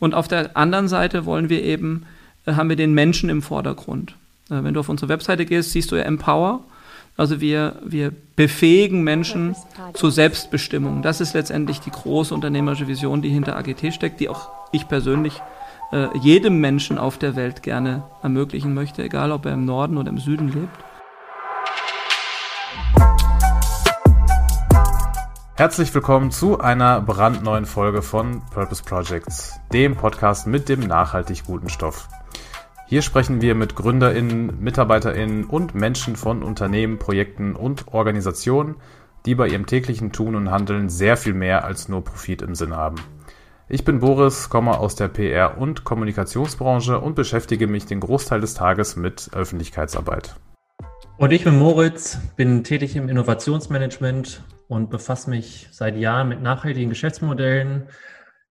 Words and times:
Und 0.00 0.14
auf 0.14 0.28
der 0.28 0.56
anderen 0.56 0.88
Seite 0.88 1.26
wollen 1.26 1.48
wir 1.48 1.62
eben, 1.62 2.06
äh, 2.46 2.52
haben 2.52 2.68
wir 2.68 2.76
den 2.76 2.94
Menschen 2.94 3.30
im 3.30 3.42
Vordergrund. 3.42 4.12
Äh, 4.50 4.62
wenn 4.62 4.74
du 4.74 4.80
auf 4.80 4.88
unsere 4.88 5.08
Webseite 5.08 5.44
gehst, 5.44 5.72
siehst 5.72 5.90
du 5.92 5.96
ja 5.96 6.02
Empower. 6.02 6.60
Also 7.16 7.40
wir, 7.40 7.80
wir 7.84 8.12
befähigen 8.36 9.02
Menschen 9.02 9.56
zur 9.94 10.12
Selbstbestimmung. 10.12 11.02
Das 11.02 11.20
ist 11.20 11.34
letztendlich 11.34 11.80
die 11.80 11.90
große 11.90 12.32
unternehmerische 12.32 12.86
Vision, 12.86 13.22
die 13.22 13.28
hinter 13.28 13.56
AGT 13.56 13.92
steckt, 13.92 14.20
die 14.20 14.28
auch 14.28 14.48
ich 14.70 14.86
persönlich 14.86 15.42
äh, 15.90 16.16
jedem 16.18 16.60
Menschen 16.60 16.96
auf 16.96 17.18
der 17.18 17.34
Welt 17.34 17.64
gerne 17.64 18.04
ermöglichen 18.22 18.72
möchte, 18.72 19.02
egal 19.02 19.32
ob 19.32 19.46
er 19.46 19.54
im 19.54 19.64
Norden 19.64 19.98
oder 19.98 20.10
im 20.10 20.18
Süden 20.18 20.48
lebt. 20.48 20.78
Herzlich 25.58 25.92
willkommen 25.92 26.30
zu 26.30 26.60
einer 26.60 27.00
brandneuen 27.00 27.66
Folge 27.66 28.00
von 28.00 28.42
Purpose 28.52 28.80
Projects, 28.84 29.58
dem 29.72 29.96
Podcast 29.96 30.46
mit 30.46 30.68
dem 30.68 30.78
nachhaltig 30.78 31.46
guten 31.46 31.68
Stoff. 31.68 32.08
Hier 32.86 33.02
sprechen 33.02 33.40
wir 33.40 33.56
mit 33.56 33.74
GründerInnen, 33.74 34.62
MitarbeiterInnen 34.62 35.46
und 35.46 35.74
Menschen 35.74 36.14
von 36.14 36.44
Unternehmen, 36.44 37.00
Projekten 37.00 37.56
und 37.56 37.88
Organisationen, 37.88 38.76
die 39.26 39.34
bei 39.34 39.48
ihrem 39.48 39.66
täglichen 39.66 40.12
Tun 40.12 40.36
und 40.36 40.52
Handeln 40.52 40.90
sehr 40.90 41.16
viel 41.16 41.34
mehr 41.34 41.64
als 41.64 41.88
nur 41.88 42.04
Profit 42.04 42.40
im 42.42 42.54
Sinn 42.54 42.76
haben. 42.76 43.00
Ich 43.68 43.84
bin 43.84 43.98
Boris, 43.98 44.50
komme 44.50 44.78
aus 44.78 44.94
der 44.94 45.08
PR- 45.08 45.58
und 45.58 45.82
Kommunikationsbranche 45.82 47.00
und 47.00 47.16
beschäftige 47.16 47.66
mich 47.66 47.84
den 47.84 47.98
Großteil 47.98 48.40
des 48.40 48.54
Tages 48.54 48.94
mit 48.94 49.30
Öffentlichkeitsarbeit. 49.32 50.36
Und 51.16 51.32
ich 51.32 51.42
bin 51.42 51.58
Moritz, 51.58 52.18
bin 52.36 52.62
tätig 52.62 52.94
im 52.94 53.08
Innovationsmanagement 53.08 54.44
und 54.68 54.90
befasse 54.90 55.30
mich 55.30 55.68
seit 55.72 55.96
Jahren 55.96 56.28
mit 56.28 56.42
nachhaltigen 56.42 56.90
Geschäftsmodellen. 56.90 57.88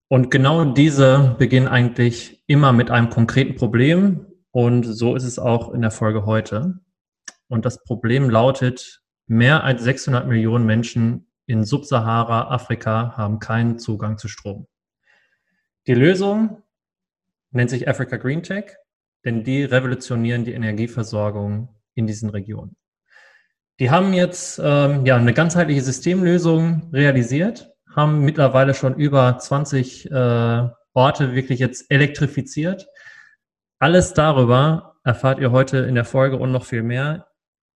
Und 0.09 0.31
genau 0.31 0.65
diese 0.65 1.35
beginnen 1.37 1.67
eigentlich 1.67 2.43
immer 2.47 2.73
mit 2.73 2.89
einem 2.91 3.09
konkreten 3.09 3.55
Problem. 3.55 4.25
Und 4.51 4.83
so 4.83 5.15
ist 5.15 5.23
es 5.23 5.39
auch 5.39 5.73
in 5.73 5.81
der 5.81 5.91
Folge 5.91 6.25
heute. 6.25 6.79
Und 7.47 7.65
das 7.65 7.83
Problem 7.83 8.29
lautet, 8.29 9.01
mehr 9.27 9.63
als 9.63 9.83
600 9.83 10.27
Millionen 10.27 10.65
Menschen 10.65 11.27
in 11.45 11.63
Subsahara 11.63 12.49
Afrika 12.49 13.15
haben 13.15 13.39
keinen 13.39 13.77
Zugang 13.79 14.17
zu 14.17 14.27
Strom. 14.27 14.67
Die 15.85 15.93
Lösung 15.93 16.63
nennt 17.51 17.69
sich 17.69 17.87
Africa 17.87 18.17
Green 18.17 18.43
Tech, 18.43 18.75
denn 19.23 19.43
die 19.43 19.63
revolutionieren 19.63 20.43
die 20.43 20.53
Energieversorgung 20.53 21.69
in 21.93 22.07
diesen 22.07 22.29
Regionen. 22.29 22.75
Die 23.79 23.91
haben 23.91 24.13
jetzt 24.13 24.59
ähm, 24.63 25.05
ja 25.05 25.17
eine 25.17 25.33
ganzheitliche 25.33 25.81
Systemlösung 25.81 26.89
realisiert, 26.91 27.71
haben 27.95 28.21
mittlerweile 28.25 28.73
schon 28.73 28.95
über 28.95 29.37
20 29.37 30.09
äh, 30.09 30.67
Orte 30.93 31.35
wirklich 31.35 31.59
jetzt 31.59 31.91
elektrifiziert. 31.91 32.87
Alles 33.79 34.13
darüber 34.13 34.95
erfahrt 35.03 35.39
ihr 35.39 35.51
heute 35.51 35.77
in 35.77 35.93
der 35.93 36.05
Folge 36.05 36.37
und 36.37 36.51
noch 36.51 36.65
viel 36.65 36.81
mehr. 36.81 37.27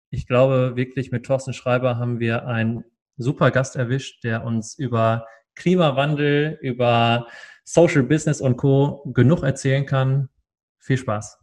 Ich 0.08 0.26
glaube 0.26 0.72
wirklich, 0.74 1.12
mit 1.12 1.26
Thorsten 1.26 1.52
Schreiber 1.52 1.98
haben 1.98 2.18
wir 2.18 2.46
einen 2.46 2.84
super 3.18 3.50
Gast 3.50 3.76
erwischt, 3.76 4.24
der 4.24 4.44
uns 4.44 4.78
über 4.78 5.26
Klimawandel, 5.54 6.58
über 6.62 7.26
Social 7.64 8.02
Business 8.02 8.40
und 8.40 8.56
Co. 8.56 9.04
genug 9.12 9.42
erzählen 9.42 9.84
kann. 9.84 10.30
Viel 10.78 10.96
Spaß. 10.96 11.38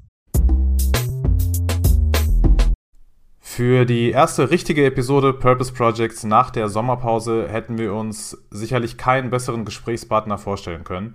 Für 3.58 3.86
die 3.86 4.12
erste 4.12 4.52
richtige 4.52 4.86
Episode 4.86 5.34
Purpose 5.34 5.74
Projects 5.74 6.24
nach 6.24 6.52
der 6.52 6.70
Sommerpause 6.70 7.48
hätten 7.50 7.80
wir 7.80 7.92
uns 7.92 8.38
sicherlich 8.52 9.00
keinen 9.00 9.32
besseren 9.32 9.66
Gesprächspartner 9.66 10.38
vorstellen 10.38 10.84
können. 10.84 11.14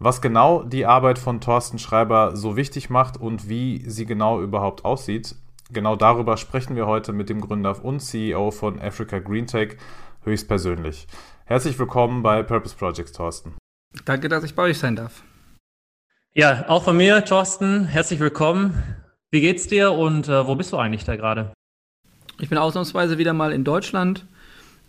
Was 0.00 0.20
genau 0.20 0.64
die 0.64 0.84
Arbeit 0.84 1.20
von 1.20 1.40
Thorsten 1.40 1.78
Schreiber 1.78 2.34
so 2.34 2.56
wichtig 2.56 2.90
macht 2.90 3.18
und 3.18 3.48
wie 3.48 3.88
sie 3.88 4.04
genau 4.04 4.42
überhaupt 4.42 4.84
aussieht, 4.84 5.36
genau 5.70 5.94
darüber 5.94 6.36
sprechen 6.38 6.74
wir 6.74 6.88
heute 6.88 7.12
mit 7.12 7.28
dem 7.28 7.40
Gründer 7.40 7.84
und 7.84 8.00
CEO 8.00 8.50
von 8.50 8.82
Africa 8.82 9.20
Green 9.20 9.46
Tech 9.46 9.76
höchstpersönlich. 10.24 11.06
Herzlich 11.44 11.78
willkommen 11.78 12.24
bei 12.24 12.42
Purpose 12.42 12.74
Projects, 12.74 13.12
Thorsten. 13.12 13.54
Danke, 14.06 14.28
dass 14.28 14.42
ich 14.42 14.56
bei 14.56 14.64
euch 14.64 14.78
sein 14.80 14.96
darf. 14.96 15.22
Ja, 16.34 16.64
auch 16.66 16.82
von 16.82 16.96
mir, 16.96 17.24
Thorsten, 17.24 17.84
herzlich 17.84 18.18
willkommen. 18.18 18.74
Wie 19.30 19.40
geht's 19.40 19.68
dir 19.68 19.92
und 19.92 20.28
äh, 20.28 20.44
wo 20.48 20.56
bist 20.56 20.72
du 20.72 20.76
eigentlich 20.76 21.04
da 21.04 21.14
gerade? 21.14 21.52
Ich 22.40 22.48
bin 22.48 22.58
ausnahmsweise 22.58 23.18
wieder 23.18 23.34
mal 23.34 23.52
in 23.52 23.64
Deutschland, 23.64 24.24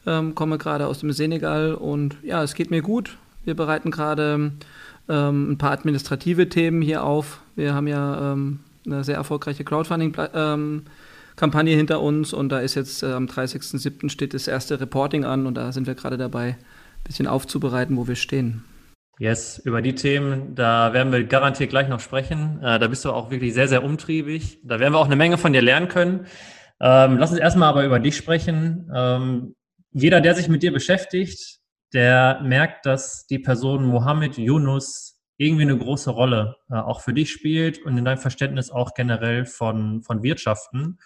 ähm, 0.08 0.34
komme 0.36 0.58
gerade 0.58 0.88
aus 0.88 1.00
dem 1.00 1.12
Senegal 1.12 1.74
und 1.74 2.16
ja, 2.24 2.42
es 2.44 2.54
geht 2.54 2.72
mir 2.72 2.82
gut. 2.82 3.18
Wir 3.44 3.56
bereiten 3.56 3.92
gerade 3.92 4.54
ähm, 5.10 5.52
ein 5.52 5.58
paar 5.58 5.72
administrative 5.72 6.48
Themen 6.48 6.82
hier 6.82 7.04
auf. 7.04 7.42
Wir 7.56 7.74
haben 7.74 7.88
ja 7.88 8.32
ähm, 8.32 8.60
eine 8.86 9.04
sehr 9.04 9.16
erfolgreiche 9.16 9.66
Crowdfunding-Kampagne 9.66 11.76
hinter 11.76 12.00
uns 12.02 12.32
und 12.32 12.48
da 12.50 12.60
ist 12.60 12.76
jetzt 12.76 13.02
äh, 13.04 13.12
am 13.12 13.26
30.07. 13.26 14.10
steht 14.10 14.34
das 14.34 14.48
erste 14.48 14.80
Reporting 14.80 15.26
an 15.26 15.46
und 15.46 15.56
da 15.56 15.74
sind 15.74 15.88
wir 15.88 15.96
gerade 15.96 16.18
dabei, 16.18 16.52
ein 16.52 16.58
bisschen 17.04 17.28
aufzubereiten, 17.28 17.98
wo 17.98 18.08
wir 18.08 18.16
stehen. 18.16 18.64
Yes, 19.20 19.62
über 19.66 19.82
die 19.82 19.94
Themen, 19.94 20.56
da 20.56 20.94
werden 20.94 21.12
wir 21.12 21.26
garantiert 21.26 21.70
gleich 21.70 21.90
noch 21.90 22.00
sprechen. 22.00 22.62
Äh, 22.64 22.80
da 22.80 22.88
bist 22.88 23.04
du 23.04 23.12
auch 23.12 23.30
wirklich 23.30 23.54
sehr, 23.54 23.68
sehr 23.68 23.84
umtriebig. 23.84 24.60
Da 24.64 24.80
werden 24.80 24.94
wir 24.94 25.00
auch 25.00 25.06
eine 25.06 25.18
Menge 25.18 25.38
von 25.38 25.52
dir 25.52 25.62
lernen 25.62 25.90
können. 25.90 26.26
Ähm, 26.82 27.18
lass 27.18 27.30
uns 27.30 27.40
erstmal 27.40 27.70
aber 27.70 27.86
über 27.86 28.00
dich 28.00 28.18
sprechen. 28.18 28.90
Ähm, 28.94 29.56
jeder, 29.92 30.20
der 30.20 30.34
sich 30.34 30.50
mit 30.50 30.64
dir 30.64 30.74
beschäftigt, 30.74 31.60
der 31.94 32.42
merkt, 32.44 32.86
dass 32.86 33.28
die 33.28 33.40
Person 33.40 33.86
Mohammed 33.86 34.38
Yunus 34.38 35.20
irgendwie 35.38 35.64
eine 35.64 35.78
große 35.78 36.10
Rolle 36.10 36.56
äh, 36.70 36.76
auch 36.76 37.02
für 37.02 37.14
dich 37.14 37.32
spielt 37.32 37.84
und 37.86 37.98
in 37.98 38.06
deinem 38.06 38.18
Verständnis 38.18 38.72
auch 38.72 38.94
generell 38.96 39.46
von, 39.46 40.02
von 40.02 40.24
Wirtschaften. 40.24 40.98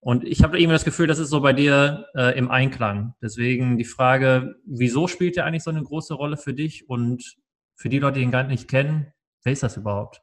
Und 0.00 0.24
ich 0.24 0.42
habe 0.42 0.58
irgendwie 0.58 0.74
das 0.74 0.84
Gefühl, 0.84 1.06
das 1.06 1.18
ist 1.18 1.30
so 1.30 1.40
bei 1.40 1.52
dir 1.52 2.06
äh, 2.14 2.36
im 2.36 2.50
Einklang. 2.50 3.14
Deswegen 3.22 3.78
die 3.78 3.84
Frage, 3.84 4.56
wieso 4.66 5.06
spielt 5.06 5.36
er 5.36 5.44
eigentlich 5.44 5.62
so 5.62 5.70
eine 5.70 5.82
große 5.82 6.14
Rolle 6.14 6.36
für 6.36 6.54
dich? 6.54 6.88
Und 6.88 7.36
für 7.76 7.88
die 7.88 8.00
Leute, 8.00 8.18
die 8.18 8.24
ihn 8.24 8.30
gar 8.30 8.44
nicht 8.44 8.68
kennen, 8.68 9.12
wer 9.44 9.52
ist 9.52 9.62
das 9.62 9.76
überhaupt? 9.76 10.20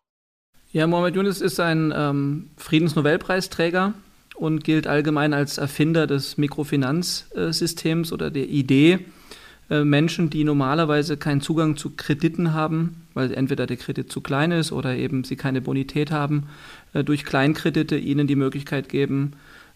Ja, 0.71 0.85
Mohammed 0.85 1.15
Yunus 1.15 1.41
ist 1.41 1.59
ein 1.59 1.93
ähm, 1.95 2.51
Friedensnobelpreisträger 2.57 3.93
und 4.41 4.63
gilt 4.63 4.87
allgemein 4.87 5.35
als 5.35 5.59
Erfinder 5.59 6.07
des 6.07 6.35
Mikrofinanzsystems 6.39 8.11
oder 8.11 8.31
der 8.31 8.49
Idee, 8.49 9.05
äh, 9.69 9.83
Menschen, 9.83 10.31
die 10.31 10.43
normalerweise 10.43 11.15
keinen 11.15 11.41
Zugang 11.41 11.77
zu 11.77 11.91
Krediten 11.91 12.51
haben, 12.51 13.03
weil 13.13 13.31
entweder 13.35 13.67
der 13.67 13.77
Kredit 13.77 14.11
zu 14.11 14.19
klein 14.19 14.51
ist 14.51 14.71
oder 14.71 14.95
eben 14.95 15.23
sie 15.23 15.35
keine 15.35 15.61
Bonität 15.61 16.09
haben, 16.09 16.47
äh, 16.93 17.03
durch 17.03 17.23
Kleinkredite 17.23 17.97
ihnen 17.97 18.25
die 18.25 18.35
Möglichkeit 18.35 18.89
geben, 18.89 19.33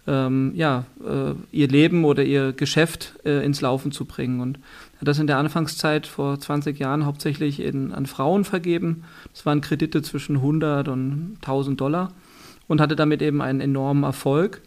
ähm, 0.07 0.51
ja, 0.55 0.85
äh, 1.05 1.35
ihr 1.51 1.67
Leben 1.67 2.03
oder 2.03 2.23
ihr 2.23 2.51
Geschäft 2.51 3.13
ins 3.23 3.61
Laufen 3.61 3.91
zu 3.91 4.05
bringen. 4.05 4.39
Und 4.39 4.57
hat 4.99 5.07
das 5.07 5.19
in 5.19 5.27
der 5.27 5.37
Anfangszeit 5.37 6.07
vor 6.07 6.39
20 6.39 6.79
Jahren 6.79 7.05
hauptsächlich 7.05 7.59
in, 7.59 7.91
an 7.91 8.07
Frauen 8.07 8.45
vergeben. 8.45 9.03
Das 9.31 9.45
waren 9.45 9.61
Kredite 9.61 10.01
zwischen 10.01 10.37
100 10.37 10.87
und 10.87 11.37
1000 11.41 11.79
Dollar 11.79 12.11
und 12.67 12.81
hatte 12.81 12.95
damit 12.95 13.21
eben 13.21 13.41
einen 13.41 13.61
enormen 13.61 14.03
Erfolg. 14.03 14.61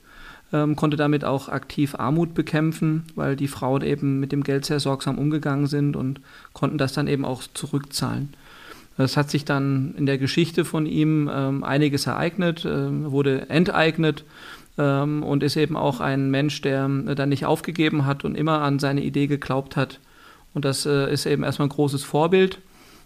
Ähm, 0.51 0.77
konnte 0.77 0.97
damit 0.97 1.27
auch 1.27 1.51
aktiv 1.51 1.95
Armut 1.95 2.33
bekämpfen, 2.33 3.05
weil 3.15 3.37
die 3.37 3.49
Frauen 3.49 3.83
eben 3.83 4.19
mit 4.19 4.33
dem 4.33 4.43
Geld 4.43 4.65
sehr 4.65 4.81
sorgsam 4.81 5.19
umgegangen 5.19 5.67
sind 5.67 5.95
und 5.95 6.21
konnten 6.55 6.79
das 6.79 6.95
dann 6.95 7.07
eben 7.07 7.27
auch 7.27 7.43
zurückzahlen. 7.53 8.31
Es 8.97 9.17
hat 9.17 9.31
sich 9.31 9.45
dann 9.45 9.95
in 9.97 10.07
der 10.07 10.19
Geschichte 10.19 10.65
von 10.65 10.87
ihm 10.87 11.31
ähm, 11.33 11.63
einiges 11.65 12.07
ereignet, 12.07 12.65
äh, 12.65 13.11
wurde 13.11 13.49
enteignet 13.49 14.25
ähm, 14.77 15.23
und 15.23 15.43
ist 15.43 15.57
eben 15.57 15.77
auch 15.77 16.01
ein 16.01 16.31
Mensch, 16.31 16.61
der 16.63 16.91
äh, 17.07 17.15
dann 17.15 17.29
nicht 17.29 17.47
aufgegeben 17.47 18.07
hat 18.07 18.25
und 18.25 18.35
immer 18.35 18.63
an 18.63 18.79
seine 18.79 19.03
Idee 19.03 19.29
geglaubt 19.29 19.77
hat. 19.77 20.01
Und 20.53 20.65
das 20.65 20.87
äh, 20.87 21.13
ist 21.13 21.27
eben 21.27 21.45
erstmal 21.45 21.69
ein 21.69 21.73
großes 21.73 22.03
Vorbild. 22.03 22.59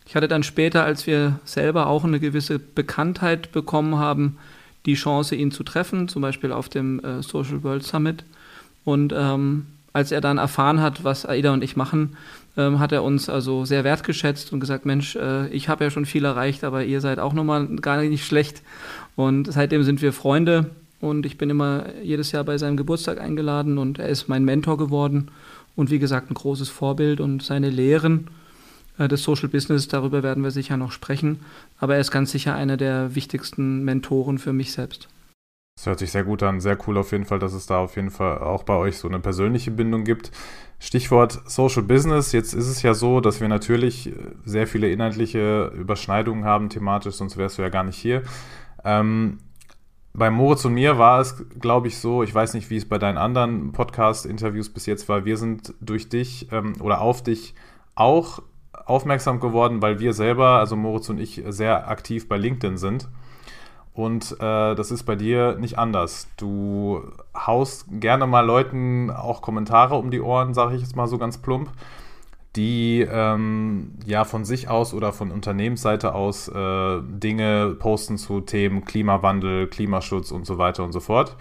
Ich 0.06 0.16
hatte 0.16 0.28
dann 0.28 0.42
später, 0.42 0.84
als 0.84 1.06
wir 1.06 1.40
selber 1.44 1.86
auch 1.88 2.04
eine 2.04 2.20
gewisse 2.20 2.58
Bekanntheit 2.58 3.52
bekommen 3.52 3.98
haben, 3.98 4.38
die 4.86 4.94
Chance, 4.94 5.36
ihn 5.36 5.50
zu 5.50 5.62
treffen, 5.62 6.08
zum 6.08 6.22
Beispiel 6.22 6.52
auf 6.52 6.68
dem 6.68 7.00
äh, 7.00 7.22
Social 7.22 7.62
World 7.62 7.84
Summit. 7.84 8.24
Und 8.84 9.12
ähm, 9.16 9.66
als 9.92 10.12
er 10.12 10.20
dann 10.20 10.38
erfahren 10.38 10.80
hat, 10.80 11.04
was 11.04 11.26
Aida 11.26 11.52
und 11.52 11.62
ich 11.62 11.76
machen, 11.76 12.16
ähm, 12.56 12.78
hat 12.78 12.92
er 12.92 13.02
uns 13.02 13.28
also 13.28 13.64
sehr 13.64 13.84
wertgeschätzt 13.84 14.52
und 14.52 14.60
gesagt, 14.60 14.84
Mensch, 14.84 15.16
äh, 15.16 15.48
ich 15.48 15.68
habe 15.68 15.84
ja 15.84 15.90
schon 15.90 16.06
viel 16.06 16.24
erreicht, 16.24 16.64
aber 16.64 16.84
ihr 16.84 17.00
seid 17.00 17.18
auch 17.18 17.32
nochmal 17.32 17.66
gar 17.76 18.02
nicht 18.02 18.26
schlecht. 18.26 18.62
Und 19.16 19.52
seitdem 19.52 19.82
sind 19.82 20.02
wir 20.02 20.12
Freunde 20.12 20.70
und 21.00 21.26
ich 21.26 21.38
bin 21.38 21.50
immer 21.50 21.84
jedes 22.02 22.32
Jahr 22.32 22.44
bei 22.44 22.58
seinem 22.58 22.76
Geburtstag 22.76 23.20
eingeladen 23.20 23.78
und 23.78 23.98
er 23.98 24.08
ist 24.08 24.28
mein 24.28 24.44
Mentor 24.44 24.78
geworden 24.78 25.30
und 25.76 25.90
wie 25.90 25.98
gesagt 25.98 26.30
ein 26.30 26.34
großes 26.34 26.68
Vorbild 26.68 27.20
und 27.20 27.42
seine 27.42 27.70
Lehren 27.70 28.28
des 29.08 29.22
Social 29.22 29.48
Business, 29.48 29.88
darüber 29.88 30.22
werden 30.22 30.42
wir 30.42 30.50
sicher 30.50 30.76
noch 30.76 30.92
sprechen. 30.92 31.40
Aber 31.78 31.94
er 31.94 32.00
ist 32.00 32.10
ganz 32.10 32.32
sicher 32.32 32.54
einer 32.54 32.76
der 32.76 33.14
wichtigsten 33.14 33.84
Mentoren 33.84 34.38
für 34.38 34.52
mich 34.52 34.72
selbst. 34.72 35.08
Das 35.76 35.86
hört 35.86 35.98
sich 35.98 36.12
sehr 36.12 36.24
gut 36.24 36.42
an, 36.42 36.60
sehr 36.60 36.78
cool 36.86 36.98
auf 36.98 37.12
jeden 37.12 37.24
Fall, 37.24 37.38
dass 37.38 37.54
es 37.54 37.66
da 37.66 37.78
auf 37.78 37.96
jeden 37.96 38.10
Fall 38.10 38.38
auch 38.38 38.62
bei 38.62 38.74
euch 38.74 38.98
so 38.98 39.08
eine 39.08 39.20
persönliche 39.20 39.70
Bindung 39.70 40.04
gibt. 40.04 40.30
Stichwort 40.78 41.40
Social 41.46 41.82
Business. 41.82 42.32
Jetzt 42.32 42.52
ist 42.52 42.68
es 42.68 42.82
ja 42.82 42.92
so, 42.92 43.20
dass 43.20 43.40
wir 43.40 43.48
natürlich 43.48 44.12
sehr 44.44 44.66
viele 44.66 44.90
inhaltliche 44.90 45.72
Überschneidungen 45.74 46.44
haben 46.44 46.68
thematisch, 46.68 47.14
sonst 47.14 47.36
wärst 47.36 47.58
du 47.58 47.62
ja 47.62 47.68
gar 47.68 47.84
nicht 47.84 47.96
hier. 47.96 48.22
Ähm, 48.84 49.38
bei 50.14 50.30
Moritz 50.30 50.64
und 50.64 50.74
mir 50.74 50.98
war 50.98 51.20
es, 51.20 51.42
glaube 51.58 51.88
ich, 51.88 51.98
so, 51.98 52.22
ich 52.22 52.34
weiß 52.34 52.52
nicht, 52.54 52.68
wie 52.68 52.76
es 52.76 52.86
bei 52.86 52.98
deinen 52.98 53.16
anderen 53.16 53.72
Podcast-Interviews 53.72 54.68
bis 54.68 54.84
jetzt 54.86 55.08
war, 55.08 55.24
wir 55.24 55.38
sind 55.38 55.72
durch 55.80 56.10
dich 56.10 56.48
ähm, 56.52 56.74
oder 56.80 57.00
auf 57.00 57.22
dich 57.22 57.54
auch 57.94 58.42
aufmerksam 58.86 59.40
geworden, 59.40 59.82
weil 59.82 59.98
wir 60.00 60.12
selber, 60.12 60.58
also 60.58 60.76
Moritz 60.76 61.08
und 61.08 61.18
ich, 61.18 61.42
sehr 61.48 61.88
aktiv 61.88 62.28
bei 62.28 62.36
LinkedIn 62.36 62.76
sind. 62.76 63.08
Und 63.94 64.32
äh, 64.40 64.74
das 64.74 64.90
ist 64.90 65.04
bei 65.04 65.16
dir 65.16 65.56
nicht 65.58 65.78
anders. 65.78 66.28
Du 66.38 67.02
haust 67.36 67.86
gerne 67.90 68.26
mal 68.26 68.44
Leuten 68.44 69.10
auch 69.10 69.42
Kommentare 69.42 69.96
um 69.96 70.10
die 70.10 70.20
Ohren, 70.20 70.54
sage 70.54 70.74
ich 70.74 70.80
jetzt 70.80 70.96
mal 70.96 71.06
so 71.06 71.18
ganz 71.18 71.38
plump, 71.38 71.70
die 72.56 73.06
ähm, 73.10 73.92
ja 74.06 74.24
von 74.24 74.46
sich 74.46 74.68
aus 74.68 74.94
oder 74.94 75.12
von 75.12 75.30
Unternehmensseite 75.30 76.14
aus 76.14 76.48
äh, 76.48 77.00
Dinge 77.02 77.76
posten 77.78 78.16
zu 78.16 78.40
Themen 78.40 78.84
Klimawandel, 78.84 79.66
Klimaschutz 79.66 80.30
und 80.30 80.46
so 80.46 80.56
weiter 80.56 80.84
und 80.84 80.92
so 80.92 81.00
fort. 81.00 81.36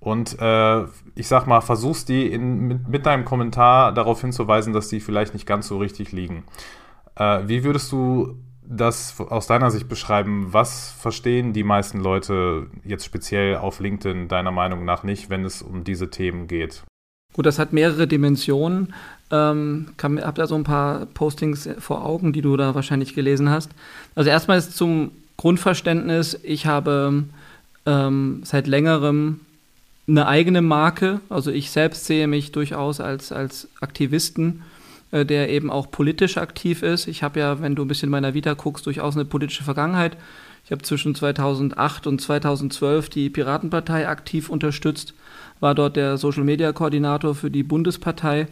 Und 0.00 0.38
äh, 0.40 0.84
ich 1.14 1.28
sag 1.28 1.46
mal, 1.46 1.60
versuchst 1.60 2.08
die 2.08 2.26
in, 2.32 2.66
mit, 2.66 2.88
mit, 2.88 3.06
deinem 3.06 3.26
Kommentar 3.26 3.92
darauf 3.92 4.22
hinzuweisen, 4.22 4.72
dass 4.72 4.88
die 4.88 5.00
vielleicht 5.00 5.34
nicht 5.34 5.46
ganz 5.46 5.68
so 5.68 5.78
richtig 5.78 6.12
liegen. 6.12 6.44
Äh, 7.16 7.42
wie 7.46 7.64
würdest 7.64 7.92
du 7.92 8.36
das 8.62 9.20
aus 9.20 9.46
deiner 9.46 9.70
Sicht 9.70 9.88
beschreiben? 9.88 10.48
Was 10.52 10.90
verstehen 10.92 11.52
die 11.52 11.64
meisten 11.64 12.00
Leute 12.00 12.68
jetzt 12.84 13.04
speziell 13.04 13.56
auf 13.56 13.80
LinkedIn 13.80 14.28
deiner 14.28 14.52
Meinung 14.52 14.84
nach 14.84 15.02
nicht, 15.02 15.28
wenn 15.28 15.44
es 15.44 15.60
um 15.60 15.84
diese 15.84 16.08
Themen 16.08 16.46
geht? 16.46 16.82
Gut, 17.34 17.46
das 17.46 17.58
hat 17.58 17.72
mehrere 17.72 18.06
Dimensionen. 18.06 18.94
Ähm, 19.30 19.90
kann, 19.96 20.16
da 20.16 20.46
so 20.46 20.54
ein 20.54 20.64
paar 20.64 21.06
Postings 21.06 21.68
vor 21.78 22.04
Augen, 22.04 22.32
die 22.32 22.42
du 22.42 22.56
da 22.56 22.74
wahrscheinlich 22.74 23.14
gelesen 23.14 23.50
hast. 23.50 23.70
Also 24.14 24.30
erstmal 24.30 24.58
ist 24.58 24.76
zum 24.76 25.12
Grundverständnis, 25.36 26.38
ich 26.42 26.66
habe 26.66 27.24
ähm, 27.86 28.40
seit 28.44 28.66
längerem 28.66 29.40
eine 30.10 30.26
eigene 30.26 30.62
Marke. 30.62 31.20
Also 31.28 31.50
ich 31.50 31.70
selbst 31.70 32.04
sehe 32.04 32.26
mich 32.26 32.52
durchaus 32.52 33.00
als, 33.00 33.32
als 33.32 33.68
Aktivisten 33.80 34.62
äh, 35.12 35.26
der 35.26 35.50
eben 35.50 35.70
auch 35.70 35.90
politisch 35.90 36.36
aktiv 36.36 36.82
ist. 36.82 37.08
Ich 37.08 37.22
habe 37.22 37.40
ja, 37.40 37.60
wenn 37.60 37.74
du 37.74 37.84
ein 37.84 37.88
bisschen 37.88 38.08
in 38.08 38.12
meiner 38.12 38.34
Vita 38.34 38.54
guckst, 38.54 38.86
durchaus 38.86 39.16
eine 39.16 39.24
politische 39.24 39.64
Vergangenheit. 39.64 40.16
Ich 40.64 40.70
habe 40.70 40.82
zwischen 40.82 41.14
2008 41.14 42.06
und 42.06 42.20
2012 42.20 43.08
die 43.08 43.30
Piratenpartei 43.30 44.08
aktiv 44.08 44.48
unterstützt, 44.48 45.14
war 45.58 45.74
dort 45.74 45.96
der 45.96 46.16
Social-Media-Koordinator 46.16 47.34
für 47.34 47.50
die 47.50 47.64
Bundespartei 47.64 48.46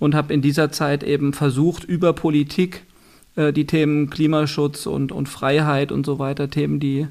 und 0.00 0.14
habe 0.16 0.34
in 0.34 0.42
dieser 0.42 0.72
Zeit 0.72 1.04
eben 1.04 1.32
versucht, 1.32 1.84
über 1.84 2.12
Politik 2.12 2.82
äh, 3.36 3.52
die 3.52 3.66
Themen 3.66 4.10
Klimaschutz 4.10 4.86
und, 4.86 5.12
und 5.12 5.28
Freiheit 5.28 5.92
und 5.92 6.04
so 6.04 6.18
weiter, 6.18 6.50
Themen, 6.50 6.80
die 6.80 7.06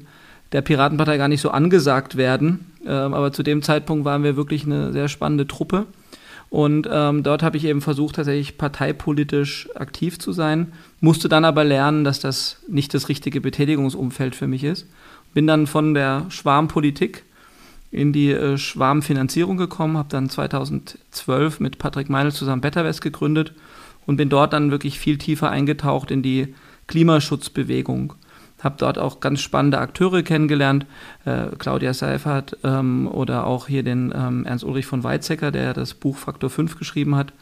der 0.52 0.62
Piratenpartei 0.62 1.16
gar 1.16 1.28
nicht 1.28 1.40
so 1.40 1.50
angesagt 1.50 2.16
werden. 2.16 2.72
Ähm, 2.84 3.14
aber 3.14 3.32
zu 3.32 3.42
dem 3.42 3.62
Zeitpunkt 3.62 4.04
waren 4.04 4.22
wir 4.22 4.36
wirklich 4.36 4.64
eine 4.64 4.92
sehr 4.92 5.08
spannende 5.08 5.46
Truppe. 5.46 5.86
Und 6.48 6.88
ähm, 6.90 7.22
dort 7.22 7.44
habe 7.44 7.56
ich 7.56 7.64
eben 7.64 7.80
versucht, 7.80 8.16
tatsächlich 8.16 8.58
parteipolitisch 8.58 9.68
aktiv 9.76 10.18
zu 10.18 10.32
sein, 10.32 10.72
musste 11.00 11.28
dann 11.28 11.44
aber 11.44 11.62
lernen, 11.62 12.02
dass 12.02 12.18
das 12.18 12.58
nicht 12.66 12.92
das 12.92 13.08
richtige 13.08 13.40
Betätigungsumfeld 13.40 14.34
für 14.34 14.48
mich 14.48 14.64
ist. 14.64 14.88
Bin 15.32 15.46
dann 15.46 15.68
von 15.68 15.94
der 15.94 16.26
Schwarmpolitik 16.28 17.22
in 17.92 18.12
die 18.12 18.32
äh, 18.32 18.58
Schwarmfinanzierung 18.58 19.56
gekommen, 19.56 19.96
habe 19.96 20.08
dann 20.08 20.28
2012 20.28 21.60
mit 21.60 21.78
Patrick 21.78 22.10
Meinl 22.10 22.32
zusammen 22.32 22.60
Betterwest 22.60 23.00
gegründet 23.00 23.52
und 24.06 24.16
bin 24.16 24.28
dort 24.28 24.52
dann 24.52 24.72
wirklich 24.72 24.98
viel 24.98 25.18
tiefer 25.18 25.50
eingetaucht 25.50 26.10
in 26.10 26.22
die 26.22 26.54
Klimaschutzbewegung 26.88 28.14
habe 28.64 28.76
dort 28.78 28.98
auch 28.98 29.20
ganz 29.20 29.40
spannende 29.40 29.78
Akteure 29.78 30.22
kennengelernt, 30.22 30.86
äh, 31.24 31.46
Claudia 31.58 31.94
Seifert 31.94 32.56
ähm, 32.64 33.08
oder 33.08 33.46
auch 33.46 33.66
hier 33.66 33.82
den 33.82 34.12
ähm, 34.14 34.44
Ernst 34.44 34.64
Ulrich 34.64 34.86
von 34.86 35.02
Weizsäcker, 35.02 35.50
der 35.50 35.74
das 35.74 35.94
Buch 35.94 36.16
Faktor 36.16 36.50
5 36.50 36.78
geschrieben 36.78 37.16
hat. 37.16 37.32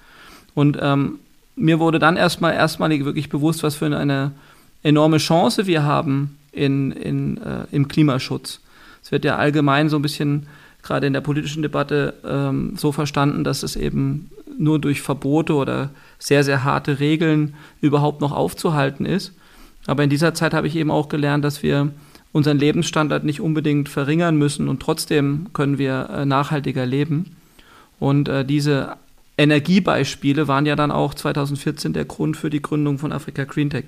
Und 0.54 0.78
ähm, 0.80 1.18
mir 1.56 1.80
wurde 1.80 1.98
dann 1.98 2.16
erstmal 2.16 2.54
erstmalig 2.54 3.04
wirklich 3.04 3.28
bewusst, 3.28 3.62
was 3.62 3.74
für 3.74 3.86
eine 3.86 4.32
enorme 4.82 5.18
Chance 5.18 5.66
wir 5.66 5.82
haben 5.82 6.38
in, 6.52 6.92
in, 6.92 7.38
äh, 7.38 7.66
im 7.72 7.88
Klimaschutz. 7.88 8.60
Es 9.02 9.12
wird 9.12 9.24
ja 9.24 9.36
allgemein 9.36 9.88
so 9.88 9.96
ein 9.96 10.02
bisschen 10.02 10.46
gerade 10.82 11.06
in 11.06 11.12
der 11.12 11.20
politischen 11.20 11.62
Debatte 11.62 12.14
ähm, 12.24 12.74
so 12.76 12.92
verstanden, 12.92 13.44
dass 13.44 13.62
es 13.62 13.76
eben 13.76 14.30
nur 14.58 14.78
durch 14.78 15.02
Verbote 15.02 15.54
oder 15.54 15.90
sehr, 16.18 16.44
sehr 16.44 16.64
harte 16.64 17.00
Regeln 17.00 17.54
überhaupt 17.80 18.20
noch 18.20 18.32
aufzuhalten 18.32 19.04
ist. 19.04 19.32
Aber 19.88 20.04
in 20.04 20.10
dieser 20.10 20.34
Zeit 20.34 20.52
habe 20.52 20.66
ich 20.66 20.76
eben 20.76 20.90
auch 20.90 21.08
gelernt, 21.08 21.46
dass 21.46 21.62
wir 21.62 21.90
unseren 22.30 22.58
Lebensstandard 22.58 23.24
nicht 23.24 23.40
unbedingt 23.40 23.88
verringern 23.88 24.36
müssen 24.36 24.68
und 24.68 24.80
trotzdem 24.80 25.46
können 25.54 25.78
wir 25.78 26.10
äh, 26.10 26.26
nachhaltiger 26.26 26.84
leben. 26.84 27.36
Und 27.98 28.28
äh, 28.28 28.44
diese 28.44 28.96
Energiebeispiele 29.38 30.46
waren 30.46 30.66
ja 30.66 30.76
dann 30.76 30.90
auch 30.90 31.14
2014 31.14 31.94
der 31.94 32.04
Grund 32.04 32.36
für 32.36 32.50
die 32.50 32.60
Gründung 32.60 32.98
von 32.98 33.12
Afrika 33.12 33.44
Green 33.44 33.70
Tech. 33.70 33.84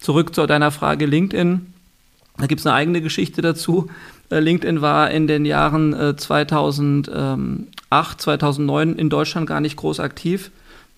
Zurück 0.00 0.34
zu 0.34 0.48
deiner 0.48 0.72
Frage 0.72 1.06
LinkedIn. 1.06 1.74
Da 2.36 2.46
gibt 2.46 2.60
es 2.60 2.66
eine 2.66 2.74
eigene 2.74 3.00
Geschichte 3.00 3.40
dazu. 3.40 3.88
Äh, 4.30 4.40
LinkedIn 4.40 4.80
war 4.80 5.12
in 5.12 5.28
den 5.28 5.44
Jahren 5.44 6.18
2008, 6.18 8.20
2009 8.20 8.96
in 8.96 9.08
Deutschland 9.08 9.46
gar 9.46 9.60
nicht 9.60 9.76
groß 9.76 10.00
aktiv. 10.00 10.50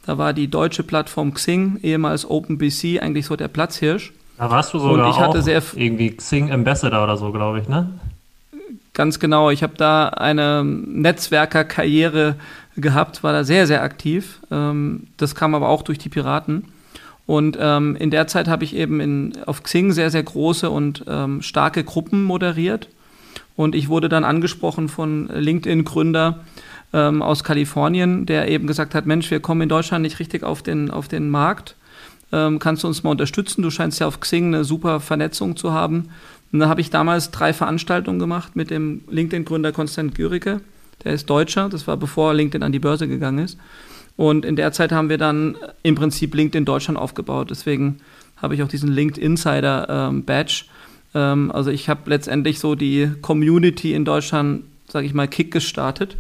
Da 0.06 0.16
war 0.16 0.32
die 0.32 0.48
deutsche 0.48 0.84
Plattform 0.84 1.34
Xing, 1.34 1.80
ehemals 1.82 2.24
OpenBC, 2.24 3.02
eigentlich 3.02 3.26
so 3.26 3.36
der 3.36 3.48
Platzhirsch. 3.48 4.14
Da 4.42 4.50
warst 4.50 4.74
du 4.74 4.80
sogar 4.80 5.06
und 5.06 5.10
ich 5.12 5.20
hatte 5.20 5.40
sehr 5.40 5.62
irgendwie 5.76 6.16
Xing 6.16 6.50
Ambassador 6.50 7.04
oder 7.04 7.16
so, 7.16 7.30
glaube 7.30 7.60
ich, 7.60 7.68
ne? 7.68 7.90
Ganz 8.92 9.20
genau. 9.20 9.50
Ich 9.50 9.62
habe 9.62 9.74
da 9.76 10.08
eine 10.08 10.64
Netzwerkerkarriere 10.64 12.34
gehabt, 12.76 13.22
war 13.22 13.32
da 13.32 13.44
sehr, 13.44 13.68
sehr 13.68 13.84
aktiv. 13.84 14.40
Ähm, 14.50 15.06
das 15.16 15.36
kam 15.36 15.54
aber 15.54 15.68
auch 15.68 15.82
durch 15.82 15.98
die 15.98 16.08
Piraten. 16.08 16.64
Und 17.24 17.56
ähm, 17.60 17.94
in 17.94 18.10
der 18.10 18.26
Zeit 18.26 18.48
habe 18.48 18.64
ich 18.64 18.74
eben 18.74 18.98
in, 18.98 19.32
auf 19.46 19.62
Xing 19.62 19.92
sehr, 19.92 20.10
sehr 20.10 20.24
große 20.24 20.68
und 20.68 21.04
ähm, 21.06 21.40
starke 21.40 21.84
Gruppen 21.84 22.24
moderiert. 22.24 22.88
Und 23.54 23.76
ich 23.76 23.88
wurde 23.88 24.08
dann 24.08 24.24
angesprochen 24.24 24.88
von 24.88 25.28
LinkedIn-Gründer 25.32 26.40
ähm, 26.92 27.22
aus 27.22 27.44
Kalifornien, 27.44 28.26
der 28.26 28.48
eben 28.48 28.66
gesagt 28.66 28.96
hat, 28.96 29.06
Mensch, 29.06 29.30
wir 29.30 29.38
kommen 29.38 29.60
in 29.60 29.68
Deutschland 29.68 30.02
nicht 30.02 30.18
richtig 30.18 30.42
auf 30.42 30.62
den, 30.62 30.90
auf 30.90 31.06
den 31.06 31.30
Markt 31.30 31.76
ähm, 32.32 32.58
kannst 32.58 32.82
du 32.82 32.88
uns 32.88 33.02
mal 33.02 33.10
unterstützen? 33.10 33.62
Du 33.62 33.70
scheinst 33.70 34.00
ja 34.00 34.06
auf 34.06 34.20
Xing 34.20 34.46
eine 34.46 34.64
super 34.64 35.00
Vernetzung 35.00 35.56
zu 35.56 35.72
haben. 35.72 36.08
Und 36.52 36.60
da 36.60 36.68
habe 36.68 36.80
ich 36.80 36.90
damals 36.90 37.30
drei 37.30 37.52
Veranstaltungen 37.52 38.18
gemacht 38.18 38.56
mit 38.56 38.70
dem 38.70 39.02
LinkedIn-Gründer 39.10 39.72
Konstantin 39.72 40.14
Gürike. 40.14 40.60
Der 41.04 41.12
ist 41.12 41.28
Deutscher, 41.28 41.68
das 41.68 41.86
war 41.86 41.96
bevor 41.96 42.34
LinkedIn 42.34 42.62
an 42.62 42.72
die 42.72 42.78
Börse 42.78 43.08
gegangen 43.08 43.38
ist. 43.38 43.58
Und 44.16 44.44
in 44.44 44.56
der 44.56 44.72
Zeit 44.72 44.92
haben 44.92 45.08
wir 45.08 45.18
dann 45.18 45.56
im 45.82 45.94
Prinzip 45.94 46.34
LinkedIn 46.34 46.64
Deutschland 46.64 46.98
aufgebaut. 46.98 47.50
Deswegen 47.50 48.00
habe 48.36 48.54
ich 48.54 48.62
auch 48.62 48.68
diesen 48.68 48.92
LinkedIn 48.92 49.22
Insider 49.22 49.86
ähm, 49.88 50.24
Badge. 50.24 50.64
Ähm, 51.14 51.50
also 51.52 51.70
ich 51.70 51.88
habe 51.88 52.10
letztendlich 52.10 52.58
so 52.58 52.74
die 52.74 53.10
Community 53.22 53.94
in 53.94 54.04
Deutschland, 54.04 54.64
sage 54.88 55.06
ich 55.06 55.14
mal, 55.14 55.28
Kick 55.28 55.50
gestartet. 55.50 56.16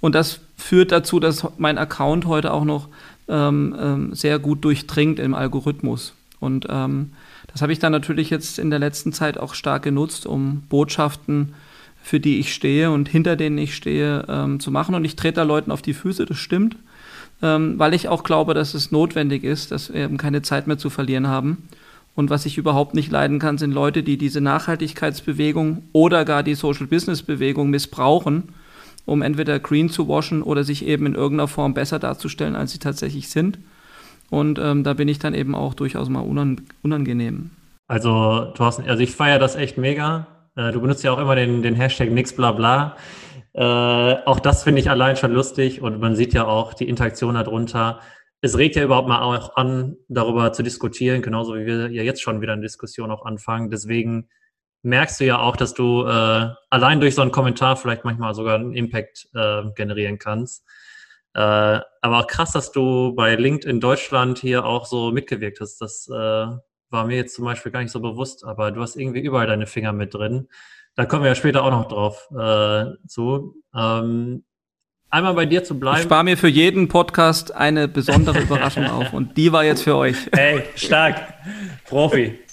Und 0.00 0.14
das 0.14 0.40
führt 0.56 0.92
dazu, 0.92 1.18
dass 1.18 1.46
mein 1.58 1.78
Account 1.78 2.26
heute 2.26 2.52
auch 2.52 2.64
noch 2.64 2.88
ähm, 3.28 3.76
ähm, 3.78 4.14
sehr 4.14 4.38
gut 4.38 4.64
durchdringt 4.64 5.18
im 5.18 5.34
Algorithmus. 5.34 6.14
Und 6.40 6.66
ähm, 6.68 7.12
das 7.52 7.62
habe 7.62 7.72
ich 7.72 7.78
dann 7.78 7.92
natürlich 7.92 8.30
jetzt 8.30 8.58
in 8.58 8.70
der 8.70 8.78
letzten 8.78 9.12
Zeit 9.12 9.38
auch 9.38 9.54
stark 9.54 9.82
genutzt, 9.82 10.26
um 10.26 10.62
Botschaften, 10.68 11.54
für 12.02 12.20
die 12.20 12.38
ich 12.38 12.54
stehe 12.54 12.90
und 12.90 13.08
hinter 13.08 13.34
denen 13.34 13.58
ich 13.58 13.74
stehe, 13.74 14.24
ähm, 14.28 14.60
zu 14.60 14.70
machen. 14.70 14.94
Und 14.94 15.04
ich 15.04 15.16
trete 15.16 15.36
da 15.36 15.42
Leuten 15.42 15.72
auf 15.72 15.82
die 15.82 15.94
Füße, 15.94 16.26
das 16.26 16.38
stimmt, 16.38 16.76
ähm, 17.42 17.78
weil 17.78 17.94
ich 17.94 18.08
auch 18.08 18.22
glaube, 18.22 18.54
dass 18.54 18.74
es 18.74 18.92
notwendig 18.92 19.42
ist, 19.42 19.72
dass 19.72 19.92
wir 19.92 20.04
eben 20.04 20.16
keine 20.16 20.42
Zeit 20.42 20.66
mehr 20.66 20.78
zu 20.78 20.90
verlieren 20.90 21.26
haben. 21.26 21.68
Und 22.14 22.30
was 22.30 22.46
ich 22.46 22.58
überhaupt 22.58 22.94
nicht 22.94 23.10
leiden 23.10 23.38
kann, 23.38 23.58
sind 23.58 23.72
Leute, 23.72 24.02
die 24.02 24.16
diese 24.16 24.40
Nachhaltigkeitsbewegung 24.40 25.82
oder 25.92 26.24
gar 26.24 26.42
die 26.42 26.54
Social 26.54 26.86
Business 26.86 27.22
Bewegung 27.22 27.70
missbrauchen, 27.70 28.44
um 29.06 29.22
entweder 29.22 29.58
green 29.58 29.88
zu 29.88 30.08
waschen 30.08 30.42
oder 30.42 30.64
sich 30.64 30.84
eben 30.84 31.06
in 31.06 31.14
irgendeiner 31.14 31.48
Form 31.48 31.72
besser 31.72 31.98
darzustellen, 31.98 32.56
als 32.56 32.72
sie 32.72 32.78
tatsächlich 32.78 33.30
sind. 33.30 33.58
Und 34.28 34.58
ähm, 34.58 34.82
da 34.84 34.92
bin 34.94 35.08
ich 35.08 35.18
dann 35.18 35.34
eben 35.34 35.54
auch 35.54 35.72
durchaus 35.72 36.08
mal 36.08 36.20
unangenehm. 36.82 37.50
Also, 37.88 38.52
Thorsten, 38.54 38.88
also 38.88 39.02
ich 39.02 39.12
feiere 39.12 39.38
das 39.38 39.54
echt 39.54 39.78
mega. 39.78 40.26
Äh, 40.56 40.72
du 40.72 40.80
benutzt 40.80 41.04
ja 41.04 41.12
auch 41.12 41.18
immer 41.18 41.36
den, 41.36 41.62
den 41.62 41.74
Hashtag 41.76 42.10
nix 42.10 42.34
bla 42.34 42.50
bla. 42.50 42.96
Äh, 43.52 43.62
auch 43.62 44.40
das 44.40 44.64
finde 44.64 44.80
ich 44.80 44.90
allein 44.90 45.16
schon 45.16 45.32
lustig 45.32 45.80
und 45.80 46.00
man 46.00 46.16
sieht 46.16 46.34
ja 46.34 46.46
auch 46.46 46.74
die 46.74 46.88
Interaktion 46.88 47.34
darunter. 47.34 48.00
Es 48.42 48.58
regt 48.58 48.76
ja 48.76 48.82
überhaupt 48.82 49.08
mal 49.08 49.22
auch 49.22 49.56
an, 49.56 49.96
darüber 50.08 50.52
zu 50.52 50.62
diskutieren, 50.62 51.22
genauso 51.22 51.54
wie 51.54 51.64
wir 51.64 51.90
ja 51.90 52.02
jetzt 52.02 52.20
schon 52.20 52.40
wieder 52.40 52.52
eine 52.52 52.62
Diskussion 52.62 53.10
auch 53.10 53.24
anfangen. 53.24 53.70
Deswegen 53.70 54.28
merkst 54.86 55.20
du 55.20 55.24
ja 55.24 55.38
auch, 55.38 55.56
dass 55.56 55.74
du 55.74 56.06
äh, 56.06 56.48
allein 56.70 57.00
durch 57.00 57.14
so 57.14 57.22
einen 57.22 57.32
Kommentar 57.32 57.76
vielleicht 57.76 58.04
manchmal 58.04 58.34
sogar 58.34 58.54
einen 58.54 58.72
Impact 58.72 59.28
äh, 59.34 59.64
generieren 59.74 60.18
kannst. 60.18 60.64
Äh, 61.34 61.40
aber 61.40 62.20
auch 62.20 62.26
krass, 62.26 62.52
dass 62.52 62.72
du 62.72 63.14
bei 63.14 63.34
LinkedIn 63.34 63.80
Deutschland 63.80 64.38
hier 64.38 64.64
auch 64.64 64.86
so 64.86 65.10
mitgewirkt 65.10 65.60
hast. 65.60 65.78
Das 65.78 66.08
äh, 66.08 66.12
war 66.12 67.04
mir 67.04 67.16
jetzt 67.16 67.34
zum 67.34 67.44
Beispiel 67.44 67.72
gar 67.72 67.82
nicht 67.82 67.90
so 67.90 68.00
bewusst, 68.00 68.44
aber 68.44 68.70
du 68.70 68.80
hast 68.80 68.96
irgendwie 68.96 69.20
überall 69.20 69.46
deine 69.46 69.66
Finger 69.66 69.92
mit 69.92 70.14
drin. 70.14 70.48
Da 70.94 71.04
kommen 71.04 71.24
wir 71.24 71.28
ja 71.30 71.34
später 71.34 71.64
auch 71.64 71.70
noch 71.70 71.88
drauf 71.88 72.28
äh, 72.30 73.06
zu. 73.06 73.56
Ähm, 73.74 74.44
einmal 75.10 75.34
bei 75.34 75.46
dir 75.46 75.64
zu 75.64 75.78
bleiben. 75.78 75.98
Ich 75.98 76.04
spare 76.04 76.24
mir 76.24 76.38
für 76.38 76.48
jeden 76.48 76.88
Podcast 76.88 77.52
eine 77.52 77.88
besondere 77.88 78.40
Überraschung 78.42 78.86
auf 78.86 79.12
und 79.12 79.36
die 79.36 79.52
war 79.52 79.64
jetzt 79.64 79.82
für 79.82 79.96
euch. 79.96 80.16
Hey, 80.32 80.62
stark. 80.76 81.34
Profi. 81.86 82.45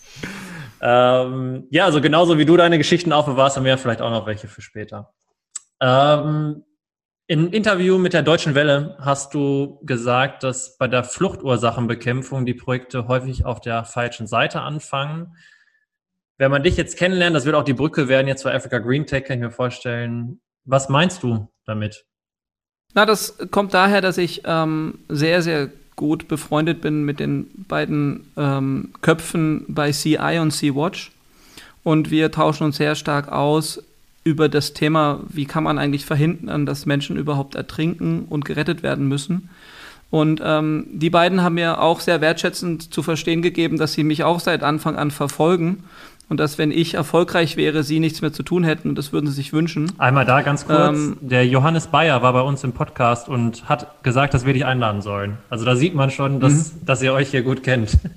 Ähm, 0.83 1.67
ja, 1.71 1.85
also 1.85 2.01
genauso 2.01 2.37
wie 2.37 2.45
du 2.45 2.57
deine 2.57 2.77
Geschichten 2.77 3.13
aufbewahrst, 3.13 3.57
haben 3.57 3.65
wir 3.65 3.77
vielleicht 3.77 4.01
auch 4.01 4.11
noch 4.11 4.25
welche 4.25 4.47
für 4.47 4.61
später. 4.61 5.13
Ähm, 5.79 6.63
Im 7.27 7.51
Interview 7.51 7.97
mit 7.97 8.13
der 8.13 8.21
Deutschen 8.21 8.53
Welle 8.53 8.97
hast 8.99 9.33
du 9.33 9.79
gesagt, 9.83 10.43
dass 10.43 10.77
bei 10.77 10.87
der 10.87 11.03
Fluchtursachenbekämpfung 11.03 12.45
die 12.45 12.53
Projekte 12.53 13.07
häufig 13.07 13.45
auf 13.45 13.61
der 13.61 13.85
falschen 13.85 14.27
Seite 14.27 14.61
anfangen 14.61 15.35
wenn 16.37 16.51
man 16.51 16.63
dich 16.63 16.77
jetzt 16.77 16.97
kennenlernt, 16.97 17.35
das 17.35 17.45
wird 17.45 17.55
auch 17.55 17.63
die 17.63 17.73
Brücke 17.73 18.07
werden 18.07 18.27
jetzt 18.27 18.41
für 18.41 18.53
Africa 18.53 18.79
Green 18.79 19.05
Tech, 19.05 19.25
kann 19.25 19.37
ich 19.37 19.43
mir 19.43 19.51
vorstellen. 19.51 20.41
Was 20.65 20.89
meinst 20.89 21.23
du 21.23 21.47
damit? 21.65 22.05
Na, 22.93 23.05
das 23.05 23.37
kommt 23.51 23.73
daher, 23.73 24.01
dass 24.01 24.17
ich 24.17 24.41
ähm, 24.45 25.05
sehr, 25.09 25.41
sehr 25.41 25.69
gut 25.95 26.27
befreundet 26.27 26.81
bin 26.81 27.03
mit 27.03 27.19
den 27.19 27.47
beiden 27.67 28.25
ähm, 28.37 28.89
Köpfen 29.01 29.65
bei 29.67 29.91
CI 29.91 30.39
und 30.39 30.51
Sea-Watch. 30.51 31.11
Und 31.83 32.11
wir 32.11 32.31
tauschen 32.31 32.63
uns 32.65 32.77
sehr 32.77 32.95
stark 32.95 33.31
aus 33.31 33.83
über 34.23 34.47
das 34.47 34.73
Thema, 34.73 35.19
wie 35.27 35.45
kann 35.45 35.63
man 35.63 35.77
eigentlich 35.77 36.05
verhindern, 36.05 36.65
dass 36.65 36.85
Menschen 36.85 37.17
überhaupt 37.17 37.55
ertrinken 37.55 38.25
und 38.29 38.45
gerettet 38.45 38.83
werden 38.83 39.07
müssen. 39.07 39.49
Und 40.09 40.41
ähm, 40.43 40.85
die 40.93 41.09
beiden 41.09 41.41
haben 41.41 41.55
mir 41.55 41.81
auch 41.81 41.99
sehr 41.99 42.21
wertschätzend 42.21 42.93
zu 42.93 43.01
verstehen 43.01 43.41
gegeben, 43.41 43.77
dass 43.77 43.93
sie 43.93 44.03
mich 44.03 44.23
auch 44.23 44.39
seit 44.39 44.61
Anfang 44.61 44.95
an 44.95 45.11
verfolgen 45.11 45.83
und 46.29 46.39
dass, 46.39 46.57
wenn 46.57 46.71
ich 46.71 46.93
erfolgreich 46.95 47.57
wäre, 47.57 47.83
sie 47.83 47.99
nichts 47.99 48.21
mehr 48.21 48.33
zu 48.33 48.43
tun 48.43 48.63
hätten 48.63 48.89
und 48.89 48.97
das 48.97 49.13
würden 49.13 49.27
sie 49.27 49.33
sich 49.33 49.53
wünschen. 49.53 49.91
Einmal 49.97 50.25
da 50.25 50.41
ganz 50.41 50.65
kurz. 50.65 50.97
Ähm, 50.97 51.17
der 51.21 51.45
Johannes 51.45 51.87
Bayer 51.87 52.21
war 52.21 52.33
bei 52.33 52.41
uns 52.41 52.63
im 52.63 52.71
Podcast 52.71 53.29
und 53.29 53.67
hat 53.69 54.03
gesagt, 54.03 54.33
dass 54.33 54.45
wir 54.45 54.53
dich 54.53 54.65
einladen 54.65 55.01
sollen. 55.01 55.37
Also 55.49 55.65
da 55.65 55.75
sieht 55.75 55.95
man 55.95 56.11
schon, 56.11 56.39
dass, 56.39 56.73
mhm. 56.73 56.85
dass 56.85 57.01
ihr 57.01 57.13
euch 57.13 57.29
hier 57.29 57.43
gut 57.43 57.63
kennt. 57.63 57.97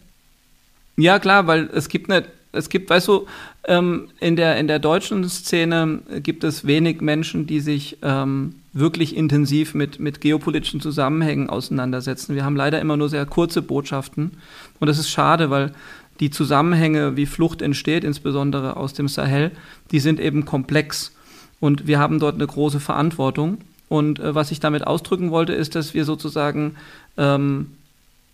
Ja, 0.99 1.19
klar, 1.19 1.47
weil 1.47 1.69
es 1.75 1.91
gibt 1.91 2.11
eine, 2.11 2.25
es 2.53 2.71
gibt, 2.71 2.89
weißt 2.89 3.09
du, 3.09 3.27
ähm, 3.69 4.09
in, 4.19 4.35
der, 4.35 4.57
in 4.57 4.67
der 4.67 4.79
deutschen 4.79 5.29
Szene 5.29 6.01
gibt 6.23 6.43
es 6.43 6.67
wenig 6.67 7.03
Menschen, 7.03 7.47
die 7.47 7.61
sich 7.61 7.99
ähm, 8.03 8.55
wirklich 8.73 9.17
intensiv 9.17 9.75
mit, 9.75 10.01
mit 10.01 10.21
geopolitischen 10.21 10.81
Zusammenhängen 10.81 11.51
auseinandersetzen. 11.51 12.35
Wir 12.35 12.45
haben 12.45 12.57
leider 12.57 12.81
immer 12.81 12.97
nur 12.97 13.09
sehr 13.09 13.27
kurze 13.27 13.63
Botschaften. 13.63 14.33
Und 14.81 14.87
das 14.89 14.99
ist 14.99 15.11
schade, 15.11 15.51
weil 15.51 15.73
die 16.21 16.31
Zusammenhänge, 16.31 17.17
wie 17.17 17.27
Flucht 17.27 17.63
entsteht, 17.63 18.05
insbesondere 18.05 18.77
aus 18.77 18.95
dem 18.95 19.09
Sahel, 19.09 19.53
die 19.91 20.01
sind 20.01 20.21
eben 20.21 20.45
komplex. 20.45 21.13
Und 21.61 21.87
wir 21.87 21.99
haben 21.99 22.19
dort 22.19 22.35
eine 22.35 22.47
große 22.47 22.81
Verantwortung. 22.81 23.59
Und 23.89 24.19
äh, 24.19 24.35
was 24.35 24.51
ich 24.51 24.61
damit 24.61 24.87
ausdrücken 24.87 25.31
wollte, 25.31 25.53
ist, 25.53 25.75
dass 25.75 25.95
wir 25.95 26.05
sozusagen 26.05 26.77
ähm, 27.17 27.73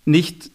nicht 0.04 0.50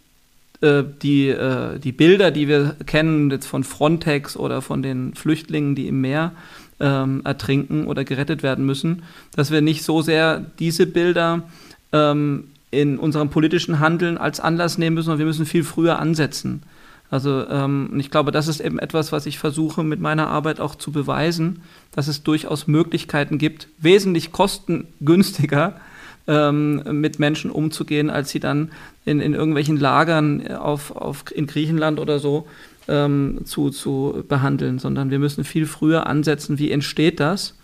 äh, 0.61 0.83
die, 1.01 1.29
äh, 1.29 1.79
die 1.79 1.91
Bilder, 1.91 2.31
die 2.31 2.47
wir 2.47 2.75
kennen, 2.85 3.29
jetzt 3.29 3.45
von 3.45 3.63
Frontex 3.63 4.35
oder 4.35 4.61
von 4.61 4.81
den 4.81 5.13
Flüchtlingen, 5.13 5.75
die 5.75 5.87
im 5.87 6.01
Meer 6.01 6.31
ähm, 6.79 7.21
ertrinken 7.23 7.87
oder 7.87 8.03
gerettet 8.03 8.43
werden 8.43 8.65
müssen, 8.65 9.03
dass 9.35 9.51
wir 9.51 9.61
nicht 9.61 9.83
so 9.83 10.01
sehr 10.01 10.45
diese 10.59 10.87
Bilder 10.87 11.43
ähm, 11.91 12.45
in 12.71 12.97
unserem 12.97 13.29
politischen 13.29 13.79
Handeln 13.79 14.17
als 14.17 14.39
Anlass 14.39 14.77
nehmen 14.77 14.95
müssen, 14.95 15.05
sondern 15.05 15.19
wir 15.19 15.25
müssen 15.27 15.45
viel 15.45 15.63
früher 15.63 15.99
ansetzen. 15.99 16.63
Also 17.09 17.47
ähm, 17.47 17.93
ich 17.97 18.11
glaube, 18.11 18.31
das 18.31 18.47
ist 18.47 18.59
eben 18.59 18.79
etwas, 18.79 19.11
was 19.11 19.25
ich 19.25 19.39
versuche 19.39 19.83
mit 19.83 20.01
meiner 20.01 20.27
Arbeit 20.27 20.59
auch 20.59 20.75
zu 20.75 20.91
beweisen, 20.91 21.61
dass 21.91 22.07
es 22.07 22.23
durchaus 22.23 22.67
Möglichkeiten 22.67 23.37
gibt, 23.37 23.69
wesentlich 23.77 24.31
kostengünstiger 24.31 25.79
ähm, 26.27 26.83
mit 26.99 27.19
Menschen 27.19 27.49
umzugehen, 27.49 28.09
als 28.09 28.29
sie 28.31 28.41
dann 28.41 28.71
in, 29.05 29.21
in 29.21 29.33
irgendwelchen 29.33 29.77
Lagern 29.77 30.47
auf, 30.51 30.91
auf, 30.95 31.23
in 31.33 31.47
Griechenland 31.47 31.99
oder 31.99 32.19
so 32.19 32.47
ähm, 32.89 33.41
zu, 33.45 33.69
zu 33.69 34.25
behandeln, 34.27 34.79
sondern 34.79 35.09
wir 35.09 35.19
müssen 35.19 35.45
viel 35.45 35.65
früher 35.65 36.07
ansetzen, 36.07 36.59
wie 36.59 36.71
entsteht 36.71 37.21
das. 37.21 37.55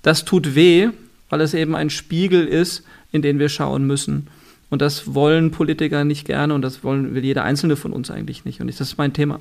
Das 0.00 0.24
tut 0.24 0.54
weh, 0.54 0.88
weil 1.28 1.42
es 1.42 1.52
eben 1.52 1.76
ein 1.76 1.90
Spiegel 1.90 2.46
ist, 2.46 2.84
in 3.12 3.20
den 3.20 3.38
wir 3.38 3.50
schauen 3.50 3.86
müssen. 3.86 4.28
Und 4.70 4.82
das 4.82 5.14
wollen 5.14 5.50
Politiker 5.50 6.04
nicht 6.04 6.26
gerne 6.26 6.54
und 6.54 6.62
das 6.62 6.84
wollen, 6.84 7.14
will 7.14 7.24
jeder 7.24 7.44
Einzelne 7.44 7.76
von 7.76 7.92
uns 7.92 8.10
eigentlich 8.10 8.44
nicht. 8.44 8.60
Und 8.60 8.68
das 8.68 8.80
ist 8.80 8.98
mein 8.98 9.12
Thema. 9.12 9.40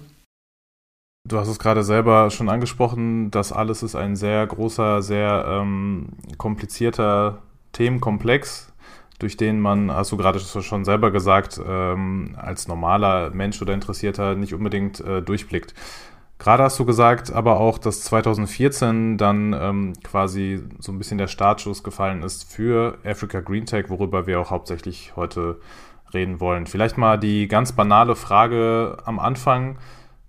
Du 1.27 1.37
hast 1.37 1.49
es 1.49 1.59
gerade 1.59 1.83
selber 1.83 2.29
schon 2.31 2.47
angesprochen, 2.47 3.31
das 3.31 3.51
alles 3.51 3.83
ist 3.83 3.95
ein 3.95 4.15
sehr 4.15 4.47
großer, 4.47 5.01
sehr 5.01 5.45
ähm, 5.45 6.07
komplizierter 6.37 7.39
Themenkomplex, 7.73 8.71
durch 9.19 9.35
den 9.35 9.59
man, 9.59 9.91
hast 9.91 10.13
du 10.13 10.17
gerade 10.17 10.39
schon 10.39 10.85
selber 10.85 11.11
gesagt, 11.11 11.59
ähm, 11.67 12.35
als 12.37 12.69
normaler 12.69 13.31
Mensch 13.31 13.61
oder 13.61 13.73
Interessierter 13.73 14.35
nicht 14.35 14.53
unbedingt 14.53 15.01
äh, 15.01 15.21
durchblickt. 15.21 15.73
Gerade 16.39 16.63
hast 16.63 16.77
du 16.77 16.85
gesagt, 16.85 17.31
aber 17.33 17.59
auch, 17.59 17.79
dass 17.79 18.01
2014 18.01 19.17
dann 19.17 19.53
ähm, 19.53 19.93
quasi 20.03 20.61
so 20.79 20.91
ein 20.91 20.99
bisschen 20.99 21.17
der 21.17 21.27
Startschuss 21.27 21.83
gefallen 21.83 22.21
ist 22.21 22.51
für 22.51 22.99
Africa 23.03 23.41
Green 23.41 23.65
Tech, 23.65 23.89
worüber 23.89 24.27
wir 24.27 24.39
auch 24.39 24.51
hauptsächlich 24.51 25.13
heute 25.15 25.59
reden 26.13 26.39
wollen. 26.39 26.67
Vielleicht 26.67 26.97
mal 26.97 27.17
die 27.17 27.47
ganz 27.47 27.71
banale 27.71 28.15
Frage 28.15 28.97
am 29.05 29.19
Anfang. 29.19 29.77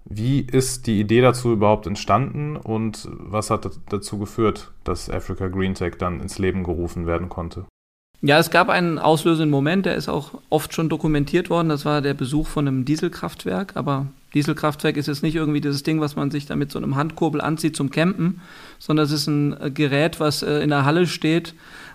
Wie 0.07 0.41
ist 0.41 0.87
die 0.87 0.99
Idee 0.99 1.21
dazu 1.21 1.53
überhaupt 1.53 1.87
entstanden 1.87 2.57
und 2.57 3.07
was 3.13 3.51
hat 3.51 3.69
dazu 3.91 4.19
geführt, 4.19 4.73
dass 4.83 5.11
Africa 5.11 5.49
Green 5.49 5.75
Tech 5.75 5.97
dann 5.99 6.21
ins 6.21 6.39
Leben 6.39 6.65
gerufen 6.65 7.07
werden 7.07 7.29
konnte? 7.29 7.67
Ja, 8.21 8.39
es 8.39 8.51
gab 8.51 8.69
einen 8.69 8.99
auslösenden 8.99 9.51
Moment, 9.51 9.87
der 9.87 9.95
ist 9.95 10.09
auch 10.09 10.33
oft 10.49 10.75
schon 10.75 10.89
dokumentiert 10.89 11.51
worden. 11.51 11.69
Das 11.69 11.85
war 11.85 12.01
der 12.01 12.15
Besuch 12.15 12.49
von 12.49 12.67
einem 12.67 12.85
Dieselkraftwerk. 12.85 13.77
Aber 13.77 14.07
Dieselkraftwerk 14.35 14.97
ist 14.97 15.07
jetzt 15.07 15.23
nicht 15.23 15.35
irgendwie 15.35 15.61
dieses 15.61 15.83
Ding, 15.83 16.01
was 16.01 16.17
man 16.17 16.31
sich 16.31 16.47
da 16.47 16.57
mit 16.57 16.71
so 16.71 16.79
einem 16.79 16.97
Handkurbel 16.97 17.41
anzieht 17.41 17.77
zum 17.77 17.91
Campen, 17.91 18.41
sondern 18.79 19.07
es 19.07 19.13
ist 19.13 19.27
ein 19.27 19.59
äh, 19.61 19.71
Gerät, 19.71 20.21
was 20.21 20.43
äh, 20.43 20.61
in 20.61 20.71
der 20.71 20.85
Halle 20.85 21.07
steht 21.07 21.55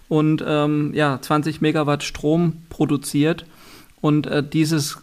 und 0.09 0.43
ähm, 0.45 0.91
ja, 0.93 1.19
20 1.21 1.61
Megawatt 1.61 2.03
Strom 2.03 2.63
produziert. 2.69 3.45
Und 4.01 4.27
äh, 4.27 4.43
dieses, 4.47 4.97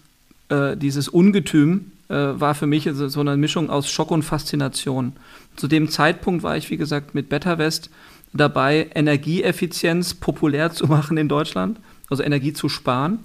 äh, 0.50 0.76
dieses 0.76 1.08
Ungetüm 1.08 1.92
äh, 2.08 2.14
war 2.14 2.54
für 2.54 2.66
mich 2.66 2.88
so 2.92 3.20
eine 3.20 3.36
Mischung 3.36 3.70
aus 3.70 3.90
Schock 3.90 4.10
und 4.10 4.22
Faszination. 4.22 5.14
Zu 5.56 5.68
dem 5.68 5.88
Zeitpunkt 5.88 6.42
war 6.42 6.56
ich, 6.56 6.70
wie 6.70 6.76
gesagt, 6.76 7.14
mit 7.14 7.28
BetterWest 7.28 7.90
dabei, 8.32 8.90
Energieeffizienz 8.94 10.14
populär 10.14 10.72
zu 10.72 10.86
machen 10.86 11.16
in 11.16 11.28
Deutschland, 11.28 11.78
also 12.08 12.22
Energie 12.22 12.52
zu 12.52 12.68
sparen. 12.68 13.20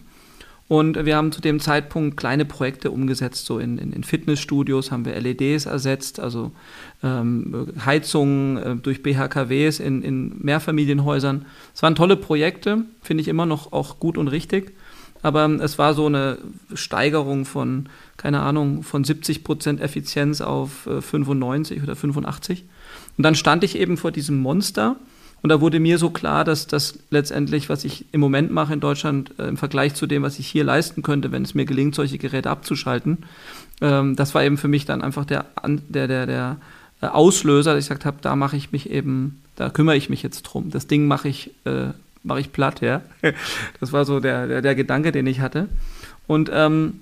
Und 0.68 1.06
wir 1.06 1.16
haben 1.16 1.32
zu 1.32 1.42
dem 1.42 1.60
Zeitpunkt 1.60 2.18
kleine 2.18 2.44
Projekte 2.44 2.90
umgesetzt, 2.90 3.46
so 3.46 3.60
in, 3.60 3.78
in, 3.78 3.94
in 3.94 4.04
Fitnessstudios 4.04 4.92
haben 4.92 5.06
wir 5.06 5.20
LEDs 5.20 5.68
ersetzt, 5.68 6.20
also 6.20 6.52
ähm, 7.04 7.68
Heizungen 7.86 8.58
äh, 8.58 8.76
durch 8.76 9.04
BHKWs 9.04 9.80
in, 9.80 10.02
in 10.02 10.40
Mehrfamilienhäusern. 10.40 11.46
Es 11.76 11.84
waren 11.84 11.94
tolle 11.94 12.16
Projekte, 12.16 12.84
finde 13.04 13.22
ich 13.22 13.28
immer 13.28 13.46
noch 13.46 13.74
auch 13.74 14.00
gut 14.00 14.18
und 14.18 14.28
richtig. 14.28 14.74
Aber 15.22 15.48
es 15.62 15.78
war 15.78 15.94
so 15.94 16.08
eine 16.08 16.40
Steigerung 16.74 17.46
von, 17.46 17.90
keine 18.18 18.42
Ahnung, 18.42 18.84
von 18.84 19.04
70 19.04 19.44
Prozent 19.44 19.82
Effizienz 19.82 20.42
auf 20.42 20.88
äh, 20.88 21.02
95 21.02 21.84
oder 21.84 21.96
85. 21.96 22.64
Und 23.18 23.24
dann 23.24 23.36
stand 23.36 23.64
ich 23.64 23.78
eben 23.78 23.98
vor 23.98 24.12
diesem 24.12 24.40
Monster 24.42 24.98
und 25.46 25.50
da 25.50 25.62
wurde 25.62 25.80
mir 25.80 26.00
so 26.00 26.10
klar, 26.10 26.44
dass 26.44 26.66
das 26.66 26.98
letztendlich, 27.12 27.70
was 27.70 27.84
ich 27.84 28.06
im 28.12 28.20
Moment 28.20 28.50
mache 28.50 28.74
in 28.74 28.80
Deutschland, 28.80 29.30
äh, 29.38 29.48
im 29.48 29.58
Vergleich 29.58 29.94
zu 29.94 30.08
dem, 30.08 30.24
was 30.24 30.40
ich 30.40 30.48
hier 30.48 30.64
leisten 30.64 31.04
könnte, 31.04 31.32
wenn 31.32 31.44
es 31.44 31.54
mir 31.54 31.66
gelingt, 31.66 31.94
solche 31.94 32.18
Geräte 32.18 32.50
abzuschalten, 32.50 33.20
ähm, 33.80 34.16
das 34.16 34.34
war 34.34 34.44
eben 34.44 34.58
für 34.58 34.68
mich 34.68 34.86
dann 34.86 35.04
einfach 35.04 35.24
der, 35.24 35.46
der, 35.64 36.08
der, 36.08 36.26
der 36.26 36.58
äh, 37.00 37.06
Auslöser, 37.06 37.76
dass 37.76 37.84
ich 37.84 37.90
gesagt 37.90 38.06
habe, 38.06 38.18
da 38.22 38.36
mache 38.36 38.58
ich 38.58 38.72
mich 38.72 38.90
eben, 38.90 39.40
da 39.56 39.70
kümmere 39.70 39.96
ich 39.96 40.10
mich 40.10 40.24
jetzt 40.24 40.42
drum. 40.42 40.72
Das 40.72 40.88
Ding 40.88 41.06
mache 41.06 41.30
ich, 41.30 41.52
äh, 41.66 41.90
mache 42.24 42.40
ich 42.40 42.52
platt, 42.52 42.82
ja. 42.82 43.04
Das 43.80 43.94
war 43.94 44.04
so 44.04 44.20
der, 44.20 44.48
der, 44.48 44.64
der 44.64 44.74
Gedanke, 44.74 45.12
den 45.12 45.28
ich 45.28 45.42
hatte. 45.42 45.70
Und 46.26 46.50
ähm, 46.52 47.02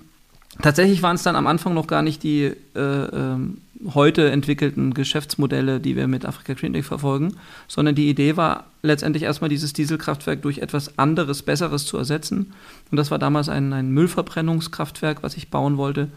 tatsächlich 0.60 1.00
waren 1.00 1.16
es 1.16 1.22
dann 1.22 1.36
am 1.36 1.46
Anfang 1.46 1.72
noch 1.72 1.86
gar 1.86 2.02
nicht 2.02 2.22
die 2.22 2.52
äh, 2.74 2.78
ähm, 2.78 3.62
heute 3.92 4.30
entwickelten 4.30 4.94
Geschäftsmodelle, 4.94 5.80
die 5.80 5.96
wir 5.96 6.08
mit 6.08 6.24
Afrika 6.24 6.54
Green 6.54 6.72
Tech 6.72 6.84
verfolgen, 6.84 7.36
sondern 7.68 7.94
die 7.94 8.08
Idee 8.08 8.36
war 8.36 8.66
letztendlich 8.82 9.24
erstmal 9.24 9.50
dieses 9.50 9.72
Dieselkraftwerk 9.72 10.42
durch 10.42 10.58
etwas 10.58 10.98
anderes, 10.98 11.42
Besseres 11.42 11.84
zu 11.86 11.96
ersetzen. 11.96 12.52
Und 12.90 12.96
das 12.96 13.10
war 13.10 13.18
damals 13.18 13.48
ein, 13.48 13.72
ein 13.72 13.90
Müllverbrennungskraftwerk, 13.90 15.22
was 15.22 15.36
ich 15.36 15.50
bauen 15.50 15.76
wollte, 15.76 16.08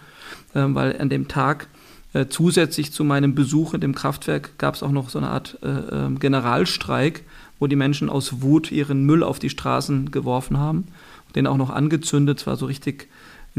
äh, 0.53 0.63
weil 0.67 0.99
an 0.99 1.09
dem 1.09 1.27
Tag 1.27 1.67
Äh, 2.13 2.27
zusätzlich 2.29 2.93
zu 2.93 3.03
meinem 3.03 3.35
Besuch 3.35 3.73
in 3.73 3.81
dem 3.81 3.93
Kraftwerk 3.93 4.57
gab 4.57 4.75
es 4.75 4.81
auch 4.81 4.91
noch 4.91 5.09
so 5.09 5.19
eine 5.19 5.29
Art 5.29 5.59
äh, 5.61 5.67
ähm, 5.67 6.19
Generalstreik, 6.19 7.23
wo 7.59 7.67
die 7.67 7.75
Menschen 7.75 8.09
aus 8.09 8.41
Wut 8.41 8.71
ihren 8.71 9.05
Müll 9.05 9.23
auf 9.23 9.39
die 9.39 9.49
Straßen 9.49 10.09
geworfen 10.09 10.57
haben, 10.57 10.87
den 11.35 11.47
auch 11.47 11.57
noch 11.57 11.69
angezündet, 11.69 12.39
es 12.39 12.47
war 12.47 12.55
so 12.55 12.65
richtig 12.65 13.09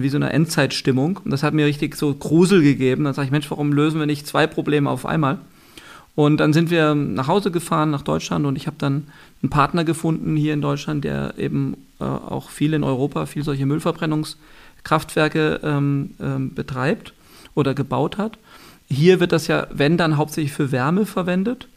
wie 0.02 0.08
so 0.08 0.16
eine 0.16 0.32
Endzeitstimmung. 0.32 1.20
Und 1.24 1.30
das 1.30 1.42
hat 1.42 1.54
mir 1.54 1.66
richtig 1.66 1.96
so 1.96 2.14
Grusel 2.14 2.62
gegeben. 2.62 3.04
Dann 3.04 3.14
sage 3.14 3.26
ich, 3.26 3.32
Mensch, 3.32 3.50
warum 3.50 3.72
lösen 3.72 3.98
wir 3.98 4.06
nicht 4.06 4.26
zwei 4.26 4.46
Probleme 4.46 4.90
auf 4.90 5.06
einmal? 5.06 5.38
Und 6.14 6.38
dann 6.38 6.52
sind 6.52 6.70
wir 6.70 6.96
nach 6.96 7.28
Hause 7.28 7.52
gefahren, 7.52 7.90
nach 7.90 8.02
Deutschland, 8.02 8.44
und 8.44 8.56
ich 8.56 8.66
habe 8.66 8.76
dann 8.76 9.06
einen 9.40 9.50
Partner 9.50 9.84
gefunden 9.84 10.34
hier 10.34 10.52
in 10.52 10.60
Deutschland, 10.60 11.04
der 11.04 11.34
eben 11.38 11.76
äh, 12.00 12.04
auch 12.04 12.50
viel 12.50 12.74
in 12.74 12.82
Europa, 12.82 13.26
viel 13.26 13.44
solche 13.44 13.66
Müllverbrennungskraftwerke 13.66 15.60
ähm, 15.62 16.14
ähm, 16.20 16.54
betreibt 16.54 17.12
oder 17.54 17.72
gebaut 17.72 18.18
hat. 18.18 18.36
Hier 18.90 19.20
wird 19.20 19.30
das 19.30 19.46
ja, 19.46 19.68
wenn 19.70 19.96
dann, 19.96 20.16
hauptsächlich 20.16 20.52
für 20.52 20.72
Wärme 20.72 21.06
verwendet. 21.06 21.68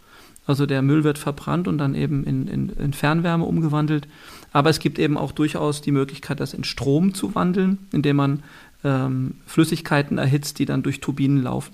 Also 0.48 0.66
der 0.66 0.82
Müll 0.82 1.04
wird 1.04 1.20
verbrannt 1.20 1.68
und 1.68 1.78
dann 1.78 1.94
eben 1.94 2.24
in, 2.24 2.48
in, 2.48 2.70
in 2.70 2.94
Fernwärme 2.94 3.46
umgewandelt. 3.46 4.08
Aber 4.52 4.70
es 4.70 4.80
gibt 4.80 5.00
eben 5.00 5.18
auch 5.18 5.32
durchaus 5.32 5.82
die 5.82 5.92
Möglichkeit, 5.92 6.40
das 6.40 6.54
in 6.54 6.64
Strom 6.64 7.14
zu 7.14 7.36
wandeln, 7.36 7.78
indem 7.92 8.18
man 8.18 8.44
ähm, 8.84 9.36
Flüssigkeiten 9.46 10.18
erhitzt, 10.18 10.60
die 10.60 10.66
dann 10.66 10.84
durch 10.84 11.00
Turbinen 11.00 11.42
laufen. 11.42 11.74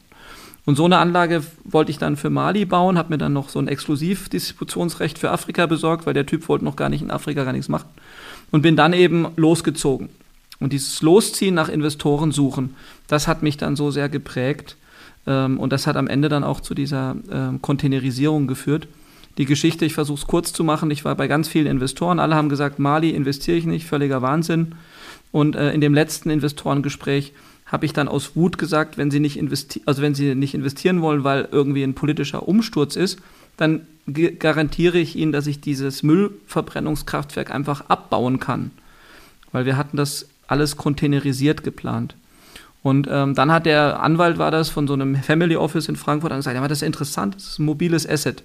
Und 0.66 0.76
so 0.76 0.84
eine 0.84 0.98
Anlage 0.98 1.44
wollte 1.64 1.92
ich 1.92 1.98
dann 1.98 2.18
für 2.18 2.30
Mali 2.30 2.66
bauen, 2.66 2.98
habe 2.98 3.12
mir 3.12 3.18
dann 3.18 3.32
noch 3.32 3.48
so 3.48 3.58
ein 3.58 3.70
Exklusivdistributionsrecht 3.70 5.18
für 5.18 5.32
Afrika 5.32 5.66
besorgt, 5.66 6.06
weil 6.06 6.14
der 6.14 6.26
Typ 6.26 6.50
wollte 6.50 6.66
noch 6.66 6.76
gar 6.76 6.90
nicht 6.90 7.02
in 7.02 7.10
Afrika 7.10 7.46
gar 7.46 7.54
nichts 7.54 7.70
machen. 7.70 7.88
Und 8.52 8.64
bin 8.64 8.76
dann 8.76 8.92
eben 8.92 9.28
losgezogen. 9.38 10.10
Und 10.60 10.74
dieses 10.74 11.02
Losziehen 11.02 11.56
nach 11.56 11.70
Investoren 11.70 12.34
suchen, 12.34 12.76
das 13.08 13.30
hat 13.30 13.44
mich 13.44 13.56
dann 13.56 13.78
so 13.78 13.92
sehr 13.92 14.10
geprägt. 14.10 14.76
Ähm, 15.26 15.58
und 15.58 15.72
das 15.72 15.88
hat 15.88 15.96
am 15.96 16.08
Ende 16.08 16.28
dann 16.28 16.44
auch 16.44 16.60
zu 16.60 16.74
dieser 16.74 17.16
ähm, 17.32 17.62
Containerisierung 17.62 18.48
geführt. 18.48 18.90
Die 19.38 19.46
Geschichte, 19.46 19.86
ich 19.86 19.94
versuche 19.94 20.20
es 20.20 20.28
kurz 20.28 20.52
zu 20.52 20.64
machen, 20.64 20.90
ich 20.90 21.06
war 21.06 21.16
bei 21.16 21.28
ganz 21.28 21.48
vielen 21.48 21.68
Investoren, 21.68 22.20
alle 22.20 22.36
haben 22.36 22.50
gesagt, 22.50 22.80
Mali 22.80 23.12
investiere 23.12 23.58
ich 23.58 23.66
nicht, 23.66 23.86
völliger 23.86 24.22
Wahnsinn. 24.22 24.74
Und 25.32 25.56
äh, 25.56 25.72
in 25.74 25.82
dem 25.82 25.94
letzten 25.94 26.30
Investorengespräch 26.30 27.34
habe 27.66 27.86
ich 27.86 27.94
dann 27.94 28.08
aus 28.08 28.36
Wut 28.36 28.58
gesagt, 28.58 28.98
wenn 28.98 29.12
sie 29.12 29.20
nicht 29.20 29.38
investieren, 29.38 29.84
also 29.86 30.02
wenn 30.02 30.16
sie 30.16 30.36
nicht 30.36 30.54
investieren 30.54 31.02
wollen, 31.02 31.24
weil 31.24 31.50
irgendwie 31.52 31.84
ein 31.84 31.94
politischer 31.94 32.48
Umsturz 32.48 32.96
ist, 32.96 33.20
dann 33.58 33.82
garantiere 34.40 34.98
ich 34.98 35.16
ihnen, 35.16 35.34
dass 35.34 35.48
ich 35.48 35.60
dieses 35.60 36.02
Müllverbrennungskraftwerk 36.02 37.52
einfach 37.52 37.90
abbauen 37.90 38.40
kann. 38.40 38.72
Weil 39.52 39.66
wir 39.66 39.76
hatten 39.76 39.98
das 39.98 40.28
alles 40.48 40.78
containerisiert 40.78 41.64
geplant. 41.64 42.16
Und 42.84 43.08
ähm, 43.12 43.36
dann 43.36 43.52
hat 43.52 43.66
der 43.66 44.02
Anwalt, 44.02 44.38
war 44.38 44.52
das, 44.52 44.70
von 44.70 44.88
so 44.88 44.94
einem 44.94 45.16
Family 45.18 45.58
Office 45.58 45.90
in 45.90 45.98
Frankfurt, 45.98 46.32
gesagt, 46.34 46.56
ja, 46.56 46.68
das 46.68 46.80
ist 46.80 46.88
interessant, 46.88 47.36
das 47.36 47.44
ist 47.44 47.60
ein 47.60 47.66
mobiles 47.66 48.08
Asset. 48.08 48.44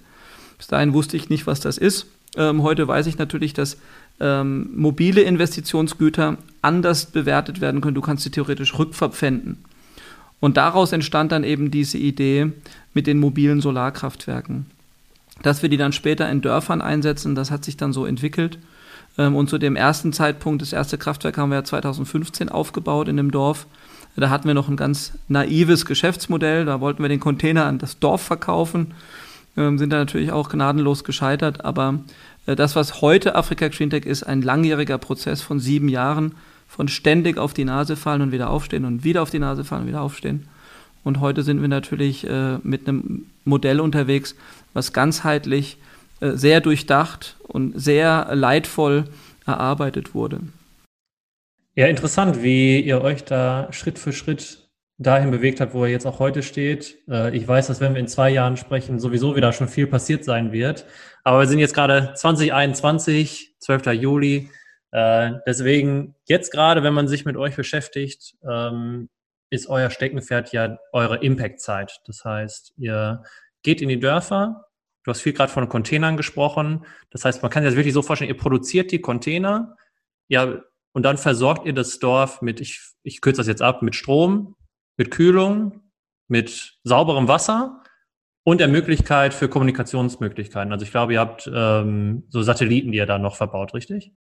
Bis 0.63 0.69
dahin 0.69 0.93
wusste 0.93 1.17
ich 1.17 1.27
nicht, 1.27 1.45
was 1.45 1.59
das 1.59 1.77
ist. 1.77 2.05
Ähm, 2.37 2.63
heute 2.63 2.87
weiß 2.87 3.07
ich 3.07 3.17
natürlich, 3.17 3.53
dass 3.53 3.75
ähm, 4.21 4.69
mobile 4.73 5.19
Investitionsgüter 5.19 6.37
anders 6.61 7.07
bewertet 7.07 7.59
werden 7.59 7.81
können. 7.81 7.95
Du 7.95 8.01
kannst 8.01 8.23
sie 8.23 8.29
theoretisch 8.31 8.79
rückverpfänden. 8.79 9.57
Und 10.39 10.55
daraus 10.55 10.93
entstand 10.93 11.33
dann 11.33 11.43
eben 11.43 11.69
diese 11.69 11.97
Idee 11.97 12.53
mit 12.93 13.07
den 13.07 13.19
mobilen 13.19 13.59
Solarkraftwerken. 13.59 14.67
Dass 15.41 15.63
wir 15.63 15.69
die 15.69 15.75
dann 15.75 15.91
später 15.91 16.29
in 16.29 16.39
Dörfern 16.39 16.81
einsetzen, 16.81 17.35
das 17.35 17.51
hat 17.51 17.65
sich 17.65 17.75
dann 17.75 17.91
so 17.91 18.05
entwickelt. 18.05 18.57
Ähm, 19.17 19.35
und 19.35 19.49
zu 19.49 19.57
dem 19.57 19.75
ersten 19.75 20.13
Zeitpunkt, 20.13 20.61
das 20.61 20.71
erste 20.71 20.97
Kraftwerk 20.97 21.37
haben 21.37 21.49
wir 21.49 21.57
ja 21.57 21.65
2015 21.65 22.47
aufgebaut 22.47 23.09
in 23.09 23.17
dem 23.17 23.31
Dorf. 23.31 23.67
Da 24.15 24.29
hatten 24.29 24.47
wir 24.47 24.53
noch 24.53 24.69
ein 24.69 24.77
ganz 24.77 25.11
naives 25.27 25.85
Geschäftsmodell. 25.85 26.63
Da 26.63 26.79
wollten 26.79 27.03
wir 27.03 27.09
den 27.09 27.19
Container 27.19 27.65
an 27.65 27.79
das 27.79 27.99
Dorf 27.99 28.21
verkaufen, 28.21 28.93
ähm, 29.57 29.77
sind 29.77 29.91
da 29.91 29.97
natürlich 29.97 30.31
auch 30.31 30.49
gnadenlos 30.49 31.03
gescheitert. 31.03 31.65
Aber 31.65 31.99
äh, 32.45 32.55
das, 32.55 32.75
was 32.75 33.01
heute 33.01 33.35
Afrika 33.35 33.67
Greentech 33.67 34.05
ist, 34.05 34.23
ein 34.23 34.41
langjähriger 34.41 34.97
Prozess 34.97 35.41
von 35.41 35.59
sieben 35.59 35.89
Jahren, 35.89 36.35
von 36.67 36.87
ständig 36.87 37.37
auf 37.37 37.53
die 37.53 37.65
Nase 37.65 37.95
fallen 37.95 38.21
und 38.21 38.31
wieder 38.31 38.49
aufstehen 38.49 38.85
und 38.85 39.03
wieder 39.03 39.21
auf 39.21 39.29
die 39.29 39.39
Nase 39.39 39.63
fallen 39.63 39.83
und 39.83 39.87
wieder 39.87 40.01
aufstehen. 40.01 40.47
Und 41.03 41.19
heute 41.19 41.43
sind 41.43 41.61
wir 41.61 41.67
natürlich 41.67 42.27
äh, 42.27 42.57
mit 42.63 42.87
einem 42.87 43.27
Modell 43.43 43.79
unterwegs, 43.79 44.35
was 44.73 44.93
ganzheitlich 44.93 45.77
äh, 46.21 46.31
sehr 46.31 46.61
durchdacht 46.61 47.35
und 47.47 47.79
sehr 47.79 48.29
leidvoll 48.33 49.05
erarbeitet 49.45 50.15
wurde. 50.15 50.39
Ja, 51.75 51.87
interessant, 51.87 52.41
wie 52.41 52.79
ihr 52.79 53.01
euch 53.01 53.23
da 53.23 53.67
Schritt 53.71 53.99
für 53.99 54.13
Schritt 54.13 54.62
dahin 54.97 55.31
bewegt 55.31 55.59
habt, 55.59 55.73
wo 55.73 55.85
ihr 55.85 55.91
jetzt 55.91 56.05
auch 56.05 56.19
heute 56.19 56.43
steht. 56.43 56.97
Äh, 57.09 57.35
ich 57.35 57.47
weiß, 57.47 57.67
dass 57.67 57.81
wenn 57.81 57.93
wir 57.93 57.99
in 57.99 58.07
zwei 58.07 58.29
Jahren 58.29 58.57
sprechen, 58.57 58.99
sowieso 58.99 59.35
wieder 59.35 59.51
schon 59.51 59.67
viel 59.67 59.87
passiert 59.87 60.23
sein 60.23 60.51
wird. 60.51 60.85
Aber 61.23 61.39
wir 61.39 61.47
sind 61.47 61.59
jetzt 61.59 61.73
gerade 61.73 62.13
2021, 62.15 63.55
12. 63.59 63.85
Juli. 63.93 64.49
Äh, 64.91 65.33
deswegen 65.47 66.15
jetzt 66.25 66.51
gerade, 66.51 66.83
wenn 66.83 66.93
man 66.93 67.07
sich 67.07 67.25
mit 67.25 67.37
euch 67.37 67.55
beschäftigt, 67.55 68.35
ähm, 68.47 69.09
ist 69.49 69.67
euer 69.67 69.89
Steckenpferd 69.89 70.51
ja 70.51 70.77
eure 70.91 71.17
Impact-Zeit. 71.17 72.01
Das 72.05 72.23
heißt, 72.23 72.73
ihr 72.77 73.23
geht 73.63 73.81
in 73.81 73.89
die 73.89 73.99
Dörfer. 73.99 74.65
Du 75.03 75.11
hast 75.11 75.21
viel 75.21 75.33
gerade 75.33 75.51
von 75.51 75.67
Containern 75.69 76.17
gesprochen. 76.17 76.85
Das 77.11 77.25
heißt, 77.25 77.41
man 77.41 77.51
kann 77.51 77.63
sich 77.63 77.71
das 77.71 77.77
wirklich 77.77 77.93
so 77.93 78.01
vorstellen, 78.01 78.29
ihr 78.29 78.37
produziert 78.37 78.91
die 78.91 79.01
Container, 79.01 79.75
ja, 80.27 80.61
und 80.93 81.03
dann 81.03 81.17
versorgt 81.17 81.65
ihr 81.65 81.73
das 81.73 81.99
Dorf 81.99 82.41
mit, 82.41 82.61
ich, 82.61 82.79
ich 83.03 83.21
kürze 83.21 83.41
das 83.41 83.47
jetzt 83.47 83.61
ab, 83.61 83.81
mit 83.81 83.95
Strom, 83.95 84.55
mit 84.97 85.11
Kühlung, 85.11 85.81
mit 86.27 86.77
sauberem 86.83 87.27
Wasser 87.27 87.81
und 88.43 88.59
der 88.59 88.67
Möglichkeit 88.67 89.33
für 89.33 89.47
Kommunikationsmöglichkeiten. 89.47 90.71
Also 90.71 90.85
ich 90.85 90.91
glaube, 90.91 91.13
ihr 91.13 91.19
habt 91.19 91.49
ähm, 91.53 92.23
so 92.29 92.41
Satelliten, 92.41 92.91
die 92.91 92.97
ihr 92.97 93.05
da 93.05 93.17
noch 93.17 93.35
verbaut, 93.35 93.73
richtig? 93.73 94.11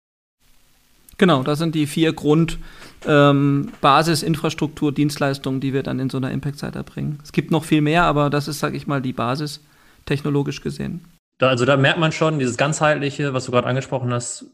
Genau, 1.19 1.43
das 1.43 1.59
sind 1.59 1.75
die 1.75 1.87
vier 1.87 2.15
Grundbasisinfrastruktur, 2.15 4.89
ähm, 4.89 4.95
Dienstleistungen, 4.95 5.61
die 5.61 5.73
wir 5.73 5.83
dann 5.83 5.99
in 5.99 6.11
so 6.11 6.19
einer 6.19 6.31
Impact-Zeit 6.31 6.75
erbringen. 6.75 7.19
Es 7.23 7.33
gibt 7.33 7.51
noch 7.51 7.65
viel 7.65 7.83
mehr, 7.83 8.05
aber 8.05 8.31
das 8.31 8.49
ist, 8.49 8.61
sage 8.61 8.77
ich 8.77 8.87
mal, 8.87 9.03
die 9.03 9.13
Basis 9.13 9.65
technologisch 10.07 10.63
gesehen. 10.63 11.05
Da, 11.39 11.49
also 11.49 11.65
da 11.65 11.77
merkt 11.77 11.99
man 11.99 12.13
schon, 12.13 12.39
dieses 12.39 12.57
ganzheitliche, 12.57 13.35
was 13.35 13.45
du 13.45 13.53
gerade 13.53 13.67
angesprochen 13.67 14.13
hast, 14.13 14.47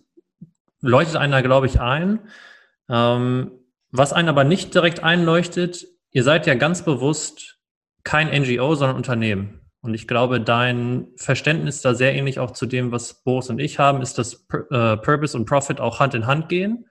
leuchtet 0.80 1.16
einer, 1.16 1.42
glaube 1.42 1.66
ich, 1.66 1.80
ein. 1.80 2.20
Ähm, 2.88 3.50
was 3.90 4.12
einen 4.12 4.28
aber 4.28 4.44
nicht 4.44 4.74
direkt 4.74 5.02
einleuchtet, 5.02 5.86
ihr 6.18 6.24
seid 6.24 6.48
ja 6.48 6.56
ganz 6.56 6.84
bewusst 6.84 7.60
kein 8.02 8.26
NGO, 8.26 8.74
sondern 8.74 8.96
Unternehmen. 8.96 9.60
Und 9.82 9.94
ich 9.94 10.08
glaube, 10.08 10.40
dein 10.40 11.06
Verständnis 11.14 11.80
da 11.80 11.94
sehr 11.94 12.12
ähnlich 12.12 12.40
auch 12.40 12.50
zu 12.50 12.66
dem, 12.66 12.90
was 12.90 13.22
Boris 13.22 13.50
und 13.50 13.60
ich 13.60 13.78
haben, 13.78 14.02
ist, 14.02 14.18
dass 14.18 14.44
äh, 14.72 14.96
Purpose 14.96 15.38
und 15.38 15.44
Profit 15.44 15.78
auch 15.78 16.00
Hand 16.00 16.14
in 16.14 16.26
Hand 16.26 16.48
gehen. 16.48 16.86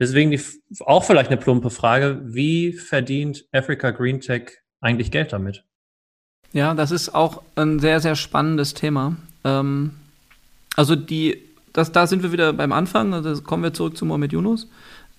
Deswegen 0.00 0.30
die, 0.30 0.40
auch 0.80 1.04
vielleicht 1.04 1.28
eine 1.28 1.36
plumpe 1.36 1.68
Frage, 1.68 2.22
wie 2.24 2.72
verdient 2.72 3.44
Africa 3.52 3.90
Green 3.90 4.18
Tech 4.18 4.52
eigentlich 4.80 5.10
Geld 5.10 5.34
damit? 5.34 5.64
Ja, 6.54 6.72
das 6.72 6.90
ist 6.90 7.14
auch 7.14 7.42
ein 7.54 7.80
sehr, 7.80 8.00
sehr 8.00 8.16
spannendes 8.16 8.72
Thema. 8.72 9.16
Ähm, 9.44 9.90
also 10.74 10.96
die, 10.96 11.44
das, 11.74 11.92
da 11.92 12.06
sind 12.06 12.22
wir 12.22 12.32
wieder 12.32 12.54
beim 12.54 12.72
Anfang, 12.72 13.12
also 13.12 13.42
kommen 13.42 13.62
wir 13.62 13.74
zurück 13.74 13.98
zu 13.98 14.06
Mohamed 14.06 14.32
Yunus 14.32 14.68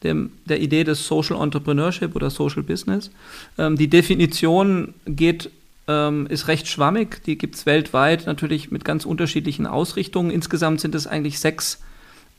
dem, 0.03 0.31
der 0.45 0.61
Idee 0.61 0.83
des 0.83 1.05
Social 1.07 1.41
Entrepreneurship 1.41 2.15
oder 2.15 2.29
Social 2.29 2.63
Business. 2.63 3.11
Ähm, 3.57 3.77
die 3.77 3.89
Definition 3.89 4.93
geht, 5.05 5.51
ähm, 5.87 6.27
ist 6.27 6.47
recht 6.47 6.67
schwammig, 6.67 7.23
die 7.25 7.37
gibt 7.37 7.55
es 7.55 7.65
weltweit 7.65 8.25
natürlich 8.25 8.71
mit 8.71 8.85
ganz 8.85 9.05
unterschiedlichen 9.05 9.67
Ausrichtungen. 9.67 10.31
Insgesamt 10.31 10.81
sind 10.81 10.95
es 10.95 11.07
eigentlich 11.07 11.39
sechs 11.39 11.81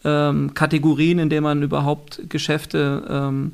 ähm, 0.04 0.54
Kategorien, 0.54 1.18
in 1.18 1.28
denen 1.28 1.44
man 1.44 1.62
überhaupt 1.62 2.22
Geschäfte 2.28 3.04
ähm, 3.08 3.52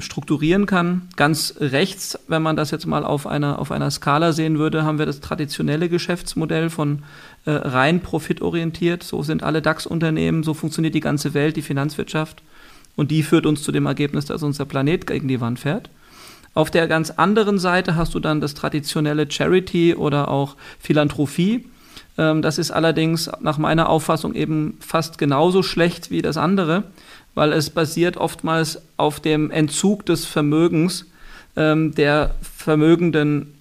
strukturieren 0.00 0.64
kann. 0.64 1.10
Ganz 1.16 1.56
rechts, 1.60 2.18
wenn 2.26 2.40
man 2.40 2.56
das 2.56 2.70
jetzt 2.70 2.86
mal 2.86 3.04
auf 3.04 3.26
einer, 3.26 3.58
auf 3.58 3.70
einer 3.70 3.90
Skala 3.90 4.32
sehen 4.32 4.58
würde, 4.58 4.84
haben 4.84 4.98
wir 4.98 5.04
das 5.04 5.20
traditionelle 5.20 5.90
Geschäftsmodell 5.90 6.70
von 6.70 7.02
äh, 7.44 7.50
rein 7.50 8.00
profitorientiert. 8.00 9.02
So 9.02 9.22
sind 9.22 9.42
alle 9.42 9.60
DAX-Unternehmen, 9.60 10.42
so 10.42 10.54
funktioniert 10.54 10.94
die 10.94 11.00
ganze 11.00 11.34
Welt, 11.34 11.56
die 11.56 11.60
Finanzwirtschaft. 11.62 12.42
Und 12.98 13.12
die 13.12 13.22
führt 13.22 13.46
uns 13.46 13.62
zu 13.62 13.70
dem 13.70 13.86
Ergebnis, 13.86 14.24
dass 14.24 14.42
unser 14.42 14.64
Planet 14.64 15.06
gegen 15.06 15.28
die 15.28 15.40
Wand 15.40 15.60
fährt. 15.60 15.88
Auf 16.52 16.68
der 16.68 16.88
ganz 16.88 17.10
anderen 17.10 17.60
Seite 17.60 17.94
hast 17.94 18.12
du 18.12 18.18
dann 18.18 18.40
das 18.40 18.54
traditionelle 18.54 19.30
Charity 19.30 19.94
oder 19.94 20.26
auch 20.26 20.56
Philanthropie. 20.80 21.64
Ähm, 22.18 22.42
das 22.42 22.58
ist 22.58 22.72
allerdings 22.72 23.30
nach 23.40 23.56
meiner 23.56 23.88
Auffassung 23.88 24.34
eben 24.34 24.78
fast 24.80 25.16
genauso 25.16 25.62
schlecht 25.62 26.10
wie 26.10 26.22
das 26.22 26.36
andere, 26.36 26.82
weil 27.36 27.52
es 27.52 27.70
basiert 27.70 28.16
oftmals 28.16 28.82
auf 28.96 29.20
dem 29.20 29.52
Entzug 29.52 30.04
des 30.04 30.24
Vermögens 30.24 31.06
ähm, 31.54 31.94
der 31.94 32.34
vermögenden 32.56 33.54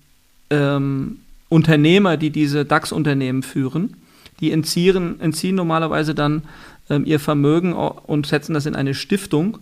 ähm, 0.49 1.19
Unternehmer, 1.47 2.17
die 2.17 2.31
diese 2.31 2.65
DAX-Unternehmen 2.65 3.43
führen. 3.43 3.97
Die 4.39 4.51
entziehen, 4.51 5.21
entziehen 5.21 5.53
normalerweise 5.53 6.15
dann 6.15 6.41
ähm, 6.89 7.05
ihr 7.05 7.19
Vermögen 7.19 7.73
und 7.73 8.25
setzen 8.25 8.53
das 8.53 8.65
in 8.65 8.75
eine 8.75 8.93
Stiftung. 8.93 9.59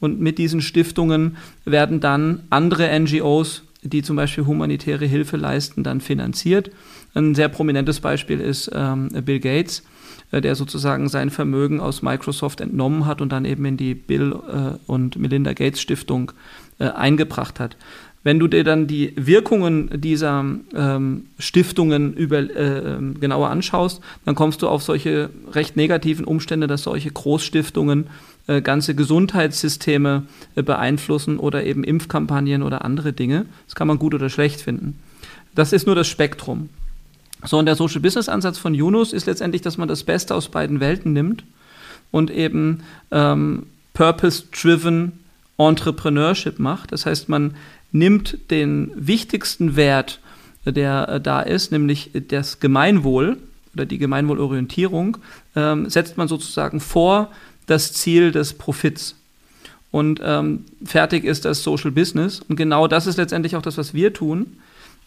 Und 0.00 0.20
mit 0.20 0.38
diesen 0.38 0.62
Stiftungen 0.62 1.36
werden 1.64 2.00
dann 2.00 2.44
andere 2.48 2.98
NGOs 2.98 3.62
die 3.82 4.02
zum 4.02 4.16
Beispiel 4.16 4.46
humanitäre 4.46 5.06
Hilfe 5.06 5.36
leisten, 5.36 5.82
dann 5.82 6.00
finanziert. 6.00 6.70
Ein 7.14 7.34
sehr 7.34 7.48
prominentes 7.48 8.00
Beispiel 8.00 8.40
ist 8.40 8.70
ähm, 8.74 9.08
Bill 9.24 9.40
Gates, 9.40 9.82
äh, 10.32 10.40
der 10.40 10.54
sozusagen 10.54 11.08
sein 11.08 11.30
Vermögen 11.30 11.80
aus 11.80 12.02
Microsoft 12.02 12.60
entnommen 12.60 13.06
hat 13.06 13.20
und 13.20 13.30
dann 13.30 13.44
eben 13.44 13.64
in 13.64 13.76
die 13.76 13.94
Bill 13.94 14.32
äh, 14.32 14.78
und 14.86 15.16
Melinda 15.16 15.54
Gates 15.54 15.80
Stiftung 15.80 16.32
äh, 16.78 16.88
eingebracht 16.88 17.58
hat. 17.58 17.76
Wenn 18.22 18.38
du 18.38 18.48
dir 18.48 18.64
dann 18.64 18.86
die 18.86 19.14
Wirkungen 19.16 20.00
dieser 20.00 20.44
ähm, 20.74 21.26
Stiftungen 21.38 22.12
über, 22.12 22.38
äh, 22.38 22.96
ähm, 22.96 23.18
genauer 23.18 23.48
anschaust, 23.48 24.02
dann 24.26 24.34
kommst 24.34 24.60
du 24.60 24.68
auf 24.68 24.82
solche 24.82 25.30
recht 25.52 25.76
negativen 25.76 26.26
Umstände, 26.26 26.66
dass 26.66 26.82
solche 26.82 27.10
Großstiftungen 27.10 28.08
äh, 28.46 28.60
ganze 28.60 28.94
Gesundheitssysteme 28.94 30.24
äh, 30.54 30.62
beeinflussen 30.62 31.38
oder 31.38 31.64
eben 31.64 31.82
Impfkampagnen 31.82 32.62
oder 32.62 32.84
andere 32.84 33.14
Dinge. 33.14 33.46
Das 33.66 33.74
kann 33.74 33.88
man 33.88 33.98
gut 33.98 34.12
oder 34.12 34.28
schlecht 34.28 34.60
finden. 34.60 34.98
Das 35.54 35.72
ist 35.72 35.86
nur 35.86 35.94
das 35.94 36.08
Spektrum. 36.08 36.68
So, 37.44 37.58
und 37.58 37.66
der 37.66 37.74
Social 37.74 38.00
Business 38.00 38.28
Ansatz 38.28 38.58
von 38.58 38.74
Yunus 38.74 39.14
ist 39.14 39.26
letztendlich, 39.26 39.62
dass 39.62 39.78
man 39.78 39.88
das 39.88 40.04
Beste 40.04 40.34
aus 40.34 40.48
beiden 40.48 40.80
Welten 40.80 41.14
nimmt 41.14 41.42
und 42.10 42.30
eben 42.30 42.82
ähm, 43.10 43.64
Purpose-Driven 43.94 45.12
Entrepreneurship 45.56 46.58
macht. 46.58 46.92
Das 46.92 47.06
heißt, 47.06 47.28
man 47.28 47.54
nimmt 47.92 48.50
den 48.50 48.90
wichtigsten 48.94 49.76
Wert, 49.76 50.20
der 50.64 51.08
äh, 51.08 51.20
da 51.20 51.40
ist, 51.40 51.72
nämlich 51.72 52.10
das 52.28 52.60
Gemeinwohl 52.60 53.38
oder 53.74 53.86
die 53.86 53.98
Gemeinwohlorientierung, 53.98 55.18
ähm, 55.56 55.88
setzt 55.88 56.16
man 56.16 56.28
sozusagen 56.28 56.80
vor 56.80 57.30
das 57.66 57.92
Ziel 57.92 58.32
des 58.32 58.54
Profits. 58.54 59.14
Und 59.90 60.20
ähm, 60.22 60.64
fertig 60.84 61.24
ist 61.24 61.44
das 61.44 61.62
Social 61.62 61.90
Business. 61.90 62.40
Und 62.48 62.56
genau 62.56 62.86
das 62.86 63.06
ist 63.06 63.16
letztendlich 63.16 63.56
auch 63.56 63.62
das, 63.62 63.78
was 63.78 63.94
wir 63.94 64.12
tun. 64.12 64.58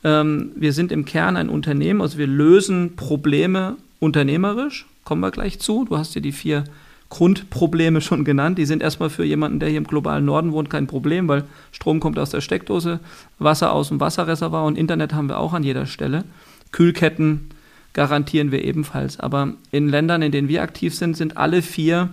Ähm, 0.03 0.51
wir 0.55 0.73
sind 0.73 0.91
im 0.91 1.05
Kern 1.05 1.37
ein 1.37 1.49
Unternehmen, 1.49 2.01
also 2.01 2.17
wir 2.17 2.27
lösen 2.27 2.95
Probleme 2.95 3.77
unternehmerisch, 3.99 4.85
kommen 5.05 5.21
wir 5.21 5.31
gleich 5.31 5.59
zu. 5.59 5.85
Du 5.85 5.97
hast 5.97 6.15
dir 6.15 6.21
die 6.21 6.33
vier 6.33 6.65
Grundprobleme 7.13 8.01
schon 8.01 8.23
genannt. 8.23 8.57
Die 8.57 8.65
sind 8.65 8.81
erstmal 8.81 9.11
für 9.11 9.23
jemanden, 9.23 9.59
der 9.59 9.69
hier 9.69 9.77
im 9.77 9.85
globalen 9.85 10.25
Norden 10.25 10.51
wohnt, 10.51 10.71
kein 10.71 10.87
Problem, 10.87 11.27
weil 11.27 11.43
Strom 11.71 11.99
kommt 11.99 12.17
aus 12.17 12.31
der 12.31 12.41
Steckdose, 12.41 12.99
Wasser 13.37 13.71
aus 13.71 13.89
dem 13.89 13.99
Wasserreservoir 13.99 14.65
und 14.65 14.79
Internet 14.79 15.13
haben 15.13 15.29
wir 15.29 15.37
auch 15.37 15.53
an 15.53 15.61
jeder 15.61 15.85
Stelle. 15.85 16.23
Kühlketten 16.71 17.51
garantieren 17.93 18.51
wir 18.51 18.63
ebenfalls. 18.63 19.19
Aber 19.19 19.53
in 19.69 19.89
Ländern, 19.89 20.23
in 20.23 20.31
denen 20.31 20.47
wir 20.47 20.63
aktiv 20.63 20.95
sind, 20.95 21.15
sind 21.15 21.37
alle 21.37 21.61
vier 21.61 22.09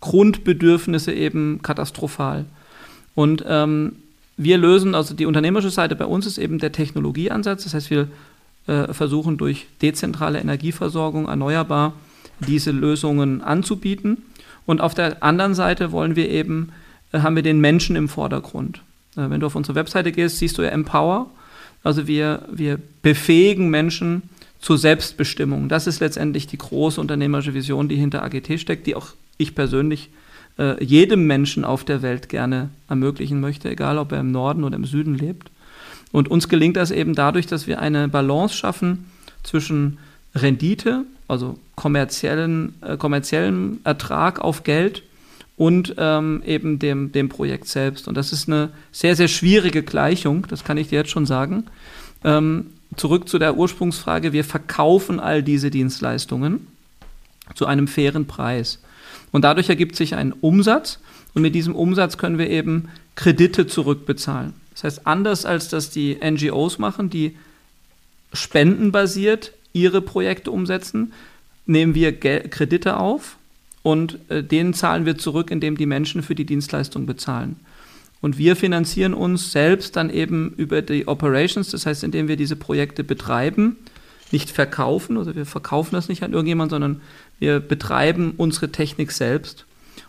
Grundbedürfnisse 0.00 1.12
eben 1.12 1.60
katastrophal. 1.62 2.44
Und 3.14 3.44
ähm, 3.46 3.92
wir 4.36 4.58
lösen, 4.58 4.96
also 4.96 5.14
die 5.14 5.26
unternehmerische 5.26 5.70
Seite 5.70 5.94
bei 5.94 6.06
uns 6.06 6.26
ist 6.26 6.38
eben 6.38 6.58
der 6.58 6.72
Technologieansatz. 6.72 7.62
Das 7.62 7.74
heißt, 7.74 7.90
wir 7.90 8.08
äh, 8.66 8.92
versuchen 8.92 9.38
durch 9.38 9.68
dezentrale 9.80 10.40
Energieversorgung 10.40 11.28
erneuerbar 11.28 11.92
diese 12.40 12.72
Lösungen 12.72 13.42
anzubieten. 13.42 14.24
Und 14.66 14.80
auf 14.80 14.94
der 14.94 15.22
anderen 15.22 15.54
Seite 15.54 15.92
wollen 15.92 16.16
wir 16.16 16.28
eben, 16.28 16.72
äh, 17.12 17.20
haben 17.20 17.36
wir 17.36 17.42
den 17.42 17.60
Menschen 17.60 17.96
im 17.96 18.08
Vordergrund. 18.08 18.82
Äh, 19.16 19.30
wenn 19.30 19.40
du 19.40 19.46
auf 19.46 19.56
unsere 19.56 19.74
Webseite 19.74 20.12
gehst, 20.12 20.38
siehst 20.38 20.58
du 20.58 20.62
ja 20.62 20.68
Empower. 20.68 21.30
Also 21.82 22.06
wir, 22.06 22.42
wir 22.50 22.78
befähigen 23.02 23.70
Menschen 23.70 24.22
zur 24.60 24.78
Selbstbestimmung. 24.78 25.68
Das 25.68 25.86
ist 25.86 26.00
letztendlich 26.00 26.46
die 26.46 26.58
große 26.58 27.00
unternehmerische 27.00 27.54
Vision, 27.54 27.88
die 27.88 27.96
hinter 27.96 28.22
AGT 28.22 28.60
steckt, 28.60 28.86
die 28.86 28.94
auch 28.94 29.08
ich 29.38 29.54
persönlich 29.54 30.10
äh, 30.58 30.82
jedem 30.84 31.26
Menschen 31.26 31.64
auf 31.64 31.84
der 31.84 32.02
Welt 32.02 32.28
gerne 32.28 32.68
ermöglichen 32.88 33.40
möchte, 33.40 33.70
egal 33.70 33.96
ob 33.98 34.12
er 34.12 34.20
im 34.20 34.30
Norden 34.30 34.64
oder 34.64 34.76
im 34.76 34.84
Süden 34.84 35.14
lebt. 35.14 35.50
Und 36.12 36.28
uns 36.28 36.48
gelingt 36.48 36.76
das 36.76 36.90
eben 36.90 37.14
dadurch, 37.14 37.46
dass 37.46 37.66
wir 37.66 37.80
eine 37.80 38.08
Balance 38.08 38.54
schaffen 38.54 39.06
zwischen 39.42 39.98
Rendite, 40.34 41.04
also 41.30 41.58
kommerziellen, 41.76 42.74
äh, 42.82 42.96
kommerziellen 42.96 43.80
Ertrag 43.84 44.40
auf 44.40 44.64
Geld 44.64 45.02
und 45.56 45.94
ähm, 45.98 46.42
eben 46.44 46.78
dem, 46.78 47.12
dem 47.12 47.28
Projekt 47.28 47.68
selbst. 47.68 48.08
Und 48.08 48.16
das 48.16 48.32
ist 48.32 48.48
eine 48.48 48.70
sehr, 48.92 49.14
sehr 49.14 49.28
schwierige 49.28 49.82
Gleichung, 49.82 50.46
das 50.48 50.64
kann 50.64 50.76
ich 50.76 50.88
dir 50.88 51.00
jetzt 51.00 51.10
schon 51.10 51.26
sagen. 51.26 51.66
Ähm, 52.24 52.66
zurück 52.96 53.28
zu 53.28 53.38
der 53.38 53.56
Ursprungsfrage, 53.56 54.32
wir 54.32 54.44
verkaufen 54.44 55.20
all 55.20 55.42
diese 55.42 55.70
Dienstleistungen 55.70 56.66
zu 57.54 57.66
einem 57.66 57.88
fairen 57.88 58.26
Preis. 58.26 58.80
Und 59.32 59.42
dadurch 59.42 59.68
ergibt 59.68 59.96
sich 59.96 60.14
ein 60.14 60.32
Umsatz 60.32 60.98
und 61.34 61.42
mit 61.42 61.54
diesem 61.54 61.74
Umsatz 61.74 62.18
können 62.18 62.38
wir 62.38 62.50
eben 62.50 62.88
Kredite 63.14 63.66
zurückbezahlen. 63.66 64.54
Das 64.72 64.84
heißt, 64.84 65.06
anders 65.06 65.44
als 65.44 65.68
das 65.68 65.90
die 65.90 66.18
NGOs 66.22 66.78
machen, 66.78 67.10
die 67.10 67.36
spendenbasiert 68.32 69.52
ihre 69.72 70.02
Projekte 70.02 70.50
umsetzen, 70.50 71.12
nehmen 71.66 71.94
wir 71.94 72.12
Gel 72.12 72.48
Kredite 72.48 72.96
auf 72.98 73.36
und 73.82 74.18
äh, 74.28 74.42
denen 74.42 74.74
zahlen 74.74 75.06
wir 75.06 75.16
zurück, 75.18 75.50
indem 75.50 75.76
die 75.76 75.86
Menschen 75.86 76.22
für 76.22 76.34
die 76.34 76.44
Dienstleistung 76.44 77.06
bezahlen. 77.06 77.56
Und 78.20 78.36
wir 78.36 78.54
finanzieren 78.54 79.14
uns 79.14 79.50
selbst 79.50 79.96
dann 79.96 80.10
eben 80.10 80.52
über 80.56 80.82
die 80.82 81.08
Operations, 81.08 81.70
das 81.70 81.86
heißt, 81.86 82.04
indem 82.04 82.28
wir 82.28 82.36
diese 82.36 82.56
Projekte 82.56 83.02
betreiben, 83.02 83.76
nicht 84.30 84.50
verkaufen, 84.50 85.16
also 85.16 85.34
wir 85.34 85.46
verkaufen 85.46 85.94
das 85.94 86.08
nicht 86.08 86.22
an 86.22 86.32
irgendjemand, 86.32 86.70
sondern 86.70 87.00
wir 87.38 87.60
betreiben 87.60 88.34
unsere 88.36 88.70
Technik 88.70 89.10
selbst. 89.12 89.64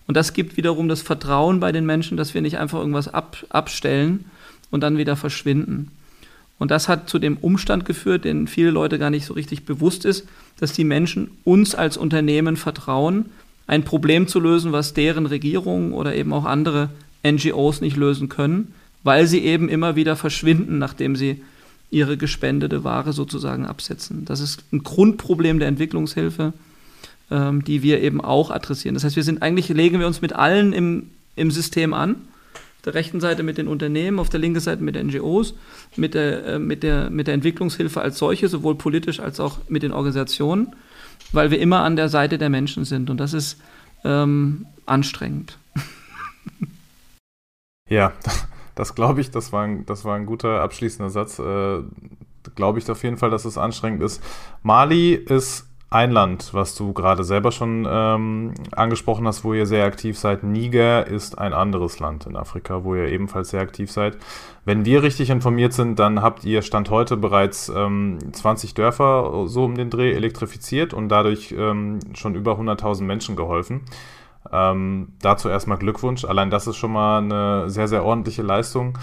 Und 0.07 0.17
das 0.17 0.33
gibt 0.33 0.57
wiederum 0.57 0.89
das 0.89 1.01
Vertrauen 1.01 1.59
bei 1.59 1.71
den 1.71 1.85
Menschen, 1.85 2.17
dass 2.17 2.33
wir 2.33 2.41
nicht 2.41 2.57
einfach 2.57 2.79
irgendwas 2.79 3.07
ab, 3.07 3.37
abstellen 3.49 4.25
und 4.69 4.81
dann 4.81 4.97
wieder 4.97 5.15
verschwinden. 5.15 5.91
Und 6.61 6.69
das 6.69 6.87
hat 6.87 7.09
zu 7.09 7.17
dem 7.17 7.37
Umstand 7.37 7.85
geführt, 7.85 8.23
den 8.23 8.45
viele 8.45 8.69
Leute 8.69 8.99
gar 8.99 9.09
nicht 9.09 9.25
so 9.25 9.33
richtig 9.33 9.65
bewusst 9.65 10.05
ist, 10.05 10.27
dass 10.59 10.73
die 10.73 10.83
Menschen 10.83 11.31
uns 11.43 11.73
als 11.73 11.97
Unternehmen 11.97 12.55
vertrauen, 12.55 13.31
ein 13.65 13.83
Problem 13.83 14.27
zu 14.27 14.39
lösen, 14.39 14.71
was 14.71 14.93
deren 14.93 15.25
Regierungen 15.25 15.91
oder 15.91 16.13
eben 16.13 16.31
auch 16.33 16.45
andere 16.45 16.91
NGOs 17.25 17.81
nicht 17.81 17.97
lösen 17.97 18.29
können, 18.29 18.75
weil 19.01 19.25
sie 19.25 19.39
eben 19.39 19.69
immer 19.69 19.95
wieder 19.95 20.15
verschwinden, 20.15 20.77
nachdem 20.77 21.15
sie 21.15 21.41
ihre 21.89 22.15
gespendete 22.15 22.83
Ware 22.83 23.11
sozusagen 23.11 23.65
absetzen. 23.65 24.23
Das 24.25 24.39
ist 24.39 24.63
ein 24.71 24.83
Grundproblem 24.83 25.57
der 25.57 25.67
Entwicklungshilfe, 25.67 26.53
ähm, 27.31 27.63
die 27.63 27.81
wir 27.81 28.03
eben 28.03 28.21
auch 28.21 28.51
adressieren. 28.51 28.93
Das 28.93 29.03
heißt, 29.03 29.15
wir 29.15 29.23
sind 29.23 29.41
eigentlich, 29.41 29.69
legen 29.69 29.99
wir 29.99 30.05
uns 30.05 30.21
mit 30.21 30.33
allen 30.33 30.73
im, 30.73 31.09
im 31.35 31.49
System 31.49 31.95
an 31.95 32.17
der 32.85 32.93
rechten 32.93 33.19
Seite 33.19 33.43
mit 33.43 33.57
den 33.57 33.67
Unternehmen, 33.67 34.19
auf 34.19 34.29
der 34.29 34.39
linken 34.39 34.59
Seite 34.59 34.83
mit 34.83 34.95
den 34.95 35.07
NGOs, 35.07 35.53
mit 35.95 36.13
der, 36.13 36.45
äh, 36.45 36.59
mit 36.59 36.83
der, 36.83 37.09
mit 37.09 37.27
der 37.27 37.33
Entwicklungshilfe 37.33 38.01
als 38.01 38.17
solche, 38.17 38.47
sowohl 38.47 38.75
politisch 38.75 39.19
als 39.19 39.39
auch 39.39 39.59
mit 39.69 39.83
den 39.83 39.91
Organisationen, 39.91 40.75
weil 41.31 41.51
wir 41.51 41.59
immer 41.59 41.83
an 41.83 41.95
der 41.95 42.09
Seite 42.09 42.37
der 42.37 42.49
Menschen 42.49 42.85
sind 42.85 43.09
und 43.09 43.17
das 43.17 43.33
ist 43.33 43.61
ähm, 44.03 44.65
anstrengend. 44.85 45.57
Ja, 47.89 48.13
das 48.75 48.95
glaube 48.95 49.19
ich, 49.19 49.31
das 49.31 49.51
war, 49.51 49.65
ein, 49.65 49.85
das 49.85 50.05
war 50.05 50.15
ein 50.15 50.25
guter 50.25 50.61
abschließender 50.61 51.09
Satz. 51.09 51.39
Äh, 51.39 51.79
glaube 52.55 52.79
ich 52.79 52.89
auf 52.89 53.03
jeden 53.03 53.17
Fall, 53.17 53.29
dass 53.29 53.45
es 53.45 53.57
anstrengend 53.57 54.01
ist. 54.01 54.23
Mali 54.63 55.13
ist 55.13 55.67
ein 55.91 56.11
Land, 56.11 56.53
was 56.53 56.73
du 56.73 56.93
gerade 56.93 57.25
selber 57.25 57.51
schon 57.51 57.85
ähm, 57.87 58.53
angesprochen 58.71 59.27
hast, 59.27 59.43
wo 59.43 59.53
ihr 59.53 59.65
sehr 59.65 59.83
aktiv 59.85 60.17
seid. 60.17 60.41
Niger 60.41 61.05
ist 61.05 61.37
ein 61.37 61.51
anderes 61.53 61.99
Land 61.99 62.25
in 62.25 62.37
Afrika, 62.37 62.85
wo 62.85 62.95
ihr 62.95 63.09
ebenfalls 63.09 63.49
sehr 63.49 63.59
aktiv 63.59 63.91
seid. 63.91 64.17
Wenn 64.63 64.85
wir 64.85 65.03
richtig 65.03 65.29
informiert 65.29 65.73
sind, 65.73 65.99
dann 65.99 66.21
habt 66.21 66.45
ihr 66.45 66.61
Stand 66.61 66.89
heute 66.89 67.17
bereits 67.17 67.67
ähm, 67.67 68.19
20 68.31 68.73
Dörfer 68.73 69.43
so 69.47 69.65
um 69.65 69.75
den 69.75 69.89
Dreh 69.89 70.13
elektrifiziert 70.13 70.93
und 70.93 71.09
dadurch 71.09 71.53
ähm, 71.57 71.99
schon 72.13 72.35
über 72.35 72.53
100.000 72.53 73.03
Menschen 73.03 73.35
geholfen. 73.35 73.81
Ähm, 74.49 75.09
dazu 75.21 75.49
erstmal 75.49 75.77
Glückwunsch. 75.77 76.23
Allein 76.23 76.49
das 76.49 76.67
ist 76.67 76.77
schon 76.77 76.93
mal 76.93 77.17
eine 77.17 77.69
sehr, 77.69 77.89
sehr 77.89 78.05
ordentliche 78.05 78.43
Leistung. 78.43 78.97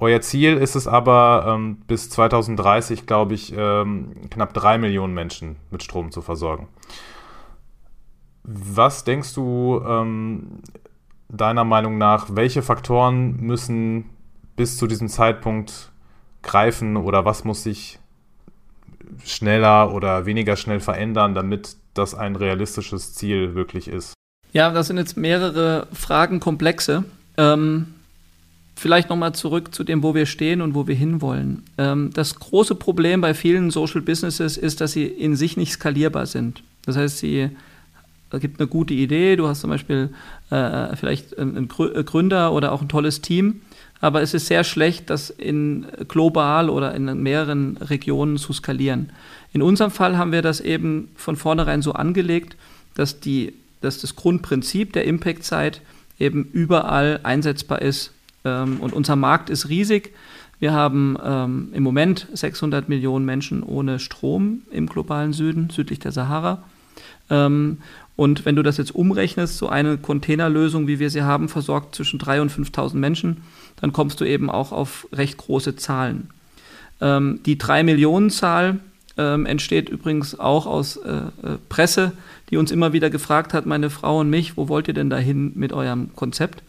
Euer 0.00 0.20
Ziel 0.20 0.56
ist 0.56 0.76
es 0.76 0.86
aber, 0.86 1.44
ähm, 1.48 1.78
bis 1.88 2.08
2030, 2.10 3.06
glaube 3.06 3.34
ich, 3.34 3.52
ähm, 3.56 4.12
knapp 4.30 4.54
drei 4.54 4.78
Millionen 4.78 5.12
Menschen 5.12 5.56
mit 5.70 5.82
Strom 5.82 6.12
zu 6.12 6.22
versorgen. 6.22 6.68
Was 8.44 9.02
denkst 9.04 9.34
du 9.34 9.82
ähm, 9.86 10.62
deiner 11.28 11.64
Meinung 11.64 11.98
nach, 11.98 12.28
welche 12.30 12.62
Faktoren 12.62 13.40
müssen 13.40 14.06
bis 14.56 14.76
zu 14.76 14.86
diesem 14.86 15.08
Zeitpunkt 15.08 15.90
greifen 16.42 16.96
oder 16.96 17.24
was 17.24 17.44
muss 17.44 17.64
sich 17.64 17.98
schneller 19.24 19.92
oder 19.92 20.26
weniger 20.26 20.56
schnell 20.56 20.80
verändern, 20.80 21.34
damit 21.34 21.76
das 21.94 22.14
ein 22.14 22.36
realistisches 22.36 23.14
Ziel 23.14 23.54
wirklich 23.54 23.88
ist? 23.88 24.14
Ja, 24.52 24.70
das 24.70 24.86
sind 24.86 24.96
jetzt 24.96 25.16
mehrere 25.16 25.88
Fragenkomplexe. 25.92 27.04
Ähm, 27.36 27.94
vielleicht 28.78 29.10
nochmal 29.10 29.34
zurück 29.34 29.74
zu 29.74 29.84
dem, 29.84 30.02
wo 30.02 30.14
wir 30.14 30.26
stehen 30.26 30.62
und 30.62 30.74
wo 30.74 30.86
wir 30.86 30.94
hinwollen. 30.94 31.64
Ähm, 31.76 32.10
das 32.14 32.36
große 32.36 32.74
Problem 32.74 33.20
bei 33.20 33.34
vielen 33.34 33.70
Social 33.70 34.00
Businesses 34.00 34.56
ist, 34.56 34.80
dass 34.80 34.92
sie 34.92 35.04
in 35.04 35.36
sich 35.36 35.56
nicht 35.56 35.72
skalierbar 35.72 36.26
sind. 36.26 36.62
Das 36.84 36.96
heißt, 36.96 37.18
sie 37.18 37.50
es 38.30 38.40
gibt 38.40 38.60
eine 38.60 38.68
gute 38.68 38.92
Idee, 38.92 39.36
du 39.36 39.48
hast 39.48 39.62
zum 39.62 39.70
Beispiel 39.70 40.10
äh, 40.50 40.94
vielleicht 40.96 41.38
einen 41.38 41.66
Gründer 41.68 42.52
oder 42.52 42.72
auch 42.72 42.82
ein 42.82 42.88
tolles 42.88 43.22
Team, 43.22 43.62
aber 44.00 44.20
es 44.20 44.34
ist 44.34 44.46
sehr 44.46 44.64
schlecht, 44.64 45.08
das 45.08 45.30
in 45.30 45.86
global 46.08 46.68
oder 46.68 46.94
in 46.94 47.22
mehreren 47.22 47.78
Regionen 47.78 48.36
zu 48.36 48.52
skalieren. 48.52 49.10
In 49.52 49.62
unserem 49.62 49.90
Fall 49.90 50.18
haben 50.18 50.32
wir 50.32 50.42
das 50.42 50.60
eben 50.60 51.08
von 51.16 51.36
vornherein 51.36 51.80
so 51.80 51.94
angelegt, 51.94 52.56
dass, 52.94 53.18
die, 53.18 53.54
dass 53.80 54.00
das 54.00 54.14
Grundprinzip 54.14 54.92
der 54.92 55.04
Impact-Zeit 55.04 55.80
eben 56.18 56.44
überall 56.52 57.20
einsetzbar 57.22 57.80
ist. 57.80 58.12
Ähm, 58.48 58.80
und 58.80 58.92
unser 58.92 59.16
Markt 59.16 59.50
ist 59.50 59.68
riesig. 59.68 60.14
Wir 60.58 60.72
haben 60.72 61.16
ähm, 61.22 61.68
im 61.72 61.82
Moment 61.82 62.26
600 62.32 62.88
Millionen 62.88 63.24
Menschen 63.24 63.62
ohne 63.62 63.98
Strom 63.98 64.62
im 64.70 64.86
globalen 64.86 65.32
Süden, 65.32 65.70
südlich 65.70 66.00
der 66.00 66.12
Sahara. 66.12 66.64
Ähm, 67.30 67.78
und 68.16 68.44
wenn 68.44 68.56
du 68.56 68.62
das 68.64 68.78
jetzt 68.78 68.92
umrechnest, 68.92 69.58
so 69.58 69.68
eine 69.68 69.96
Containerlösung, 69.96 70.88
wie 70.88 70.98
wir 70.98 71.10
sie 71.10 71.22
haben, 71.22 71.48
versorgt 71.48 71.94
zwischen 71.94 72.18
3.000 72.18 72.40
und 72.40 72.52
5.000 72.52 72.96
Menschen, 72.96 73.36
dann 73.80 73.92
kommst 73.92 74.20
du 74.20 74.24
eben 74.24 74.50
auch 74.50 74.72
auf 74.72 75.06
recht 75.12 75.36
große 75.36 75.76
Zahlen. 75.76 76.30
Ähm, 77.00 77.40
die 77.46 77.58
3 77.58 77.84
Millionen 77.84 78.30
Zahl 78.30 78.80
ähm, 79.16 79.46
entsteht 79.46 79.88
übrigens 79.88 80.38
auch 80.38 80.66
aus 80.66 80.96
äh, 80.96 81.10
äh, 81.12 81.58
Presse, 81.68 82.12
die 82.50 82.56
uns 82.56 82.72
immer 82.72 82.92
wieder 82.92 83.10
gefragt 83.10 83.54
hat, 83.54 83.66
meine 83.66 83.90
Frau 83.90 84.18
und 84.18 84.30
mich, 84.30 84.56
wo 84.56 84.68
wollt 84.68 84.88
ihr 84.88 84.94
denn 84.94 85.10
dahin 85.10 85.52
mit 85.54 85.72
eurem 85.72 86.14
Konzept? 86.16 86.62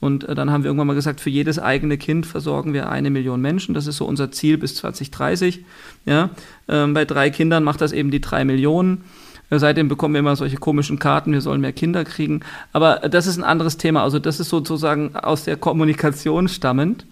Und 0.00 0.28
äh, 0.28 0.34
dann 0.34 0.50
haben 0.50 0.62
wir 0.62 0.68
irgendwann 0.68 0.86
mal 0.86 0.94
gesagt, 0.94 1.20
für 1.20 1.30
jedes 1.30 1.58
eigene 1.58 1.98
Kind 1.98 2.26
versorgen 2.26 2.72
wir 2.72 2.88
eine 2.88 3.10
Million 3.10 3.40
Menschen. 3.40 3.74
Das 3.74 3.86
ist 3.86 3.96
so 3.96 4.04
unser 4.04 4.30
Ziel 4.30 4.58
bis 4.58 4.76
2030. 4.76 5.64
Ja? 6.06 6.30
Ähm, 6.68 6.94
bei 6.94 7.04
drei 7.04 7.30
Kindern 7.30 7.64
macht 7.64 7.80
das 7.80 7.92
eben 7.92 8.10
die 8.10 8.20
drei 8.20 8.44
Millionen. 8.44 9.04
Äh, 9.50 9.58
seitdem 9.58 9.88
bekommen 9.88 10.14
wir 10.14 10.20
immer 10.20 10.36
solche 10.36 10.56
komischen 10.56 10.98
Karten, 10.98 11.32
wir 11.32 11.40
sollen 11.40 11.60
mehr 11.60 11.72
Kinder 11.72 12.04
kriegen. 12.04 12.40
Aber 12.72 13.04
äh, 13.04 13.10
das 13.10 13.26
ist 13.26 13.38
ein 13.38 13.44
anderes 13.44 13.76
Thema. 13.76 14.02
Also 14.02 14.18
das 14.18 14.40
ist 14.40 14.48
sozusagen 14.48 15.16
aus 15.16 15.44
der 15.44 15.56
Kommunikation 15.56 16.48
stammend. 16.48 17.04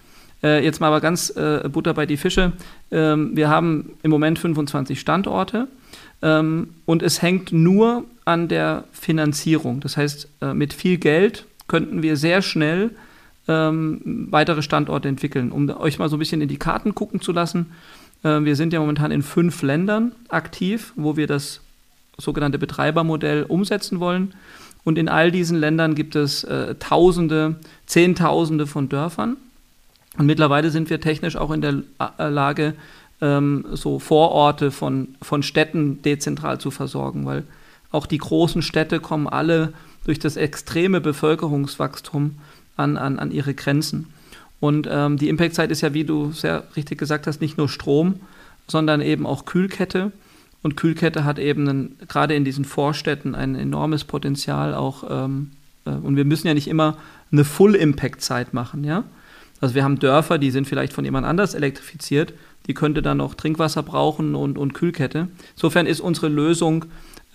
Äh, 0.43 0.65
jetzt 0.65 0.81
mal 0.81 0.89
aber 0.89 1.01
ganz 1.01 1.31
äh, 1.31 1.69
Butter 1.69 1.95
bei 1.95 2.07
die 2.07 2.17
Fische. 2.17 2.53
Ähm, 2.91 3.31
wir 3.35 3.49
haben 3.49 3.91
im 4.03 4.11
Moment 4.11 4.39
25 4.39 5.01
Standorte 5.01 5.67
ähm, 6.23 6.69
und 6.85 7.03
es 7.03 7.23
hängt 7.23 7.53
nur 7.53 8.05
an 8.25 8.49
der 8.49 8.85
Finanzierung. 8.93 9.81
Das 9.81 9.97
heißt, 9.97 10.29
äh, 10.43 10.55
mit 10.55 10.73
viel 10.73 10.99
Geld 10.99 11.47
könnten 11.69 12.03
wir 12.03 12.17
sehr 12.17 12.43
schnell 12.43 12.91
ähm, 13.49 14.29
weitere 14.31 14.63
Standorte 14.63 15.09
entwickeln. 15.09 15.53
Um 15.53 15.69
euch 15.71 15.99
mal 15.99 16.09
so 16.09 16.17
ein 16.17 16.19
bisschen 16.19 16.41
in 16.41 16.49
die 16.49 16.59
Karten 16.59 16.95
gucken 16.95 17.21
zu 17.21 17.33
lassen. 17.33 17.73
Äh, 18.23 18.45
wir 18.45 18.57
sind 18.57 18.73
ja 18.73 18.81
momentan 18.81 19.11
in 19.11 19.23
fünf 19.23 19.63
Ländern 19.63 20.13
aktiv, 20.29 20.93
wo 20.97 21.17
wir 21.17 21.27
das 21.27 21.61
sogenannte 22.19 22.59
Betreibermodell 22.59 23.45
umsetzen 23.45 24.01
wollen. 24.01 24.35
Und 24.85 24.99
in 24.99 25.09
all 25.09 25.31
diesen 25.31 25.59
Ländern 25.59 25.95
gibt 25.95 26.17
es 26.17 26.45
äh, 26.45 26.77
Tausende, 26.77 27.57
Zehntausende 27.87 28.67
von 28.67 28.89
Dörfern. 28.89 29.37
Und 30.17 30.27
mittlerweile 30.27 30.71
sind 30.71 30.91
wir 30.91 31.01
technisch 31.01 31.37
auch 31.37 31.51
in 31.51 31.61
der 31.61 31.83
äh, 32.19 32.29
Lage, 32.29 32.75
ähm, 33.21 33.65
so 33.73 33.99
Vororte 33.99 34.71
von, 34.71 35.17
von 35.23 35.43
Städten 35.43 36.03
dezentral 36.03 36.59
zu 36.59 36.71
versorgen, 36.71 37.27
weil 37.27 37.45
auch 37.91 38.07
die 38.07 38.19
großen 38.19 38.63
Städte 38.63 39.01
kommen 39.01 39.27
alle 39.27 39.73
durch 40.07 40.21
das 40.21 40.37
extreme 40.37 41.01
Bevölkerungswachstum 41.01 42.37
an, 42.77 42.97
an, 42.97 43.19
an 43.19 43.33
ihre 43.33 43.55
Grenzen. 43.55 44.07
Und 44.61 44.89
ähm, 44.91 45.17
die 45.19 45.29
Impactzeit 45.29 45.71
ist 45.71 45.81
ja, 45.81 45.95
wie 45.95 46.05
du 46.05 46.31
sehr 46.31 46.65
richtig 46.77 46.99
gesagt 46.99 47.27
hast, 47.27 47.41
nicht 47.41 47.59
nur 47.59 47.69
Strom, 47.69 48.21
sondern 48.69 49.01
eben 49.01 49.27
auch 49.27 49.45
Kühlkette. 49.45 50.13
Und 50.63 50.77
Kühlkette 50.77 51.25
hat 51.25 51.39
eben 51.41 51.69
einen, 51.69 51.99
gerade 52.09 52.35
in 52.35 52.45
diesen 52.45 52.65
Vorstädten 52.65 53.35
ein 53.35 53.57
enormes 53.57 54.05
Potenzial 54.05 54.75
auch. 54.75 55.05
Ähm, 55.11 55.51
äh, 55.85 55.91
und 55.91 56.17
wir 56.17 56.25
müssen 56.25 56.47
ja 56.47 56.55
nicht 56.55 56.69
immer 56.69 56.97
eine 57.33 57.45
Full-Impact-Zeit 57.45 58.55
machen, 58.55 58.85
ja. 58.85 59.05
Also 59.61 59.75
wir 59.75 59.85
haben 59.85 59.99
Dörfer, 59.99 60.39
die 60.39 60.51
sind 60.51 60.69
vielleicht 60.69 60.93
von 60.93 61.05
jemand 61.05 61.27
anders 61.27 61.55
elektrifiziert, 61.55 62.35
die 62.67 62.75
könnte 62.75 63.01
dann 63.01 63.17
noch 63.17 63.35
Trinkwasser 63.35 63.83
brauchen 63.83 64.35
und, 64.35 64.59
und 64.59 64.75
Kühlkette. 64.75 65.29
Insofern 65.55 65.87
ist 65.87 66.01
unsere 66.01 66.29
Lösung 66.29 66.85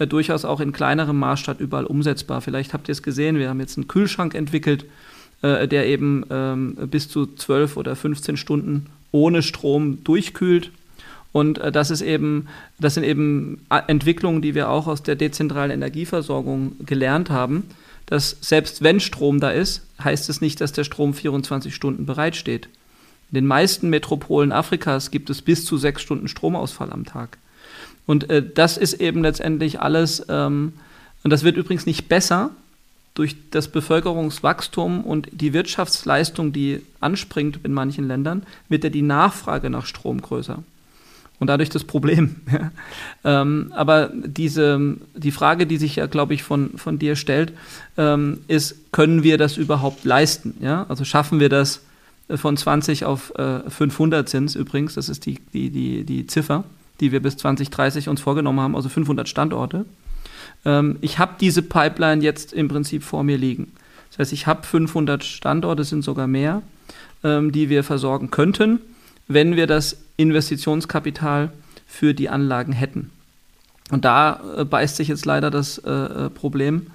äh, 0.02 0.08
durchaus 0.08 0.46
auch 0.46 0.60
in 0.60 0.72
kleinerem 0.72 1.20
Maßstab 1.20 1.60
überall 1.60 1.86
umsetzbar. 1.86 2.42
Vielleicht 2.42 2.74
habt 2.74 2.90
ihr 2.90 2.94
es 2.94 3.04
gesehen, 3.04 3.38
wir 3.38 3.50
haben 3.50 3.60
jetzt 3.60 3.78
einen 3.78 3.88
Kühlschrank 3.88 4.34
entwickelt, 4.34 4.86
äh, 5.42 5.68
der 5.68 5.86
eben 5.88 6.26
ähm, 6.30 6.76
bis 6.90 7.08
zu 7.08 7.28
12 7.28 7.78
oder 7.78 7.96
15 7.96 8.36
Stunden 8.36 8.88
ohne 9.12 9.44
Strom 9.44 10.04
durchkühlt. 10.04 10.72
Und 11.32 11.60
äh, 11.60 11.72
das 11.72 11.92
ist 11.92 12.02
eben, 12.02 12.48
das 12.80 12.96
sind 12.96 13.04
eben 13.04 13.66
äh, 13.70 13.82
Entwicklungen, 13.88 14.42
die 14.42 14.56
wir 14.56 14.70
auch 14.70 14.88
aus 14.88 15.04
der 15.04 15.16
dezentralen 15.16 15.72
Energieversorgung 15.72 16.78
gelernt 16.86 17.30
haben, 17.30 17.64
dass 18.08 18.38
selbst 18.42 18.82
wenn 18.82 19.00
Strom 19.00 19.40
da 19.40 19.52
ist, 19.52 19.86
heißt 20.04 20.30
es 20.30 20.42
nicht, 20.42 20.60
dass 20.62 20.74
der 20.74 20.84
Strom 20.84 21.14
24 21.14 21.74
Stunden 21.74 22.06
bereitsteht. 22.06 22.68
In 23.32 23.36
den 23.36 23.48
meisten 23.48 23.90
Metropolen 23.90 24.52
Afrikas 24.52 25.12
gibt 25.12 25.30
es 25.30 25.42
bis 25.42 25.64
zu 25.64 25.78
sechs 25.78 26.02
Stunden 26.02 26.28
Stromausfall 26.28 26.92
am 26.92 27.06
Tag. 27.06 27.38
Und 28.06 28.30
äh, 28.30 28.44
das 28.44 28.78
ist 28.78 28.96
eben 28.96 29.22
letztendlich 29.22 29.80
alles, 29.80 30.26
ähm, 30.30 30.74
und 31.24 31.32
das 31.32 31.44
wird 31.44 31.58
übrigens 31.58 31.86
nicht 31.86 32.10
besser 32.10 32.52
durch 33.14 33.36
das 33.52 33.68
Bevölkerungswachstum 33.68 35.04
und 35.04 35.28
die 35.32 35.54
Wirtschaftsleistung, 35.54 36.54
die 36.54 36.82
anspringt 37.00 37.60
in 37.64 37.74
manchen 37.74 38.08
Ländern, 38.08 38.44
wird 38.70 38.84
ja 38.84 38.90
die 38.90 39.02
Nachfrage 39.02 39.70
nach 39.70 39.86
Strom 39.86 40.22
größer. 40.22 40.64
Und 41.40 41.48
dadurch 41.48 41.70
das 41.70 41.84
Problem. 41.84 42.36
ähm, 43.24 43.74
aber 43.76 44.12
diese, 44.14 44.96
die 45.16 45.32
Frage, 45.32 45.66
die 45.66 45.78
sich 45.78 45.96
ja, 45.96 46.06
glaube 46.06 46.36
ich, 46.36 46.44
von, 46.44 46.78
von 46.78 47.00
dir 47.00 47.16
stellt, 47.16 47.52
ähm, 47.98 48.42
ist, 48.48 48.92
können 48.92 49.24
wir 49.24 49.40
das 49.40 49.58
überhaupt 49.58 50.06
leisten? 50.06 50.54
Ja? 50.62 50.86
Also 50.88 51.04
schaffen 51.04 51.40
wir 51.40 51.50
das 51.50 51.82
äh, 52.28 52.38
von 52.38 52.58
20 52.58 53.06
auf 53.06 53.34
äh, 53.36 53.68
500 53.68 54.30
sind 54.30 54.46
es 54.46 54.56
übrigens, 54.56 54.94
das 54.94 55.10
ist 55.10 55.26
die, 55.26 55.40
die, 55.52 55.72
die, 55.72 56.04
die 56.04 56.28
Ziffer 56.28 56.64
die 57.02 57.12
wir 57.12 57.22
bis 57.22 57.36
2030 57.38 58.08
uns 58.08 58.22
vorgenommen 58.22 58.62
haben, 58.62 58.76
also 58.76 58.88
500 58.88 59.28
Standorte. 59.28 59.86
Ähm, 60.64 60.98
ich 61.02 61.20
habe 61.20 61.34
diese 61.40 61.62
Pipeline 61.62 62.24
jetzt 62.24 62.54
im 62.54 62.68
Prinzip 62.68 63.04
vor 63.04 63.24
mir 63.24 63.38
liegen. 63.38 63.74
Das 64.12 64.20
heißt, 64.20 64.34
ich 64.34 64.48
habe 64.48 64.64
500 64.64 65.24
Standorte, 65.24 65.84
sind 65.84 66.04
sogar 66.04 66.28
mehr, 66.28 66.62
ähm, 67.24 67.52
die 67.52 67.70
wir 67.70 67.84
versorgen 67.84 68.32
könnten, 68.32 68.80
wenn 69.28 69.56
wir 69.56 69.68
das 69.68 69.98
Investitionskapital 70.18 71.52
für 71.88 72.14
die 72.14 72.30
Anlagen 72.30 72.72
hätten. 72.72 73.10
Und 73.90 74.06
da 74.06 74.42
äh, 74.58 74.64
beißt 74.64 74.96
sich 74.96 75.10
jetzt 75.10 75.26
leider 75.26 75.52
das 75.52 75.80
äh, 75.80 75.92
äh 75.92 76.30
Problem. 76.30 76.88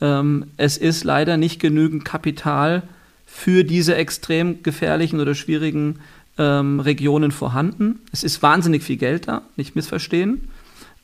Ähm, 0.00 0.46
es 0.56 0.76
ist 0.76 1.04
leider 1.04 1.36
nicht 1.36 1.60
genügend 1.60 2.04
Kapital 2.04 2.82
für 3.24 3.64
diese 3.64 3.94
extrem 3.94 4.62
gefährlichen 4.62 5.20
oder 5.20 5.34
schwierigen 5.34 6.00
ähm, 6.38 6.80
Regionen 6.80 7.30
vorhanden. 7.30 8.00
Es 8.12 8.24
ist 8.24 8.42
wahnsinnig 8.42 8.82
viel 8.82 8.96
Geld 8.96 9.28
da, 9.28 9.42
nicht 9.56 9.76
missverstehen. 9.76 10.48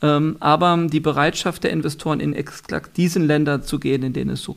Ähm, 0.00 0.36
aber 0.40 0.86
die 0.90 1.00
Bereitschaft 1.00 1.64
der 1.64 1.70
Investoren 1.70 2.20
in 2.20 2.32
exakt 2.32 2.96
diesen 2.96 3.26
Ländern 3.26 3.62
zu 3.62 3.78
gehen, 3.78 4.02
in 4.02 4.12
denen 4.12 4.30
es 4.30 4.42
so 4.42 4.56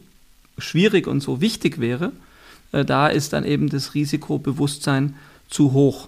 schwierig 0.57 1.07
und 1.07 1.21
so 1.21 1.41
wichtig 1.41 1.79
wäre, 1.79 2.11
äh, 2.71 2.85
da 2.85 3.07
ist 3.07 3.33
dann 3.33 3.43
eben 3.43 3.69
das 3.69 3.95
Risikobewusstsein 3.95 5.15
zu 5.49 5.73
hoch. 5.73 6.07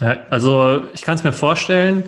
Ja, 0.00 0.16
also 0.30 0.82
ich 0.94 1.02
kann 1.02 1.16
es 1.16 1.22
mir 1.22 1.32
vorstellen, 1.32 2.04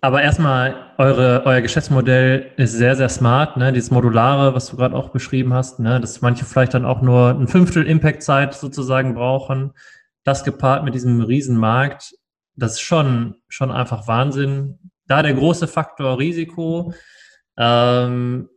aber 0.00 0.22
erstmal, 0.22 0.74
eure, 0.98 1.42
euer 1.44 1.60
Geschäftsmodell 1.60 2.50
ist 2.56 2.72
sehr, 2.72 2.96
sehr 2.96 3.08
smart, 3.08 3.56
ne? 3.56 3.72
Dieses 3.72 3.92
Modulare, 3.92 4.52
was 4.54 4.68
du 4.68 4.76
gerade 4.76 4.96
auch 4.96 5.10
beschrieben 5.10 5.54
hast, 5.54 5.78
ne? 5.78 6.00
dass 6.00 6.20
manche 6.22 6.44
vielleicht 6.44 6.74
dann 6.74 6.84
auch 6.84 7.02
nur 7.02 7.30
ein 7.30 7.46
Fünftel 7.46 7.86
Impact-Zeit 7.86 8.54
sozusagen 8.54 9.14
brauchen 9.14 9.72
das 10.24 10.44
gepaart 10.44 10.84
mit 10.84 10.94
diesem 10.94 11.20
Riesenmarkt, 11.20 12.14
das 12.54 12.72
ist 12.72 12.80
schon, 12.80 13.36
schon 13.48 13.70
einfach 13.70 14.06
Wahnsinn. 14.06 14.78
Da 15.06 15.22
der 15.22 15.34
große 15.34 15.66
Faktor 15.66 16.18
Risiko. 16.18 16.94
Ähm, 17.56 18.48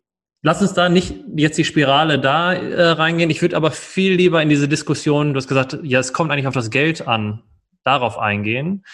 lass 0.41 0.61
uns 0.61 0.73
da 0.73 0.89
nicht 0.89 1.15
jetzt 1.35 1.57
die 1.57 1.65
Spirale 1.65 2.19
da 2.19 2.53
äh, 2.53 2.89
reingehen. 2.89 3.29
Ich 3.29 3.41
würde 3.41 3.57
aber 3.57 3.71
viel 3.71 4.13
lieber 4.13 4.41
in 4.41 4.49
diese 4.49 4.67
Diskussion, 4.67 5.33
du 5.33 5.37
hast 5.37 5.47
gesagt, 5.47 5.79
ja, 5.83 5.99
es 5.99 6.13
kommt 6.13 6.31
eigentlich 6.31 6.47
auf 6.47 6.53
das 6.53 6.69
Geld 6.69 7.07
an, 7.07 7.43
darauf 7.83 8.17
eingehen. 8.17 8.85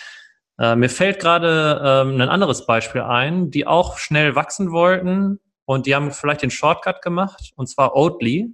Äh, 0.59 0.75
mir 0.75 0.89
fällt 0.89 1.19
gerade 1.19 1.81
ähm, 1.83 2.21
ein 2.21 2.29
anderes 2.29 2.65
Beispiel 2.65 3.01
ein, 3.01 3.51
die 3.51 3.67
auch 3.67 3.97
schnell 3.97 4.35
wachsen 4.35 4.71
wollten 4.71 5.39
und 5.65 5.85
die 5.85 5.95
haben 5.95 6.11
vielleicht 6.11 6.43
den 6.43 6.51
Shortcut 6.51 7.01
gemacht, 7.01 7.51
und 7.55 7.67
zwar 7.67 7.95
Oatly. 7.95 8.53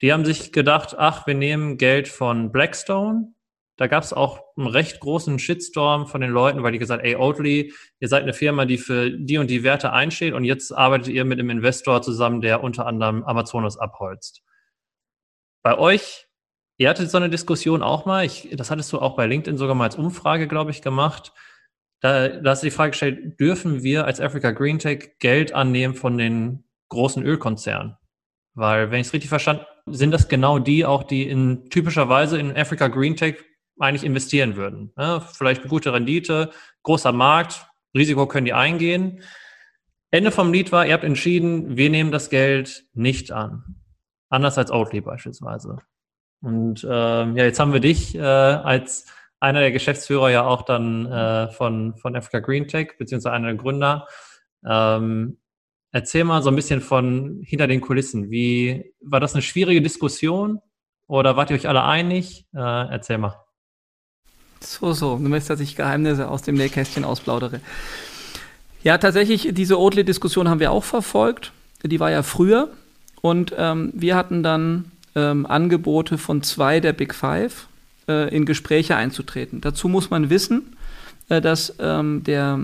Die 0.00 0.12
haben 0.12 0.24
sich 0.24 0.52
gedacht, 0.52 0.94
ach, 0.96 1.26
wir 1.26 1.34
nehmen 1.34 1.76
Geld 1.76 2.08
von 2.08 2.52
Blackstone. 2.52 3.32
Da 3.76 3.86
gab 3.86 4.02
es 4.02 4.12
auch 4.12 4.40
einen 4.56 4.66
recht 4.66 4.98
großen 4.98 5.38
Shitstorm 5.38 6.08
von 6.08 6.20
den 6.20 6.30
Leuten, 6.30 6.62
weil 6.62 6.72
die 6.72 6.78
gesagt, 6.78 7.04
ey, 7.04 7.14
Oatly, 7.14 7.72
ihr 8.00 8.08
seid 8.08 8.24
eine 8.24 8.32
Firma, 8.32 8.64
die 8.64 8.78
für 8.78 9.10
die 9.10 9.38
und 9.38 9.48
die 9.48 9.62
Werte 9.62 9.92
einsteht 9.92 10.34
und 10.34 10.44
jetzt 10.44 10.72
arbeitet 10.72 11.08
ihr 11.08 11.24
mit 11.24 11.38
einem 11.38 11.50
Investor 11.50 12.02
zusammen, 12.02 12.40
der 12.40 12.64
unter 12.64 12.86
anderem 12.86 13.22
Amazonas 13.22 13.78
abholzt. 13.78 14.42
Bei 15.62 15.78
euch, 15.78 16.26
ihr 16.76 16.88
hattet 16.88 17.10
so 17.10 17.18
eine 17.18 17.30
Diskussion 17.30 17.82
auch 17.82 18.04
mal, 18.04 18.24
ich, 18.24 18.48
das 18.52 18.70
hattest 18.72 18.92
du 18.92 18.98
auch 18.98 19.14
bei 19.14 19.26
LinkedIn 19.26 19.58
sogar 19.58 19.76
mal 19.76 19.84
als 19.84 19.96
Umfrage, 19.96 20.48
glaube 20.48 20.72
ich, 20.72 20.82
gemacht. 20.82 21.32
Da, 22.00 22.28
da 22.28 22.50
hast 22.50 22.62
du 22.62 22.66
die 22.66 22.72
Frage 22.72 22.90
gestellt, 22.90 23.38
dürfen 23.38 23.84
wir 23.84 24.06
als 24.06 24.20
Africa 24.20 24.50
Green 24.50 24.80
Tech 24.80 25.18
Geld 25.20 25.52
annehmen 25.52 25.94
von 25.94 26.18
den 26.18 26.64
großen 26.88 27.24
Ölkonzernen? 27.24 27.96
Weil, 28.54 28.90
wenn 28.90 29.00
ich 29.00 29.08
es 29.08 29.12
richtig 29.12 29.28
verstanden 29.28 29.64
sind 29.92 30.10
das 30.10 30.28
genau 30.28 30.58
die 30.58 30.84
auch, 30.84 31.02
die 31.02 31.28
in 31.28 31.68
typischerweise 31.70 32.38
in 32.38 32.56
Africa 32.56 32.88
Green 32.88 33.16
Tech 33.16 33.36
eigentlich 33.78 34.04
investieren 34.04 34.56
würden. 34.56 34.92
Ja, 34.98 35.20
vielleicht 35.20 35.62
eine 35.62 35.70
gute 35.70 35.92
Rendite, 35.92 36.50
großer 36.82 37.12
Markt, 37.12 37.66
Risiko 37.96 38.26
können 38.26 38.46
die 38.46 38.52
eingehen. 38.52 39.22
Ende 40.10 40.30
vom 40.30 40.52
Lied 40.52 40.72
war, 40.72 40.86
ihr 40.86 40.94
habt 40.94 41.04
entschieden, 41.04 41.76
wir 41.76 41.90
nehmen 41.90 42.10
das 42.10 42.30
Geld 42.30 42.86
nicht 42.94 43.30
an. 43.30 43.76
Anders 44.30 44.58
als 44.58 44.70
Oatly 44.70 45.00
beispielsweise. 45.00 45.76
Und 46.40 46.84
äh, 46.84 46.88
ja, 46.88 47.44
jetzt 47.44 47.60
haben 47.60 47.72
wir 47.72 47.80
dich 47.80 48.14
äh, 48.14 48.20
als 48.20 49.06
einer 49.40 49.60
der 49.60 49.72
Geschäftsführer 49.72 50.30
ja 50.30 50.44
auch 50.44 50.62
dann 50.62 51.06
äh, 51.06 51.48
von, 51.48 51.96
von 51.96 52.16
Africa 52.16 52.40
Green 52.40 52.68
Tech, 52.68 52.96
beziehungsweise 52.98 53.34
einer 53.34 53.48
der 53.48 53.56
Gründer. 53.56 54.06
Ähm, 54.66 55.38
erzähl 55.92 56.24
mal 56.24 56.42
so 56.42 56.50
ein 56.50 56.56
bisschen 56.56 56.80
von 56.80 57.40
hinter 57.44 57.66
den 57.66 57.80
Kulissen. 57.80 58.30
Wie 58.30 58.92
war 59.00 59.20
das 59.20 59.34
eine 59.34 59.42
schwierige 59.42 59.82
Diskussion 59.82 60.60
oder 61.06 61.36
wart 61.36 61.50
ihr 61.50 61.56
euch 61.56 61.68
alle 61.68 61.84
einig? 61.84 62.46
Äh, 62.54 62.58
erzähl 62.58 63.18
mal. 63.18 63.34
So, 64.60 64.92
so. 64.92 65.16
Du 65.16 65.28
möchtest, 65.28 65.50
dass 65.50 65.60
ich 65.60 65.76
Geheimnisse 65.76 66.28
aus 66.28 66.42
dem 66.42 66.56
Nähkästchen 66.56 67.04
ausplaudere. 67.04 67.60
Ja, 68.82 68.98
tatsächlich, 68.98 69.48
diese 69.52 69.78
Oatly-Diskussion 69.78 70.48
haben 70.48 70.60
wir 70.60 70.72
auch 70.72 70.84
verfolgt. 70.84 71.52
Die 71.82 72.00
war 72.00 72.10
ja 72.10 72.22
früher. 72.22 72.70
Und 73.20 73.54
ähm, 73.56 73.92
wir 73.94 74.16
hatten 74.16 74.42
dann 74.42 74.92
ähm, 75.14 75.46
Angebote 75.46 76.18
von 76.18 76.42
zwei 76.42 76.80
der 76.80 76.92
Big 76.92 77.14
Five 77.14 77.68
äh, 78.08 78.34
in 78.34 78.46
Gespräche 78.46 78.96
einzutreten. 78.96 79.60
Dazu 79.60 79.88
muss 79.88 80.10
man 80.10 80.30
wissen, 80.30 80.76
äh, 81.28 81.40
dass 81.40 81.74
ähm, 81.80 82.22
der 82.24 82.60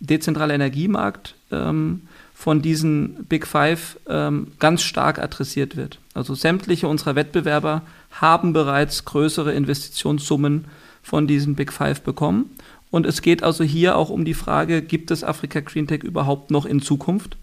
dezentrale 0.00 0.54
Energiemarkt 0.54 1.34
ähm, 1.50 2.02
von 2.44 2.60
diesen 2.60 3.24
Big 3.24 3.46
Five 3.46 3.98
ähm, 4.06 4.48
ganz 4.58 4.82
stark 4.82 5.18
adressiert 5.18 5.78
wird. 5.78 5.98
Also 6.12 6.34
sämtliche 6.34 6.88
unserer 6.88 7.14
Wettbewerber 7.14 7.80
haben 8.10 8.52
bereits 8.52 9.06
größere 9.06 9.54
Investitionssummen 9.54 10.66
von 11.02 11.26
diesen 11.26 11.54
Big 11.54 11.72
Five 11.72 12.02
bekommen. 12.02 12.50
Und 12.90 13.06
es 13.06 13.22
geht 13.22 13.42
also 13.42 13.64
hier 13.64 13.96
auch 13.96 14.10
um 14.10 14.26
die 14.26 14.34
Frage, 14.34 14.82
gibt 14.82 15.10
es 15.10 15.24
Afrika 15.24 15.60
Green 15.60 15.86
Tech 15.86 16.02
überhaupt 16.02 16.50
noch 16.50 16.66
in 16.66 16.82
Zukunft? 16.82 17.38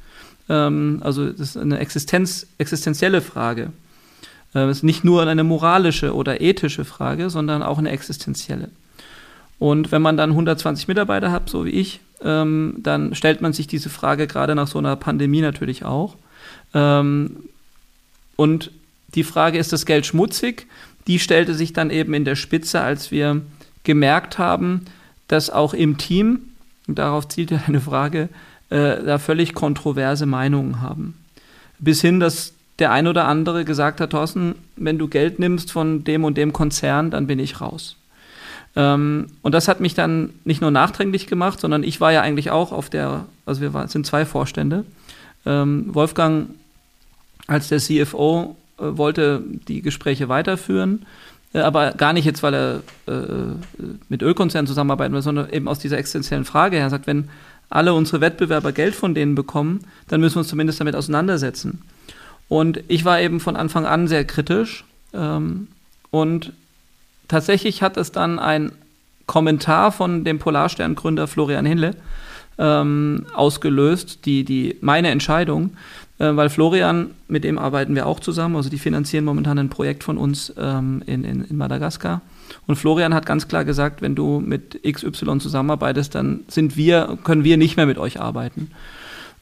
Ähm, 0.50 1.00
also 1.04 1.32
das 1.32 1.40
ist 1.40 1.58
eine 1.58 1.80
Existenz, 1.80 2.46
existenzielle 2.60 3.22
Frage. 3.22 3.72
Äh, 4.54 4.66
es 4.66 4.78
ist 4.78 4.84
nicht 4.84 5.04
nur 5.04 5.26
eine 5.26 5.44
moralische 5.44 6.14
oder 6.14 6.42
ethische 6.42 6.86
Frage, 6.86 7.32
sondern 7.32 7.64
auch 7.64 7.80
eine 7.80 7.90
existenzielle. 7.90 8.70
Und 9.58 9.92
wenn 9.92 10.04
man 10.04 10.16
dann 10.16 10.30
120 10.30 10.88
Mitarbeiter 10.88 11.32
hat, 11.32 11.50
so 11.50 11.66
wie 11.66 11.72
ich, 11.72 12.02
ähm, 12.24 12.76
dann 12.78 13.16
stellt 13.16 13.42
man 13.42 13.54
sich 13.54 13.68
diese 13.68 13.90
Frage 13.90 14.28
gerade 14.28 14.56
nach 14.56 14.68
so 14.68 14.80
einer 14.80 14.96
Pandemie 14.96 15.42
natürlich 15.42 15.86
auch. 15.86 16.16
Ähm, 16.74 17.38
und 18.36 18.72
die 19.16 19.24
Frage, 19.24 19.58
ist 19.58 19.74
das 19.74 19.86
Geld 19.86 20.06
schmutzig? 20.06 20.68
Die 21.08 21.20
stellte 21.20 21.54
sich 21.54 21.74
dann 21.74 21.90
eben 21.90 22.14
in 22.14 22.26
der 22.26 22.36
Spitze, 22.36 22.82
als 22.82 23.12
wir 23.12 23.42
gemerkt 23.84 24.38
haben, 24.38 24.86
dass 25.28 25.50
auch 25.50 25.74
im 25.74 25.98
Team, 25.98 26.42
und 26.88 27.00
darauf 27.00 27.28
zielt 27.28 27.52
ja 27.52 27.62
eine 27.68 27.82
Frage, 27.82 28.30
äh, 28.70 29.04
da 29.04 29.18
völlig 29.18 29.54
kontroverse 29.54 30.26
Meinungen 30.26 30.82
haben. 30.82 31.16
Bis 31.80 32.02
hin, 32.02 32.20
dass 32.20 32.54
der 32.80 32.92
ein 32.92 33.08
oder 33.08 33.28
andere 33.28 33.66
gesagt 33.66 34.02
hat, 34.02 34.12
Thorsten, 34.12 34.56
wenn 34.76 34.98
du 34.98 35.08
Geld 35.08 35.40
nimmst 35.40 35.72
von 35.72 36.04
dem 36.04 36.24
und 36.24 36.38
dem 36.38 36.54
Konzern, 36.54 37.12
dann 37.12 37.28
bin 37.28 37.40
ich 37.40 37.62
raus. 37.62 37.96
Ähm, 38.76 39.28
und 39.42 39.54
das 39.54 39.68
hat 39.68 39.80
mich 39.80 39.94
dann 39.94 40.32
nicht 40.46 40.62
nur 40.62 40.72
nachträglich 40.72 41.28
gemacht, 41.28 41.60
sondern 41.60 41.84
ich 41.84 42.00
war 42.00 42.12
ja 42.12 42.22
eigentlich 42.22 42.52
auch 42.52 42.72
auf 42.72 42.90
der, 42.90 43.26
also 43.46 43.62
wir 43.62 43.74
war, 43.74 43.88
sind 43.88 44.06
zwei 44.06 44.26
Vorstände. 44.26 44.86
Ähm, 45.46 45.94
Wolfgang 45.94 46.50
als 47.48 47.68
der 47.68 47.80
CFO 47.80 48.56
äh, 48.78 48.84
wollte 48.98 49.44
die 49.68 49.82
Gespräche 49.82 50.30
weiterführen, 50.30 51.06
äh, 51.54 51.60
aber 51.60 51.92
gar 51.92 52.14
nicht 52.14 52.26
jetzt, 52.26 52.44
weil 52.44 52.54
er 52.54 52.76
äh, 53.08 53.92
mit 54.08 54.22
Ölkonzernen 54.22 54.68
zusammenarbeiten 54.68 55.14
will, 55.14 55.22
sondern 55.22 55.50
eben 55.50 55.68
aus 55.68 55.80
dieser 55.80 55.98
existenziellen 55.98 56.46
Frage 56.46 56.78
her. 56.78 56.86
Er 56.86 56.90
sagt, 56.92 57.08
wenn 57.08 57.30
alle 57.70 57.94
unsere 57.94 58.22
Wettbewerber 58.22 58.72
Geld 58.72 58.96
von 58.96 59.14
denen 59.14 59.36
bekommen, 59.36 59.82
dann 60.08 60.22
müssen 60.22 60.36
wir 60.36 60.40
uns 60.42 60.50
zumindest 60.50 60.80
damit 60.80 60.96
auseinandersetzen. 60.96 61.82
Und 62.48 62.84
ich 62.90 63.06
war 63.06 63.22
eben 63.22 63.40
von 63.40 63.56
Anfang 63.56 63.86
an 63.86 64.08
sehr 64.08 64.26
kritisch. 64.26 64.84
Ähm, 65.14 65.68
und 66.10 66.52
tatsächlich 67.32 67.82
hat 67.82 67.98
es 67.98 68.12
dann 68.12 68.38
ein 68.38 68.72
Kommentar 69.26 69.92
von 69.92 70.24
dem 70.24 70.40
Polarstern-Gründer 70.40 71.28
Florian 71.28 71.66
Hinle 71.66 71.96
ähm, 72.58 73.26
ausgelöst, 73.34 74.26
die, 74.26 74.44
die, 74.44 74.76
meine 74.82 75.10
Entscheidung, 75.10 75.72
äh, 76.20 76.36
weil 76.36 76.50
Florian, 76.50 77.12
mit 77.30 77.44
dem 77.46 77.58
arbeiten 77.58 77.96
wir 77.96 78.06
auch 78.06 78.20
zusammen, 78.20 78.58
also 78.58 78.70
die 78.70 78.78
finanzieren 78.78 79.24
momentan 79.24 79.58
ein 79.58 79.70
Projekt 79.70 80.04
von 80.04 80.18
uns 80.18 80.54
ähm, 80.58 81.02
in, 81.06 81.24
in, 81.24 81.46
in 81.46 81.58
Madagaskar. 81.58 82.22
Und 82.68 82.76
Florian 82.76 83.14
hat 83.14 83.26
ganz 83.26 83.48
klar 83.48 83.64
gesagt, 83.64 84.02
wenn 84.02 84.16
du 84.16 84.42
mit 84.42 84.82
XY 84.84 85.40
zusammenarbeitest, 85.40 86.14
dann 86.14 86.42
sind 86.50 86.76
wir, 86.76 87.18
können 87.24 87.46
wir 87.46 87.56
nicht 87.56 87.78
mehr 87.78 87.86
mit 87.86 87.98
euch 87.98 88.20
arbeiten. 88.20 88.70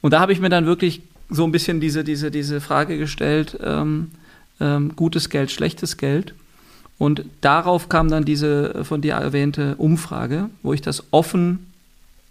Und 0.02 0.14
da 0.14 0.20
habe 0.20 0.32
ich 0.32 0.40
mir 0.40 0.50
dann 0.50 0.68
wirklich 0.68 1.02
so 1.30 1.44
ein 1.44 1.52
bisschen 1.52 1.80
diese, 1.80 2.04
diese, 2.04 2.30
diese 2.30 2.62
Frage 2.62 2.98
gestellt, 3.00 3.58
ähm, 3.64 4.12
ähm, 4.62 4.96
gutes 4.96 5.30
Geld, 5.30 5.52
schlechtes 5.52 5.98
Geld. 5.98 6.36
Und 7.00 7.24
darauf 7.42 7.90
kam 7.90 8.10
dann 8.10 8.26
diese 8.26 8.84
von 8.84 9.02
dir 9.02 9.14
erwähnte 9.14 9.76
Umfrage, 9.78 10.50
wo 10.62 10.74
ich 10.74 10.82
das 10.82 11.06
offen 11.12 11.66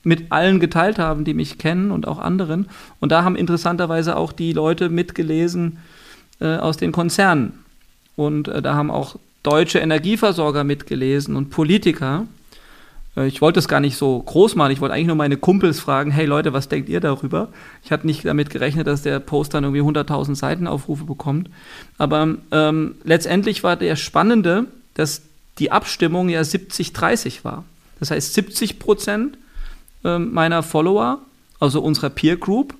mit 0.04 0.30
allen 0.30 0.60
geteilt 0.60 0.98
habe, 0.98 1.24
die 1.24 1.34
mich 1.34 1.58
kennen 1.58 1.90
und 1.90 2.06
auch 2.06 2.18
anderen. 2.18 2.68
Und 3.00 3.10
da 3.10 3.24
haben 3.24 3.34
interessanterweise 3.34 4.16
auch 4.16 4.32
die 4.32 4.52
Leute 4.52 4.90
mitgelesen 4.90 5.78
äh, 6.40 6.56
aus 6.56 6.76
den 6.76 6.92
Konzernen. 6.92 7.64
Und 8.14 8.48
äh, 8.48 8.62
da 8.62 8.74
haben 8.74 8.90
auch 8.90 9.16
deutsche 9.42 9.78
Energieversorger 9.78 10.64
mitgelesen 10.64 11.34
und 11.34 11.50
Politiker. 11.50 12.26
Äh, 13.18 13.26
ich 13.26 13.40
wollte 13.40 13.58
es 13.58 13.68
gar 13.68 13.80
nicht 13.80 13.96
so 13.96 14.20
groß 14.20 14.54
machen. 14.54 14.72
Ich 14.72 14.80
wollte 14.80 14.94
eigentlich 14.94 15.08
nur 15.08 15.16
meine 15.16 15.36
Kumpels 15.36 15.80
fragen, 15.80 16.10
hey 16.10 16.26
Leute, 16.26 16.52
was 16.52 16.68
denkt 16.68 16.88
ihr 16.88 17.00
darüber? 17.00 17.48
Ich 17.82 17.90
hatte 17.90 18.06
nicht 18.06 18.24
damit 18.24 18.50
gerechnet, 18.50 18.86
dass 18.86 19.02
der 19.02 19.18
Post 19.20 19.54
dann 19.54 19.64
irgendwie 19.64 19.82
100.000 19.82 20.34
Seitenaufrufe 20.34 21.04
bekommt. 21.04 21.50
Aber 21.98 22.36
ähm, 22.52 22.94
letztendlich 23.04 23.62
war 23.64 23.76
der 23.76 23.96
Spannende, 23.96 24.66
dass 24.94 25.22
die 25.58 25.72
Abstimmung 25.72 26.28
ja 26.28 26.40
70-30 26.40 27.44
war. 27.44 27.64
Das 27.98 28.10
heißt, 28.10 28.34
70 28.34 28.78
Prozent 28.78 29.36
ähm, 30.04 30.32
meiner 30.32 30.62
Follower, 30.62 31.18
also 31.58 31.82
unserer 31.82 32.10
Peer 32.10 32.36
Group, 32.36 32.74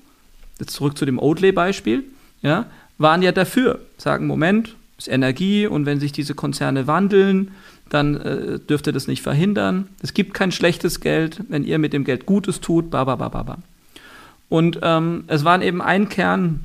jetzt 0.59 0.73
zurück 0.73 0.97
zu 0.97 1.05
dem 1.05 1.19
Oatly-Beispiel, 1.19 2.03
ja, 2.41 2.65
waren 2.97 3.21
ja 3.21 3.33
dafür. 3.33 3.79
Sagen, 3.97 4.27
Moment, 4.27 4.75
ist 4.99 5.07
Energie 5.07 5.65
und 5.65 5.85
wenn 5.85 5.99
sich 5.99 6.11
diese 6.11 6.35
Konzerne 6.35 6.85
wandeln, 6.85 7.51
dann 7.89 8.17
äh, 8.17 8.59
dürft 8.59 8.85
ihr 8.85 8.93
das 8.93 9.07
nicht 9.07 9.23
verhindern. 9.23 9.87
Es 10.03 10.13
gibt 10.13 10.33
kein 10.33 10.51
schlechtes 10.51 10.99
Geld, 10.99 11.41
wenn 11.49 11.63
ihr 11.63 11.79
mit 11.79 11.93
dem 11.93 12.03
Geld 12.03 12.27
Gutes 12.27 12.61
tut, 12.61 12.91
ba, 12.91 13.05
ba, 13.05 13.15
ba, 13.15 13.29
ba, 13.29 13.43
ba. 13.43 13.57
Und 14.49 14.79
ähm, 14.83 15.23
es 15.27 15.43
waren 15.43 15.61
eben 15.61 15.81
ein 15.81 16.09
Kern 16.09 16.61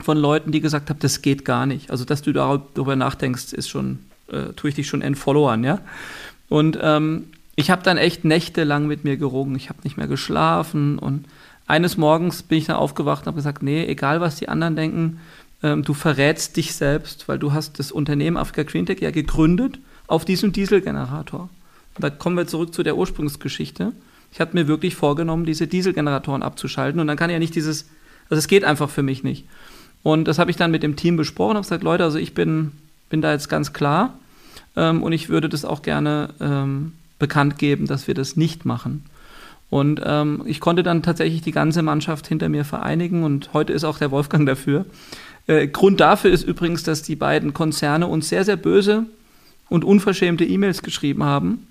von 0.00 0.16
Leuten, 0.16 0.50
die 0.50 0.60
gesagt 0.60 0.90
haben, 0.90 0.98
das 1.00 1.22
geht 1.22 1.44
gar 1.44 1.66
nicht. 1.66 1.90
Also, 1.90 2.04
dass 2.04 2.22
du 2.22 2.32
darüber 2.32 2.96
nachdenkst, 2.96 3.52
ist 3.52 3.68
schon, 3.68 3.98
äh, 4.28 4.52
tue 4.56 4.70
ich 4.70 4.76
dich 4.76 4.88
schon 4.88 5.02
entfollowern, 5.02 5.62
ja. 5.62 5.80
Und 6.48 6.78
ähm, 6.80 7.26
ich 7.56 7.70
habe 7.70 7.82
dann 7.82 7.98
echt 7.98 8.24
nächtelang 8.24 8.86
mit 8.86 9.04
mir 9.04 9.16
gerungen. 9.16 9.54
Ich 9.56 9.68
habe 9.68 9.80
nicht 9.84 9.96
mehr 9.96 10.08
geschlafen 10.08 10.98
und 10.98 11.26
eines 11.66 11.96
Morgens 11.96 12.42
bin 12.42 12.58
ich 12.58 12.66
dann 12.66 12.76
aufgewacht 12.76 13.22
und 13.22 13.26
habe 13.28 13.36
gesagt, 13.36 13.62
nee, 13.62 13.84
egal 13.84 14.20
was 14.20 14.36
die 14.36 14.48
anderen 14.48 14.74
denken, 14.74 15.20
ähm, 15.62 15.82
du 15.82 15.94
verrätst 15.94 16.56
dich 16.56 16.74
selbst, 16.74 17.28
weil 17.28 17.38
du 17.38 17.52
hast 17.52 17.78
das 17.78 17.92
Unternehmen 17.92 18.36
Afrika 18.36 18.62
Green 18.62 18.86
Tech 18.86 19.00
ja 19.00 19.10
gegründet 19.10 19.78
auf 20.06 20.24
diesem 20.24 20.52
Dieselgenerator. 20.52 21.48
Und 21.94 22.04
da 22.04 22.10
kommen 22.10 22.36
wir 22.36 22.46
zurück 22.46 22.74
zu 22.74 22.82
der 22.82 22.96
Ursprungsgeschichte. 22.96 23.92
Ich 24.32 24.40
hatte 24.40 24.54
mir 24.54 24.68
wirklich 24.68 24.94
vorgenommen, 24.94 25.44
diese 25.44 25.66
Dieselgeneratoren 25.66 26.42
abzuschalten 26.42 27.00
und 27.00 27.06
dann 27.06 27.16
kann 27.16 27.30
ja 27.30 27.38
nicht 27.38 27.54
dieses, 27.54 27.88
also 28.28 28.38
es 28.38 28.48
geht 28.48 28.64
einfach 28.64 28.90
für 28.90 29.02
mich 29.02 29.24
nicht. 29.24 29.44
Und 30.02 30.28
das 30.28 30.38
habe 30.38 30.50
ich 30.50 30.56
dann 30.56 30.70
mit 30.70 30.82
dem 30.82 30.96
Team 30.96 31.16
besprochen, 31.16 31.56
habe 31.56 31.64
gesagt, 31.64 31.82
Leute, 31.82 32.04
also 32.04 32.18
ich 32.18 32.32
bin, 32.32 32.72
bin 33.10 33.20
da 33.20 33.32
jetzt 33.32 33.48
ganz 33.48 33.72
klar 33.72 34.14
ähm, 34.76 35.02
und 35.02 35.12
ich 35.12 35.28
würde 35.28 35.48
das 35.48 35.64
auch 35.64 35.82
gerne 35.82 36.30
ähm, 36.40 36.92
bekannt 37.18 37.58
geben, 37.58 37.86
dass 37.86 38.06
wir 38.06 38.14
das 38.14 38.36
nicht 38.36 38.64
machen. 38.64 39.04
Und 39.68 40.00
ähm, 40.04 40.42
ich 40.46 40.58
konnte 40.58 40.82
dann 40.82 41.02
tatsächlich 41.02 41.42
die 41.42 41.52
ganze 41.52 41.82
Mannschaft 41.82 42.26
hinter 42.26 42.48
mir 42.48 42.64
vereinigen 42.64 43.22
und 43.22 43.52
heute 43.52 43.72
ist 43.72 43.84
auch 43.84 43.98
der 43.98 44.10
Wolfgang 44.10 44.46
dafür. 44.46 44.84
Äh, 45.46 45.68
Grund 45.68 46.00
dafür 46.00 46.30
ist 46.30 46.44
übrigens, 46.44 46.82
dass 46.82 47.02
die 47.02 47.16
beiden 47.16 47.54
Konzerne 47.54 48.06
uns 48.06 48.28
sehr, 48.28 48.44
sehr 48.44 48.56
böse 48.56 49.06
und 49.68 49.84
unverschämte 49.84 50.44
E-Mails 50.44 50.82
geschrieben 50.82 51.24
haben, 51.24 51.66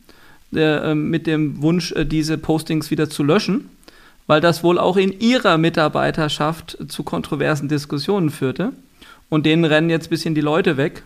äh, 0.54 0.96
mit 0.96 1.28
dem 1.28 1.62
Wunsch, 1.62 1.92
äh, 1.94 2.06
diese 2.06 2.38
Postings 2.38 2.92
wieder 2.92 3.10
zu 3.10 3.24
löschen, 3.24 3.70
weil 4.28 4.42
das 4.42 4.64
wohl 4.64 4.78
auch 4.78 4.98
in 4.98 5.20
ihrer 5.20 5.58
Mitarbeiterschaft 5.58 6.78
zu 6.88 7.04
kontroversen 7.04 7.68
Diskussionen 7.68 8.30
führte. 8.30 8.74
Und 9.30 9.46
denen 9.46 9.66
rennen 9.66 9.90
jetzt 9.90 10.08
ein 10.08 10.10
bisschen 10.10 10.36
die 10.36 10.42
Leute 10.42 10.76
weg. 10.78 11.04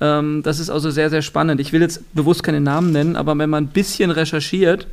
Ähm, 0.00 0.42
das 0.42 0.60
ist 0.60 0.70
also 0.70 0.90
sehr, 0.90 1.10
sehr 1.10 1.22
spannend. 1.22 1.60
Ich 1.60 1.72
will 1.72 1.82
jetzt 1.82 2.14
bewusst 2.14 2.42
keine 2.42 2.60
Namen 2.60 2.90
nennen, 2.90 3.16
aber 3.16 3.36
wenn 3.36 3.50
man 3.50 3.64
ein 3.64 3.68
bisschen 3.68 4.10
recherchiert, 4.10 4.86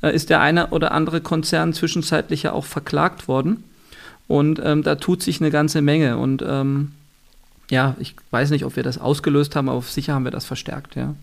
ist 0.00 0.30
der 0.30 0.40
eine 0.40 0.70
oder 0.70 0.90
andere 0.90 1.20
Konzern 1.20 1.72
zwischenzeitlich 1.72 2.42
ja 2.42 2.52
auch 2.52 2.64
verklagt 2.64 3.28
worden. 3.28 3.62
Und 4.32 4.62
ähm, 4.64 4.82
da 4.82 4.94
tut 4.94 5.22
sich 5.22 5.42
eine 5.42 5.50
ganze 5.50 5.82
Menge. 5.82 6.16
Und 6.16 6.42
ähm, 6.48 6.92
ja, 7.70 7.96
ich 7.98 8.16
weiß 8.30 8.48
nicht, 8.48 8.64
ob 8.64 8.76
wir 8.76 8.82
das 8.82 8.96
ausgelöst 8.96 9.54
haben, 9.54 9.68
aber 9.68 9.82
sicher 9.82 10.14
haben 10.14 10.24
wir 10.24 10.30
das 10.30 10.46
verstärkt, 10.46 10.96
ja. 10.96 11.14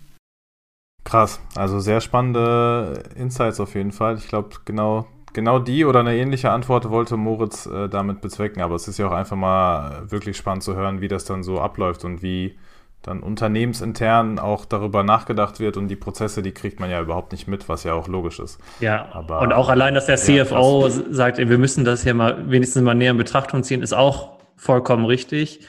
Krass, 1.05 1.39
also 1.55 1.79
sehr 1.79 2.01
spannende 2.01 3.01
Insights 3.15 3.59
auf 3.59 3.73
jeden 3.73 3.93
Fall. 3.93 4.17
Ich 4.17 4.27
glaube, 4.27 4.49
genau, 4.63 5.07
genau 5.33 5.57
die 5.57 5.85
oder 5.85 6.01
eine 6.01 6.15
ähnliche 6.17 6.51
Antwort 6.51 6.91
wollte 6.91 7.17
Moritz 7.17 7.65
äh, 7.65 7.89
damit 7.89 8.21
bezwecken, 8.21 8.61
aber 8.61 8.75
es 8.75 8.87
ist 8.87 8.99
ja 8.99 9.07
auch 9.07 9.13
einfach 9.13 9.37
mal 9.37 10.11
wirklich 10.11 10.37
spannend 10.37 10.61
zu 10.61 10.75
hören, 10.75 11.01
wie 11.01 11.07
das 11.07 11.25
dann 11.25 11.41
so 11.41 11.59
abläuft 11.59 12.05
und 12.05 12.21
wie 12.21 12.59
dann 13.01 13.21
unternehmensintern 13.21 14.39
auch 14.39 14.65
darüber 14.65 15.03
nachgedacht 15.03 15.59
wird 15.59 15.77
und 15.77 15.87
die 15.87 15.95
Prozesse, 15.95 16.41
die 16.41 16.51
kriegt 16.51 16.79
man 16.79 16.89
ja 16.89 17.01
überhaupt 17.01 17.31
nicht 17.31 17.47
mit, 17.47 17.69
was 17.69 17.83
ja 17.83 17.93
auch 17.93 18.07
logisch 18.07 18.39
ist. 18.39 18.59
Ja, 18.81 19.07
aber, 19.13 19.41
und 19.41 19.53
auch 19.53 19.69
allein, 19.69 19.93
dass 19.93 20.05
der 20.05 20.17
CFO 20.17 20.87
ja, 20.87 20.89
sagt, 20.89 21.37
wir 21.37 21.57
müssen 21.57 21.85
das 21.85 22.03
hier 22.03 22.13
mal 22.13 22.49
wenigstens 22.49 22.83
mal 22.83 22.93
näher 22.95 23.11
in 23.11 23.17
Betrachtung 23.17 23.63
ziehen, 23.63 23.81
ist 23.81 23.93
auch 23.93 24.37
vollkommen 24.57 25.05
richtig. 25.05 25.65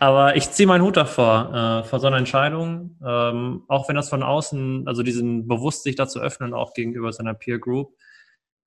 Aber 0.00 0.36
ich 0.36 0.50
ziehe 0.50 0.66
meinen 0.66 0.84
Hut 0.84 0.96
davor, 0.96 1.82
äh, 1.82 1.88
vor 1.88 1.98
so 1.98 2.06
einer 2.06 2.18
Entscheidung, 2.18 2.96
ähm, 3.04 3.62
auch 3.68 3.88
wenn 3.88 3.96
das 3.96 4.08
von 4.08 4.22
außen, 4.22 4.86
also 4.86 5.02
diesen 5.02 5.48
bewusst 5.48 5.82
sich 5.82 5.96
dazu 5.96 6.20
öffnen, 6.20 6.54
auch 6.54 6.74
gegenüber 6.74 7.12
seiner 7.12 7.34
Peer 7.34 7.58
Group, 7.58 7.94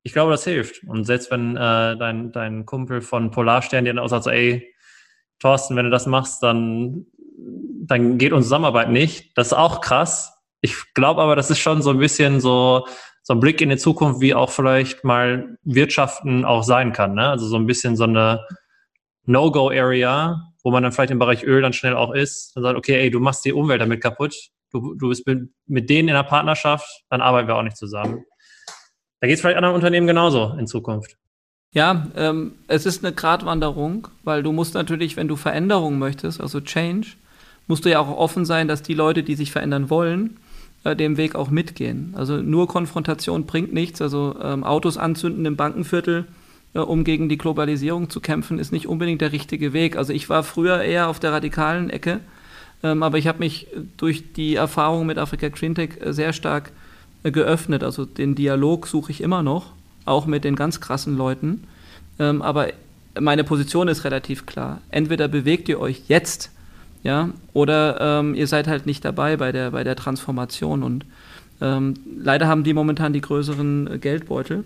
ich 0.04 0.14
glaube, 0.14 0.32
das 0.32 0.44
hilft. 0.44 0.84
Und 0.84 1.06
selbst 1.06 1.30
wenn 1.32 1.56
äh, 1.56 1.96
dein, 1.96 2.32
dein 2.32 2.66
Kumpel 2.66 3.02
von 3.02 3.32
Polarstern 3.32 3.86
dir 3.86 3.94
dann 3.94 4.04
auch 4.04 4.10
sagt, 4.10 4.24
so, 4.24 4.32
ey, 4.32 4.74
Thorsten, 5.40 5.76
wenn 5.76 5.86
du 5.86 5.92
das 5.92 6.08
machst, 6.08 6.42
dann 6.44 7.06
dann 7.92 8.18
geht 8.18 8.32
unsere 8.32 8.48
Zusammenarbeit 8.48 8.90
nicht. 8.90 9.38
Das 9.38 9.48
ist 9.48 9.54
auch 9.54 9.82
krass. 9.82 10.34
Ich 10.62 10.94
glaube 10.94 11.22
aber, 11.22 11.36
das 11.36 11.50
ist 11.50 11.60
schon 11.60 11.82
so 11.82 11.90
ein 11.90 11.98
bisschen 11.98 12.40
so, 12.40 12.88
so 13.24 13.34
ein 13.34 13.40
Blick 13.40 13.62
in 13.62 13.70
die 13.70 13.78
Zukunft, 13.78 14.22
wie 14.22 14.34
auch 14.34 14.50
vielleicht 14.50 15.04
mal 15.04 15.58
Wirtschaften 15.64 16.46
auch 16.46 16.64
sein 16.64 16.94
kann. 16.94 17.16
Ne? 17.16 17.28
Also 17.30 17.48
so 17.48 17.58
ein 17.58 17.66
bisschen 17.66 17.96
so 17.96 18.04
eine 18.04 18.46
No-Go-Area, 19.26 20.42
wo 20.64 20.72
man 20.72 20.84
dann 20.84 20.92
vielleicht 20.92 21.12
im 21.12 21.20
Bereich 21.20 21.44
Öl 21.44 21.62
dann 21.62 21.74
schnell 21.74 21.96
auch 21.96 22.14
ist 22.14 22.56
und 22.56 22.64
sagt, 22.64 22.78
okay, 22.78 23.00
ey, 23.00 23.10
du 23.10 23.20
machst 23.20 23.44
die 23.46 23.54
Umwelt 23.54 23.82
damit 23.82 24.02
kaputt. 24.02 24.36
Du, 24.72 24.96
du 24.96 25.10
bist 25.10 25.28
mit, 25.28 25.50
mit 25.66 25.90
denen 25.90 26.10
in 26.10 26.16
der 26.16 26.24
Partnerschaft, 26.24 27.04
dann 27.10 27.22
arbeiten 27.22 27.48
wir 27.48 27.56
auch 27.56 27.64
nicht 27.64 27.78
zusammen. 27.78 28.24
Da 29.20 29.28
geht 29.28 29.36
es 29.36 29.42
vielleicht 29.42 29.58
anderen 29.58 29.76
Unternehmen 29.76 30.08
genauso 30.08 30.56
in 30.58 30.66
Zukunft. 30.66 31.18
Ja, 31.74 32.08
ähm, 32.16 32.56
es 32.68 32.86
ist 32.86 33.04
eine 33.04 33.14
Gratwanderung, 33.14 34.08
weil 34.24 34.44
du 34.44 34.52
musst 34.52 34.74
natürlich, 34.74 35.16
wenn 35.16 35.28
du 35.28 35.36
Veränderungen 35.36 36.00
möchtest, 36.00 36.42
also 36.42 36.60
Change, 36.60 37.16
musst 37.72 37.86
du 37.86 37.90
ja 37.90 38.02
auch 38.02 38.18
offen 38.18 38.44
sein, 38.44 38.68
dass 38.68 38.84
die 38.84 38.94
Leute, 38.94 39.24
die 39.24 39.36
sich 39.36 39.54
verändern 39.54 39.90
wollen, 39.90 40.36
äh, 40.84 40.94
dem 40.94 41.16
Weg 41.16 41.36
auch 41.36 41.50
mitgehen. 41.50 42.14
Also 42.18 42.36
nur 42.42 42.68
Konfrontation 42.68 43.46
bringt 43.46 43.72
nichts. 43.72 44.02
Also 44.02 44.36
ähm, 44.44 44.66
Autos 44.66 44.98
anzünden 44.98 45.46
im 45.46 45.56
Bankenviertel, 45.56 46.26
äh, 46.74 46.80
um 46.80 47.06
gegen 47.06 47.30
die 47.30 47.38
Globalisierung 47.38 48.10
zu 48.10 48.20
kämpfen, 48.20 48.60
ist 48.60 48.74
nicht 48.74 48.88
unbedingt 48.88 49.22
der 49.22 49.32
richtige 49.32 49.72
Weg. 49.72 49.96
Also 49.96 50.12
ich 50.12 50.28
war 50.28 50.44
früher 50.44 50.82
eher 50.82 51.08
auf 51.08 51.22
der 51.22 51.32
radikalen 51.32 51.90
Ecke, 51.90 52.20
ähm, 52.84 53.04
aber 53.04 53.18
ich 53.18 53.28
habe 53.28 53.40
mich 53.40 53.68
durch 53.96 54.34
die 54.34 54.56
Erfahrung 54.56 55.06
mit 55.06 55.18
Afrika 55.18 55.48
Green 55.48 55.74
Tech 55.74 55.92
äh, 56.02 56.12
sehr 56.12 56.34
stark 56.34 56.74
äh, 57.24 57.32
geöffnet. 57.32 57.86
Also 57.86 58.04
den 58.04 58.36
Dialog 58.36 58.86
suche 58.86 59.14
ich 59.14 59.22
immer 59.22 59.44
noch, 59.44 59.68
auch 60.04 60.26
mit 60.26 60.44
den 60.44 60.58
ganz 60.58 60.82
krassen 60.82 61.16
Leuten. 61.16 61.64
Ähm, 62.20 62.42
aber 62.42 62.68
meine 63.18 63.46
Position 63.46 63.88
ist 63.88 64.04
relativ 64.04 64.46
klar. 64.46 64.82
Entweder 64.90 65.30
bewegt 65.30 65.70
ihr 65.70 65.80
euch 65.80 66.02
jetzt 66.10 66.52
ja, 67.04 67.30
oder 67.54 68.20
ähm, 68.20 68.36
ihr 68.36 68.48
seid 68.48 68.68
halt 68.68 68.86
nicht 68.86 69.04
dabei 69.04 69.38
bei 69.38 69.52
der, 69.52 69.72
bei 69.72 69.84
der 69.84 69.96
Transformation 69.96 70.84
und 70.84 71.06
ähm, 71.60 71.96
leider 72.18 72.48
haben 72.48 72.64
die 72.64 72.74
momentan 72.74 73.14
die 73.14 73.22
größeren 73.22 73.94
äh, 73.94 73.98
Geldbeutel, 73.98 74.64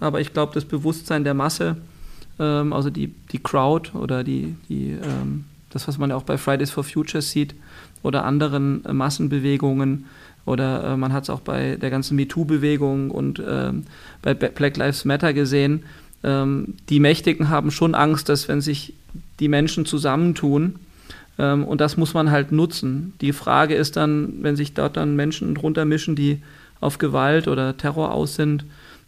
aber 0.00 0.20
ich 0.20 0.32
glaube, 0.32 0.54
das 0.54 0.64
Bewusstsein 0.64 1.24
der 1.24 1.34
Masse, 1.34 1.76
ähm, 2.38 2.72
also 2.72 2.90
die, 2.90 3.14
die 3.32 3.38
Crowd 3.38 3.90
oder 3.96 4.24
die, 4.24 4.54
die, 4.68 4.90
ähm, 4.92 5.44
das, 5.70 5.88
was 5.88 5.98
man 5.98 6.10
ja 6.10 6.16
auch 6.16 6.24
bei 6.24 6.38
Fridays 6.38 6.70
for 6.70 6.84
Futures 6.84 7.30
sieht 7.30 7.54
oder 8.02 8.24
anderen 8.24 8.84
äh, 8.84 8.92
Massenbewegungen 8.92 10.06
oder 10.44 10.84
äh, 10.84 10.96
man 10.96 11.12
hat 11.12 11.24
es 11.24 11.30
auch 11.30 11.40
bei 11.40 11.76
der 11.76 11.90
ganzen 11.90 12.16
MeToo-Bewegung 12.16 13.10
und 13.10 13.40
ähm, 13.46 13.84
bei 14.22 14.34
Black 14.34 14.76
Lives 14.76 15.04
Matter 15.04 15.32
gesehen, 15.32 15.84
ähm, 16.24 16.74
die 16.88 17.00
Mächtigen 17.00 17.48
haben 17.48 17.70
schon 17.70 17.94
Angst, 17.94 18.28
dass 18.28 18.48
wenn 18.48 18.60
sich 18.60 18.94
die 19.40 19.48
Menschen 19.48 19.86
zusammentun, 19.86 20.76
ähm, 21.38 21.64
und 21.64 21.80
das 21.80 21.96
muss 21.96 22.14
man 22.14 22.30
halt 22.30 22.52
nutzen. 22.52 23.14
Die 23.20 23.32
Frage 23.32 23.74
ist 23.74 23.96
dann, 23.96 24.42
wenn 24.42 24.56
sich 24.56 24.74
dort 24.74 24.96
dann 24.96 25.16
Menschen 25.16 25.54
drunter 25.54 25.84
mischen, 25.84 26.16
die 26.16 26.42
auf 26.80 26.98
Gewalt 26.98 27.48
oder 27.48 27.76
Terror 27.76 28.12
aus 28.12 28.34
sind, 28.34 28.64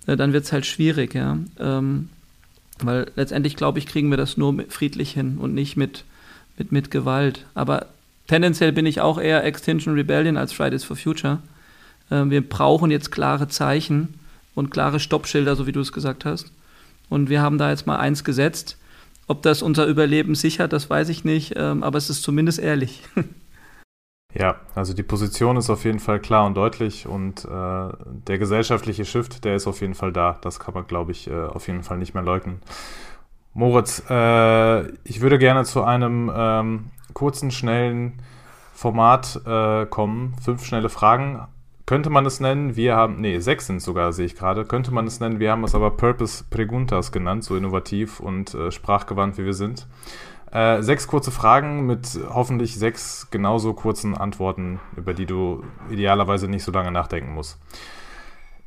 äh, 0.06 0.16
dann 0.16 0.32
wird 0.32 0.44
es 0.44 0.52
halt 0.52 0.66
schwierig, 0.66 1.14
ja. 1.14 1.38
Ähm, 1.58 2.08
weil 2.80 3.10
letztendlich, 3.16 3.56
glaube 3.56 3.78
ich, 3.78 3.86
kriegen 3.86 4.10
wir 4.10 4.16
das 4.16 4.36
nur 4.36 4.64
friedlich 4.68 5.12
hin 5.12 5.38
und 5.38 5.54
nicht 5.54 5.76
mit, 5.76 6.04
mit, 6.58 6.72
mit 6.72 6.90
Gewalt. 6.90 7.46
Aber 7.54 7.86
tendenziell 8.26 8.72
bin 8.72 8.86
ich 8.86 9.00
auch 9.00 9.18
eher 9.20 9.44
Extinction 9.44 9.94
Rebellion 9.94 10.36
als 10.36 10.52
Fridays 10.52 10.84
for 10.84 10.96
Future. 10.96 11.38
Ähm, 12.10 12.30
wir 12.30 12.46
brauchen 12.46 12.90
jetzt 12.90 13.12
klare 13.12 13.48
Zeichen 13.48 14.14
und 14.54 14.70
klare 14.70 15.00
Stoppschilder, 15.00 15.56
so 15.56 15.66
wie 15.66 15.72
du 15.72 15.80
es 15.80 15.92
gesagt 15.92 16.24
hast. 16.24 16.52
Und 17.08 17.28
wir 17.28 17.42
haben 17.42 17.58
da 17.58 17.70
jetzt 17.70 17.86
mal 17.86 17.98
eins 17.98 18.24
gesetzt. 18.24 18.76
Ob 19.26 19.42
das 19.42 19.62
unser 19.62 19.86
Überleben 19.86 20.34
sichert, 20.34 20.72
das 20.72 20.90
weiß 20.90 21.08
ich 21.08 21.24
nicht, 21.24 21.54
ähm, 21.56 21.82
aber 21.82 21.98
es 21.98 22.10
ist 22.10 22.22
zumindest 22.22 22.58
ehrlich. 22.58 23.02
Ja, 24.36 24.56
also 24.74 24.94
die 24.94 25.04
Position 25.04 25.56
ist 25.56 25.70
auf 25.70 25.84
jeden 25.84 26.00
Fall 26.00 26.18
klar 26.18 26.44
und 26.44 26.56
deutlich 26.56 27.06
und 27.06 27.44
äh, 27.44 27.48
der 27.48 28.38
gesellschaftliche 28.38 29.04
Shift, 29.04 29.44
der 29.44 29.54
ist 29.54 29.68
auf 29.68 29.80
jeden 29.80 29.94
Fall 29.94 30.12
da. 30.12 30.38
Das 30.40 30.58
kann 30.58 30.74
man, 30.74 30.88
glaube 30.88 31.12
ich, 31.12 31.30
äh, 31.30 31.44
auf 31.44 31.68
jeden 31.68 31.84
Fall 31.84 31.98
nicht 31.98 32.14
mehr 32.14 32.22
leugnen. 32.24 32.60
Moritz, 33.52 34.02
äh, 34.10 34.88
ich 35.04 35.20
würde 35.20 35.38
gerne 35.38 35.64
zu 35.64 35.84
einem 35.84 36.32
ähm, 36.34 36.90
kurzen, 37.12 37.52
schnellen 37.52 38.20
Format 38.72 39.40
äh, 39.46 39.86
kommen. 39.86 40.34
Fünf 40.42 40.64
schnelle 40.64 40.88
Fragen 40.88 41.46
könnte 41.86 42.10
man 42.10 42.24
es 42.24 42.40
nennen, 42.40 42.76
wir 42.76 42.96
haben, 42.96 43.20
nee, 43.20 43.38
sechs 43.40 43.66
sind 43.66 43.82
sogar, 43.82 44.12
sehe 44.12 44.26
ich 44.26 44.36
gerade, 44.36 44.64
könnte 44.64 44.92
man 44.92 45.06
es 45.06 45.20
nennen, 45.20 45.38
wir 45.38 45.50
haben 45.50 45.64
es 45.64 45.74
aber 45.74 45.90
Purpose 45.90 46.44
Preguntas 46.48 47.12
genannt, 47.12 47.44
so 47.44 47.56
innovativ 47.56 48.20
und 48.20 48.54
äh, 48.54 48.70
sprachgewandt 48.70 49.36
wie 49.36 49.44
wir 49.44 49.52
sind. 49.52 49.86
Äh, 50.50 50.82
sechs 50.82 51.06
kurze 51.08 51.30
Fragen 51.30 51.84
mit 51.84 52.18
hoffentlich 52.28 52.76
sechs 52.76 53.28
genauso 53.30 53.74
kurzen 53.74 54.16
Antworten, 54.16 54.80
über 54.96 55.12
die 55.12 55.26
du 55.26 55.64
idealerweise 55.90 56.48
nicht 56.48 56.62
so 56.62 56.72
lange 56.72 56.92
nachdenken 56.92 57.34
musst. 57.34 57.58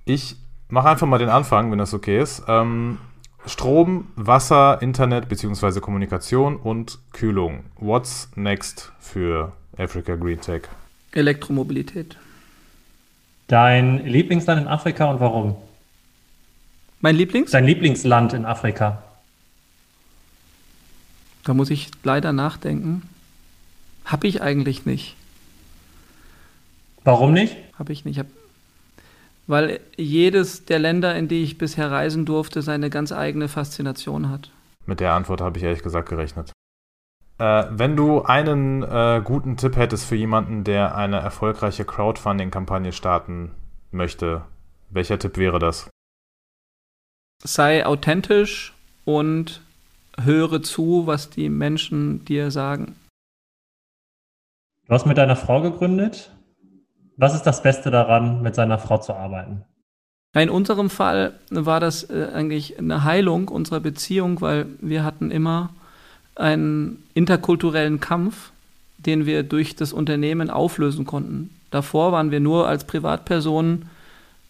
Ich 0.05 0.35
mache 0.69 0.89
einfach 0.89 1.07
mal 1.07 1.17
den 1.17 1.29
Anfang, 1.29 1.71
wenn 1.71 1.79
das 1.79 1.93
okay 1.93 2.19
ist. 2.19 2.43
Ähm, 2.47 2.99
Strom, 3.45 4.09
Wasser, 4.15 4.81
Internet 4.81 5.29
bzw. 5.29 5.79
Kommunikation 5.79 6.57
und 6.57 6.99
Kühlung. 7.13 7.63
What's 7.79 8.29
next 8.35 8.91
für 8.99 9.53
Africa 9.77 10.15
Green 10.15 10.41
Tech? 10.41 10.63
Elektromobilität. 11.13 12.17
Dein 13.47 14.05
Lieblingsland 14.05 14.61
in 14.61 14.67
Afrika 14.67 15.05
und 15.05 15.19
warum? 15.21 15.55
Mein 16.99 17.15
Lieblings? 17.15 17.51
Dein 17.51 17.65
Lieblingsland 17.65 18.33
in 18.33 18.45
Afrika. 18.45 19.03
Da 21.45 21.53
muss 21.53 21.69
ich 21.69 21.89
leider 22.03 22.33
nachdenken. 22.33 23.03
Hab 24.03 24.25
ich 24.25 24.41
eigentlich 24.41 24.85
nicht. 24.85 25.15
Warum 27.05 27.31
nicht? 27.31 27.55
Hab 27.79 27.89
ich 27.89 28.03
nicht. 28.03 28.19
Hab, 28.19 28.27
weil 29.47 29.79
jedes 29.95 30.65
der 30.65 30.79
Länder, 30.79 31.15
in 31.15 31.29
die 31.29 31.43
ich 31.43 31.57
bisher 31.57 31.89
reisen 31.89 32.25
durfte, 32.25 32.61
seine 32.61 32.89
ganz 32.89 33.13
eigene 33.13 33.47
Faszination 33.47 34.29
hat. 34.29 34.51
Mit 34.85 34.99
der 34.99 35.13
Antwort 35.13 35.39
habe 35.39 35.57
ich 35.57 35.63
ehrlich 35.63 35.83
gesagt 35.83 36.09
gerechnet. 36.09 36.51
Äh, 37.39 37.65
wenn 37.69 37.95
du 37.95 38.23
einen 38.23 38.83
äh, 38.83 39.21
guten 39.23 39.57
Tipp 39.57 39.75
hättest 39.75 40.05
für 40.05 40.15
jemanden, 40.15 40.63
der 40.63 40.95
eine 40.95 41.17
erfolgreiche 41.17 41.85
Crowdfunding-Kampagne 41.85 42.91
starten 42.91 43.51
möchte, 43.91 44.41
welcher 44.89 45.19
Tipp 45.19 45.37
wäre 45.37 45.59
das? 45.59 45.89
Sei 47.43 47.85
authentisch 47.85 48.73
und 49.05 49.61
höre 50.19 50.63
zu, 50.63 51.05
was 51.05 51.29
die 51.29 51.49
Menschen 51.49 52.25
dir 52.25 52.49
sagen. 52.49 52.95
Du 54.87 54.93
hast 54.93 55.05
mit 55.05 55.17
deiner 55.17 55.35
Frau 55.35 55.61
gegründet. 55.61 56.31
Was 57.17 57.35
ist 57.35 57.43
das 57.43 57.61
Beste 57.61 57.91
daran, 57.91 58.41
mit 58.41 58.55
seiner 58.55 58.79
Frau 58.79 58.97
zu 58.97 59.13
arbeiten? 59.13 59.63
In 60.33 60.49
unserem 60.49 60.89
Fall 60.89 61.39
war 61.49 61.79
das 61.79 62.09
äh, 62.09 62.29
eigentlich 62.33 62.77
eine 62.77 63.03
Heilung 63.03 63.47
unserer 63.47 63.79
Beziehung, 63.79 64.41
weil 64.41 64.67
wir 64.81 65.03
hatten 65.03 65.31
immer 65.31 65.69
einen 66.39 67.03
interkulturellen 67.13 67.99
Kampf, 67.99 68.51
den 68.97 69.25
wir 69.25 69.43
durch 69.43 69.75
das 69.75 69.93
Unternehmen 69.93 70.49
auflösen 70.49 71.05
konnten. 71.05 71.49
Davor 71.71 72.11
waren 72.11 72.31
wir 72.31 72.39
nur 72.39 72.67
als 72.67 72.85
Privatpersonen, 72.85 73.89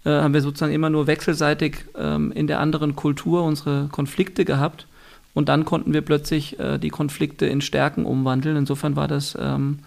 äh, 0.05 0.09
haben 0.09 0.33
wir 0.33 0.41
sozusagen 0.41 0.73
immer 0.73 0.89
nur 0.89 1.07
wechselseitig 1.07 1.85
ähm, 1.97 2.31
in 2.31 2.47
der 2.47 2.59
anderen 2.59 2.95
Kultur 2.95 3.43
unsere 3.43 3.87
Konflikte 3.91 4.45
gehabt. 4.45 4.87
Und 5.33 5.49
dann 5.49 5.65
konnten 5.65 5.93
wir 5.93 6.01
plötzlich 6.01 6.59
äh, 6.59 6.77
die 6.77 6.89
Konflikte 6.89 7.45
in 7.45 7.61
Stärken 7.61 8.05
umwandeln. 8.05 8.57
Insofern 8.57 8.95
war 8.95 9.07
das 9.07 9.37
ähm, 9.39 9.79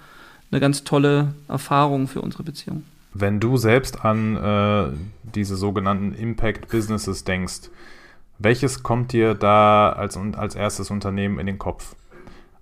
eine 0.50 0.60
ganz 0.60 0.84
tolle 0.84 1.34
Erfahrung 1.48 2.08
für 2.08 2.20
unsere 2.20 2.42
Beziehung. 2.42 2.84
Wenn 3.12 3.40
du 3.40 3.56
selbst 3.56 4.04
an 4.04 4.36
äh, 4.36 4.96
diese 5.34 5.56
sogenannten 5.56 6.14
Impact 6.14 6.68
Businesses 6.68 7.24
denkst, 7.24 7.70
welches 8.40 8.82
kommt 8.82 9.12
dir 9.12 9.34
da 9.34 9.90
als, 9.90 10.16
als 10.16 10.54
erstes 10.54 10.90
Unternehmen 10.90 11.38
in 11.38 11.46
den 11.46 11.58
Kopf? 11.58 11.94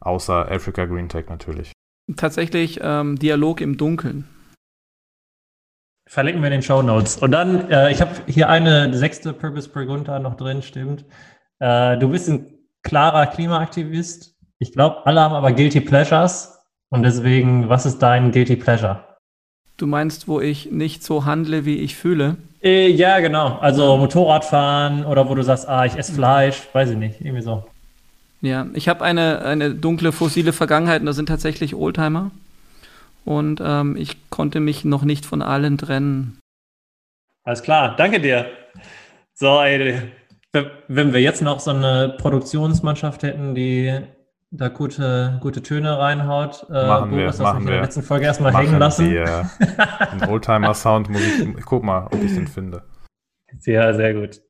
außer 0.01 0.51
Africa 0.51 0.85
Green 0.85 1.09
Tech 1.09 1.27
natürlich. 1.29 1.73
Tatsächlich 2.17 2.81
ähm, 2.83 3.19
Dialog 3.19 3.61
im 3.61 3.77
Dunkeln. 3.77 4.25
Verlinken 6.09 6.43
wir 6.43 6.49
in 6.49 6.53
den 6.53 6.63
Show 6.63 6.81
Notes. 6.81 7.19
Und 7.19 7.33
dann, 7.33 7.71
äh, 7.71 7.91
ich 7.93 8.01
habe 8.01 8.13
hier 8.27 8.49
eine 8.49 8.97
sechste 8.97 9.35
Purpose 9.35 9.69
Pregunta 9.69 10.19
noch 10.19 10.37
drin, 10.37 10.63
stimmt. 10.63 11.05
Äh, 11.59 11.99
du 11.99 12.09
bist 12.09 12.29
ein 12.31 12.47
klarer 12.83 13.27
Klimaaktivist. 13.27 14.35
Ich 14.59 14.73
glaube, 14.73 15.05
alle 15.05 15.21
haben 15.21 15.35
aber 15.35 15.53
Guilty 15.53 15.83
Pleasures. 15.83 16.59
Und 16.89 17.03
deswegen, 17.03 17.69
was 17.69 17.85
ist 17.85 17.99
dein 17.99 18.33
Guilty 18.33 18.57
Pleasure? 18.57 19.05
Du 19.77 19.87
meinst, 19.87 20.27
wo 20.29 20.41
ich 20.41 20.71
nicht 20.71 21.05
so 21.05 21.27
handle, 21.27 21.67
wie 21.67 21.77
ich 21.77 21.95
fühle? 21.95 22.39
Äh, 22.63 22.89
ja, 22.89 23.21
genau. 23.21 23.59
Also 23.59 23.97
Motorradfahren 23.97 25.05
oder 25.05 25.29
wo 25.29 25.35
du 25.35 25.43
sagst, 25.43 25.69
ah, 25.69 25.85
ich 25.85 25.97
esse 25.97 26.13
Fleisch, 26.13 26.63
weiß 26.73 26.91
ich 26.91 26.97
nicht, 26.97 27.21
irgendwie 27.21 27.43
so. 27.43 27.65
Ja, 28.41 28.67
ich 28.75 28.89
habe 28.89 29.05
eine, 29.05 29.43
eine 29.43 29.75
dunkle 29.75 30.13
fossile 30.13 30.53
Vergangenheit 30.53 31.01
und 31.01 31.07
das 31.07 31.17
sind 31.17 31.27
tatsächlich 31.27 31.75
Oldtimer. 31.75 32.31
Und 33.25 33.61
ähm, 33.63 33.97
ich 33.97 34.31
konnte 34.31 34.61
mich 34.61 34.85
noch 34.85 35.03
nicht 35.03 35.27
von 35.27 35.43
allen 35.43 35.77
trennen. 35.77 36.39
Alles 37.45 37.63
klar, 37.63 37.95
danke 37.97 38.21
dir. 38.21 38.47
So, 39.35 39.61
ey, 39.61 40.03
wenn 40.89 41.13
wir 41.13 41.21
jetzt 41.21 41.43
noch 41.43 41.61
so 41.61 41.71
eine 41.71 42.17
Produktionsmannschaft 42.19 43.23
hätten, 43.23 43.55
die 43.55 44.01
da 44.51 44.69
gute, 44.69 45.39
gute 45.41 45.63
Töne 45.63 45.99
reinhaut. 45.99 46.67
Äh, 46.71 46.87
machen 46.87 47.17
wir, 47.17 47.27
das 47.27 47.39
machen 47.39 47.61
in 47.61 47.67
wir. 47.67 47.73
der 47.75 47.83
letzten 47.83 48.03
Folge 48.03 48.25
erstmal 48.25 48.55
hängen 48.55 48.79
lassen. 48.79 49.15
Äh, 49.15 49.45
den 50.13 50.29
Oldtimer-Sound 50.29 51.11
muss 51.11 51.21
ich, 51.21 51.47
ich 51.59 51.65
guck 51.65 51.83
mal, 51.83 52.07
ob 52.07 52.23
ich 52.23 52.35
den 52.35 52.47
finde. 52.47 52.83
Ja, 53.65 53.93
sehr 53.93 54.15
gut. 54.15 54.41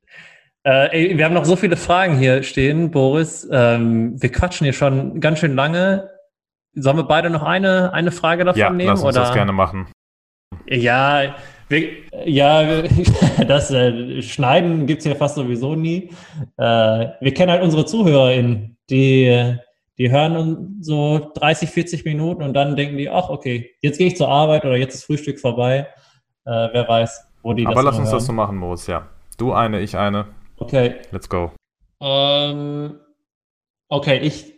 Äh, 0.63 1.09
ey, 1.09 1.17
wir 1.17 1.25
haben 1.25 1.33
noch 1.33 1.45
so 1.45 1.55
viele 1.55 1.77
Fragen 1.77 2.17
hier 2.17 2.43
stehen, 2.43 2.91
Boris. 2.91 3.47
Ähm, 3.51 4.21
wir 4.21 4.31
quatschen 4.31 4.65
hier 4.65 4.73
schon 4.73 5.19
ganz 5.19 5.39
schön 5.39 5.55
lange. 5.55 6.09
Sollen 6.73 6.97
wir 6.97 7.03
beide 7.03 7.29
noch 7.29 7.43
eine, 7.43 7.93
eine 7.93 8.11
Frage 8.11 8.45
davon 8.45 8.59
ja, 8.59 8.69
nehmen? 8.69 8.89
Lass 8.89 9.03
uns 9.03 9.15
oder? 9.15 9.25
das 9.25 9.33
gerne 9.33 9.51
machen. 9.51 9.87
Ja, 10.67 11.35
wir, 11.67 11.87
ja, 12.25 12.83
das 13.47 13.71
äh, 13.71 14.21
Schneiden 14.21 14.85
gibt 14.85 14.99
es 14.99 15.05
ja 15.05 15.15
fast 15.15 15.35
sowieso 15.35 15.75
nie. 15.75 16.09
Äh, 16.57 17.07
wir 17.19 17.33
kennen 17.33 17.51
halt 17.51 17.63
unsere 17.63 17.85
ZuhörerInnen, 17.85 18.77
die 18.89 19.59
die 19.99 20.09
hören 20.09 20.77
so 20.81 21.31
30, 21.35 21.69
40 21.69 22.05
Minuten 22.05 22.41
und 22.41 22.53
dann 22.53 22.77
denken 22.77 22.97
die, 22.97 23.09
ach, 23.09 23.29
okay, 23.29 23.71
jetzt 23.81 23.97
gehe 23.97 24.07
ich 24.07 24.15
zur 24.15 24.29
Arbeit 24.29 24.63
oder 24.63 24.77
jetzt 24.77 24.95
ist 24.95 25.03
Frühstück 25.03 25.39
vorbei. 25.39 25.87
Äh, 26.45 26.69
wer 26.71 26.87
weiß, 26.87 27.21
wo 27.43 27.53
die 27.53 27.67
Aber 27.67 27.83
lass 27.83 27.97
uns 27.97 28.07
hören. 28.07 28.17
das 28.17 28.25
so 28.25 28.31
machen, 28.31 28.57
Moritz, 28.57 28.87
ja. 28.87 29.09
Du 29.37 29.51
eine, 29.51 29.81
ich 29.81 29.97
eine. 29.97 30.27
Okay. 30.57 30.95
Let's 31.11 31.27
go. 31.27 31.51
Ähm, 31.99 32.97
okay, 33.89 34.19
ich 34.19 34.53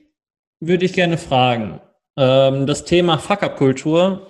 würde 0.60 0.80
dich 0.80 0.94
gerne 0.94 1.18
fragen. 1.18 1.82
Ähm, 2.18 2.68
das 2.68 2.86
Thema 2.86 3.18
Fuck-Up-Kultur 3.18 4.28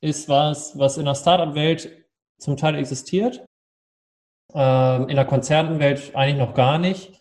ist 0.00 0.30
was, 0.30 0.78
was 0.78 0.96
in 0.96 1.04
der 1.04 1.14
Startup-Welt 1.14 1.90
zum 2.38 2.56
Teil 2.56 2.76
existiert. 2.76 3.44
Ähm, 4.54 5.08
in 5.10 5.16
der 5.16 5.26
Konzernwelt 5.26 6.14
eigentlich 6.14 6.38
noch 6.38 6.54
gar 6.54 6.78
nicht. 6.78 7.20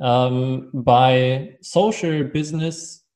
Ähm, 0.00 0.70
bei 0.72 1.58
Social 1.60 2.24
Business 2.24 3.08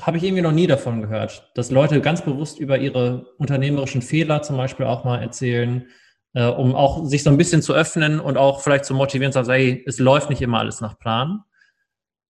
habe 0.00 0.18
ich 0.18 0.24
irgendwie 0.24 0.42
noch 0.42 0.52
nie 0.52 0.66
davon 0.66 1.00
gehört, 1.00 1.50
dass 1.54 1.70
Leute 1.70 2.00
ganz 2.00 2.22
bewusst 2.22 2.58
über 2.58 2.78
ihre 2.78 3.26
unternehmerischen 3.38 4.02
Fehler 4.02 4.42
zum 4.42 4.56
Beispiel 4.56 4.86
auch 4.86 5.04
mal 5.04 5.22
erzählen, 5.22 5.88
äh, 6.34 6.44
um 6.44 6.74
auch 6.74 7.04
sich 7.06 7.22
so 7.22 7.30
ein 7.30 7.38
bisschen 7.38 7.62
zu 7.62 7.72
öffnen 7.72 8.20
und 8.20 8.36
auch 8.36 8.60
vielleicht 8.60 8.84
zu 8.84 8.94
motivieren, 8.94 9.32
zu 9.32 9.42
sagen, 9.42 9.58
hey, 9.58 9.84
es 9.86 9.98
läuft 9.98 10.28
nicht 10.28 10.42
immer 10.42 10.58
alles 10.58 10.80
nach 10.80 10.98
Plan. 10.98 11.42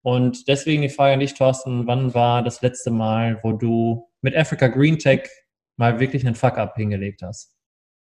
Und 0.02 0.46
deswegen 0.46 0.82
die 0.82 0.88
Frage 0.88 1.14
an 1.14 1.20
dich, 1.20 1.34
Thorsten, 1.34 1.88
wann 1.88 2.14
war 2.14 2.44
das 2.44 2.62
letzte 2.62 2.92
Mal, 2.92 3.40
wo 3.42 3.52
du 3.52 4.08
mit 4.20 4.36
Africa 4.36 4.68
Green 4.68 4.98
Tech 4.98 5.28
mal 5.76 5.98
wirklich 5.98 6.24
einen 6.24 6.36
Fuck-up 6.36 6.76
hingelegt 6.76 7.22
hast? 7.22 7.55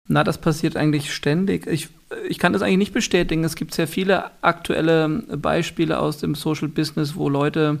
Na, 0.08 0.24
das 0.24 0.38
passiert 0.38 0.76
eigentlich 0.76 1.12
ständig. 1.12 1.66
Ich, 1.66 1.88
ich 2.28 2.38
kann 2.38 2.54
das 2.54 2.62
eigentlich 2.62 2.78
nicht 2.78 2.94
bestätigen. 2.94 3.44
Es 3.44 3.56
gibt 3.56 3.74
sehr 3.74 3.86
viele 3.86 4.30
aktuelle 4.40 5.08
Beispiele 5.36 5.98
aus 5.98 6.16
dem 6.18 6.34
Social 6.34 6.68
Business, 6.68 7.14
wo 7.14 7.28
Leute 7.28 7.78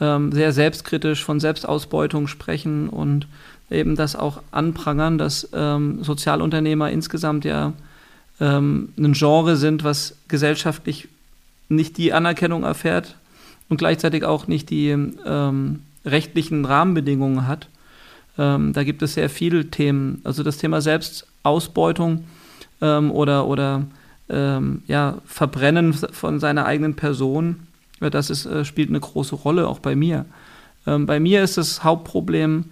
ähm, 0.00 0.32
sehr 0.32 0.52
selbstkritisch 0.52 1.24
von 1.24 1.38
Selbstausbeutung 1.38 2.26
sprechen 2.26 2.88
und 2.88 3.28
eben 3.70 3.94
das 3.94 4.16
auch 4.16 4.42
anprangern, 4.50 5.16
dass 5.16 5.48
ähm, 5.52 6.02
Sozialunternehmer 6.02 6.90
insgesamt 6.90 7.44
ja 7.44 7.72
ähm, 8.40 8.92
ein 8.98 9.12
Genre 9.12 9.56
sind, 9.56 9.84
was 9.84 10.16
gesellschaftlich 10.26 11.08
nicht 11.68 11.98
die 11.98 12.12
Anerkennung 12.12 12.64
erfährt 12.64 13.16
und 13.68 13.76
gleichzeitig 13.76 14.24
auch 14.24 14.48
nicht 14.48 14.70
die 14.70 14.88
ähm, 14.88 15.80
rechtlichen 16.04 16.64
Rahmenbedingungen 16.64 17.46
hat. 17.46 17.68
Ähm, 18.38 18.72
da 18.72 18.82
gibt 18.82 19.02
es 19.02 19.14
sehr 19.14 19.30
viele 19.30 19.70
Themen. 19.70 20.20
Also 20.24 20.42
das 20.42 20.58
Thema 20.58 20.80
Selbstausbeutung 21.42 22.24
ähm, 22.80 23.10
oder, 23.10 23.46
oder 23.46 23.86
ähm, 24.28 24.82
ja, 24.86 25.18
Verbrennen 25.24 25.92
von 25.92 26.40
seiner 26.40 26.66
eigenen 26.66 26.94
Person, 26.94 27.66
das 28.00 28.30
ist, 28.30 28.46
äh, 28.46 28.64
spielt 28.64 28.88
eine 28.88 29.00
große 29.00 29.34
Rolle, 29.34 29.68
auch 29.68 29.78
bei 29.78 29.96
mir. 29.96 30.26
Ähm, 30.86 31.06
bei 31.06 31.20
mir 31.20 31.42
ist 31.42 31.56
das 31.58 31.84
Hauptproblem, 31.84 32.66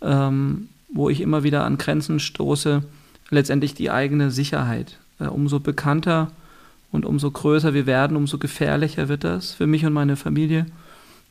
ähm, 0.00 0.68
wo 0.92 1.08
ich 1.08 1.20
immer 1.20 1.42
wieder 1.42 1.64
an 1.64 1.78
Grenzen 1.78 2.20
stoße, 2.20 2.82
letztendlich 3.30 3.74
die 3.74 3.90
eigene 3.90 4.30
Sicherheit. 4.30 4.98
Äh, 5.18 5.26
umso 5.26 5.60
bekannter 5.60 6.30
und 6.90 7.06
umso 7.06 7.30
größer 7.30 7.74
wir 7.74 7.86
werden, 7.86 8.16
umso 8.16 8.38
gefährlicher 8.38 9.08
wird 9.08 9.24
das 9.24 9.52
für 9.52 9.66
mich 9.66 9.84
und 9.84 9.92
meine 9.92 10.16
Familie. 10.16 10.66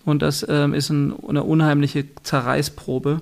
Und 0.04 0.22
das 0.22 0.46
ähm, 0.50 0.74
ist 0.74 0.90
ein, 0.90 1.14
eine 1.28 1.44
unheimliche 1.44 2.06
Zerreißprobe, 2.24 3.22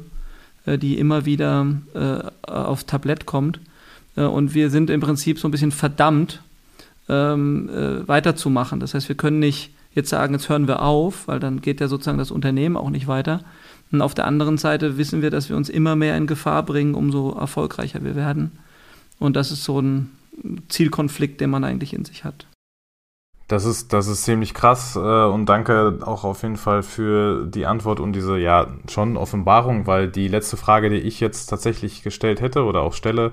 die 0.78 0.98
immer 0.98 1.26
wieder 1.26 1.66
äh, 1.94 2.50
aufs 2.50 2.86
Tablett 2.86 3.26
kommt. 3.26 3.60
Äh, 4.16 4.24
und 4.24 4.54
wir 4.54 4.70
sind 4.70 4.90
im 4.90 5.02
Prinzip 5.02 5.40
so 5.40 5.48
ein 5.48 5.52
bisschen 5.52 5.72
verdammt, 5.72 6.42
ähm, 7.08 7.70
äh, 7.70 8.08
weiterzumachen. 8.08 8.80
Das 8.80 8.94
heißt, 8.94 9.10
wir 9.10 9.16
können 9.16 9.40
nicht 9.40 9.72
jetzt 9.96 10.10
sagen, 10.10 10.34
jetzt 10.34 10.50
hören 10.50 10.68
wir 10.68 10.82
auf, 10.82 11.28
weil 11.28 11.40
dann 11.40 11.62
geht 11.62 11.82
ja 11.82 11.88
sozusagen 11.88 12.18
das 12.18 12.32
Unternehmen 12.32 12.78
auch 12.78 12.90
nicht 12.90 13.08
weiter. 13.08 13.42
Und 13.92 14.02
auf 14.02 14.14
der 14.14 14.26
anderen 14.26 14.58
Seite 14.58 14.98
wissen 14.98 15.22
wir, 15.22 15.32
dass 15.32 15.50
wir 15.50 15.58
uns 15.58 15.70
immer 15.70 15.96
mehr 15.96 16.16
in 16.16 16.28
Gefahr 16.28 16.64
bringen, 16.64 16.94
umso 16.94 17.32
erfolgreicher 17.32 18.04
wir 18.04 18.16
werden. 18.16 18.52
Und 19.18 19.36
das 19.36 19.52
ist 19.52 19.64
so 19.64 19.82
ein 19.82 20.12
Zielkonflikt, 20.70 21.42
den 21.42 21.50
man 21.50 21.64
eigentlich 21.64 21.94
in 21.94 22.06
sich 22.06 22.24
hat. 22.24 22.46
Das 23.50 23.66
ist, 23.66 23.94
das 23.94 24.06
ist 24.06 24.26
ziemlich 24.26 24.54
krass 24.54 24.96
äh, 24.96 25.00
und 25.00 25.48
danke 25.48 25.98
auch 26.06 26.24
auf 26.24 26.44
jeden 26.44 26.56
Fall 26.56 26.84
für 26.84 27.48
die 27.48 27.66
Antwort 27.66 28.00
und 28.00 28.14
diese, 28.14 28.38
ja, 28.38 28.68
schon 28.88 29.18
Offenbarung, 29.18 29.88
weil 29.88 30.08
die 30.08 30.28
letzte 30.28 30.56
Frage, 30.56 30.92
die 30.92 30.98
ich 30.98 31.20
jetzt 31.20 31.48
tatsächlich 31.48 32.04
gestellt 32.04 32.42
hätte 32.42 32.64
oder 32.64 32.82
auch 32.82 32.94
stelle, 32.94 33.32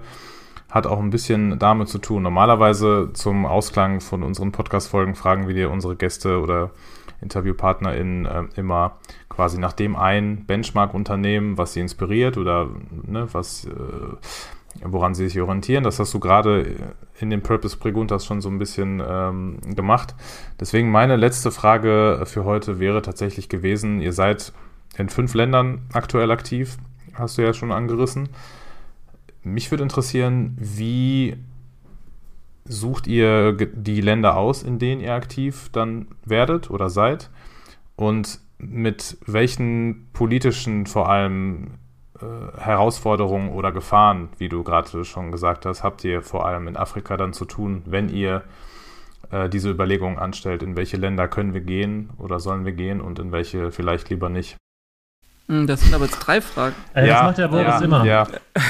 hat 0.70 0.86
auch 0.86 1.00
ein 1.00 1.10
bisschen 1.10 1.58
damit 1.58 1.90
zu 1.90 1.98
tun. 1.98 2.22
Normalerweise 2.22 3.10
zum 3.12 3.44
Ausklang 3.44 4.00
von 4.00 4.22
unseren 4.22 4.52
Podcast-Folgen 4.52 5.16
fragen 5.16 5.48
wir 5.48 5.54
dir 5.54 5.70
unsere 5.70 5.96
Gäste 5.96 6.40
oder 6.40 6.70
InterviewpartnerInnen 7.20 8.24
äh, 8.24 8.44
immer 8.56 8.96
quasi 9.28 9.58
nach 9.58 9.74
dem 9.74 9.96
ein 9.96 10.46
Benchmark-Unternehmen, 10.46 11.58
was 11.58 11.74
sie 11.74 11.80
inspiriert 11.80 12.38
oder 12.38 12.70
ne, 13.06 13.28
was, 13.32 13.66
äh, 13.66 13.70
woran 14.82 15.14
sie 15.14 15.28
sich 15.28 15.40
orientieren. 15.40 15.84
Das 15.84 15.98
hast 15.98 16.12
du 16.14 16.20
gerade 16.20 16.76
in 17.18 17.30
den 17.30 17.42
Purpose 17.42 17.76
Preguntas 17.76 18.24
schon 18.24 18.40
so 18.40 18.48
ein 18.48 18.58
bisschen 18.58 19.02
ähm, 19.06 19.58
gemacht. 19.74 20.14
Deswegen 20.60 20.90
meine 20.90 21.16
letzte 21.16 21.50
Frage 21.50 22.22
für 22.24 22.44
heute 22.44 22.78
wäre 22.78 23.02
tatsächlich 23.02 23.48
gewesen, 23.48 24.00
ihr 24.00 24.12
seid 24.12 24.52
in 24.96 25.08
fünf 25.08 25.34
Ländern 25.34 25.82
aktuell 25.92 26.30
aktiv, 26.30 26.78
hast 27.14 27.38
du 27.38 27.42
ja 27.42 27.52
schon 27.52 27.72
angerissen. 27.72 28.28
Mich 29.42 29.70
würde 29.70 29.82
interessieren, 29.82 30.56
wie 30.58 31.36
sucht 32.64 33.06
ihr 33.06 33.52
die 33.52 34.00
Länder 34.00 34.36
aus, 34.36 34.62
in 34.62 34.78
denen 34.78 35.00
ihr 35.00 35.14
aktiv 35.14 35.68
dann 35.72 36.08
werdet 36.24 36.70
oder 36.70 36.90
seid? 36.90 37.30
Und 37.94 38.40
mit 38.58 39.18
welchen 39.26 40.08
politischen 40.12 40.86
vor 40.86 41.08
allem 41.08 41.74
äh, 42.20 42.60
Herausforderungen 42.60 43.50
oder 43.50 43.72
Gefahren, 43.72 44.28
wie 44.38 44.48
du 44.48 44.62
gerade 44.62 45.04
schon 45.04 45.32
gesagt 45.32 45.66
hast, 45.66 45.82
habt 45.82 46.04
ihr 46.04 46.22
vor 46.22 46.46
allem 46.46 46.68
in 46.68 46.76
Afrika 46.76 47.16
dann 47.16 47.32
zu 47.32 47.44
tun, 47.44 47.82
wenn 47.86 48.08
ihr 48.08 48.42
äh, 49.30 49.48
diese 49.48 49.70
Überlegungen 49.70 50.18
anstellt, 50.18 50.62
in 50.62 50.76
welche 50.76 50.96
Länder 50.96 51.28
können 51.28 51.54
wir 51.54 51.60
gehen 51.60 52.10
oder 52.18 52.40
sollen 52.40 52.64
wir 52.64 52.72
gehen 52.72 53.00
und 53.00 53.18
in 53.18 53.32
welche 53.32 53.70
vielleicht 53.72 54.08
lieber 54.10 54.28
nicht? 54.28 54.56
Das 55.48 55.80
sind 55.80 55.94
aber 55.94 56.06
jetzt 56.06 56.18
drei 56.18 56.40
Fragen. 56.40 56.74
Äh, 56.94 57.06
ja, 57.06 57.14
das 57.14 57.22
macht 57.22 57.38
der 57.38 57.48
Boris 57.48 57.66
ja, 57.66 57.80
immer. 57.80 58.04
Ja, 58.04 58.26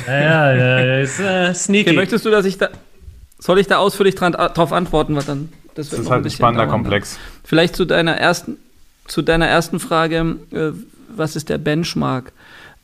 ja, 0.06 0.54
ja, 0.54 0.80
ja 0.84 1.00
ist 1.00 1.20
äh, 1.20 1.54
sneaky. 1.54 1.90
Okay, 1.90 1.96
möchtest 1.96 2.26
du, 2.26 2.30
dass 2.30 2.44
ich 2.44 2.58
da. 2.58 2.68
Soll 3.38 3.58
ich 3.58 3.66
da 3.66 3.78
ausführlich 3.78 4.14
dran, 4.14 4.32
darauf 4.32 4.72
antworten? 4.72 5.16
Weil 5.16 5.22
dann, 5.24 5.52
das, 5.74 5.90
das 5.90 6.00
ist 6.00 6.10
halt 6.10 6.24
ein 6.24 6.30
spannender 6.30 6.64
dauern, 6.64 6.82
Komplex. 6.82 7.18
Vielleicht 7.44 7.76
zu 7.76 7.86
deiner 7.86 8.16
ersten, 8.16 8.58
zu 9.06 9.22
deiner 9.22 9.46
ersten 9.46 9.80
Frage, 9.80 10.36
äh, 10.50 10.72
was 11.14 11.36
ist 11.36 11.48
der 11.48 11.58
Benchmark? 11.58 12.32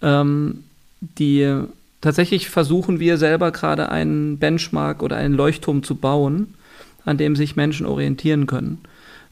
Ähm, 0.02 0.64
die 1.00 1.64
tatsächlich 2.00 2.50
versuchen 2.50 3.00
wir 3.00 3.16
selber 3.18 3.50
gerade 3.50 3.88
einen 3.88 4.38
Benchmark 4.38 5.02
oder 5.02 5.16
einen 5.16 5.34
Leuchtturm 5.34 5.82
zu 5.82 5.94
bauen, 5.94 6.54
an 7.04 7.16
dem 7.16 7.36
sich 7.36 7.56
Menschen 7.56 7.86
orientieren 7.86 8.46
können. 8.46 8.78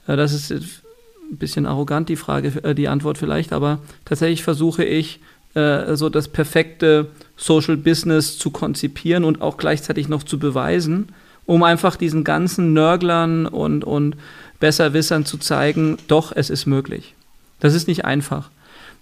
Äh, 0.07 0.17
das 0.17 0.33
ist 0.33 0.51
ein 0.51 1.37
bisschen 1.37 1.67
arrogant 1.67 2.09
die 2.09 2.17
Frage, 2.17 2.65
äh, 2.65 2.75
die 2.75 2.89
Antwort 2.89 3.19
vielleicht, 3.19 3.53
aber 3.53 3.79
tatsächlich 4.05 4.43
versuche 4.43 4.85
ich, 4.85 5.21
äh, 5.55 5.97
so 5.97 6.09
das 6.09 6.29
perfekte 6.29 7.09
Social 7.37 7.77
Business 7.77 8.39
zu 8.39 8.51
konzipieren 8.51 9.25
und 9.25 9.43
auch 9.43 9.57
gleichzeitig 9.57 10.09
noch 10.09 10.23
zu 10.23 10.39
beweisen, 10.39 11.09
um 11.47 11.63
einfach 11.65 11.97
diesen 11.97 12.23
ganzen 12.23 12.73
Nörglern 12.73 13.47
und, 13.47 13.83
und 13.83 14.17
Besserwissern 14.61 15.25
zu 15.25 15.39
zeigen, 15.39 15.99
doch, 16.07 16.33
es 16.35 16.51
ist 16.51 16.67
möglich. 16.67 17.15
Das 17.59 17.75
ist 17.75 17.89
nicht 17.89 18.05
einfach. 18.05 18.51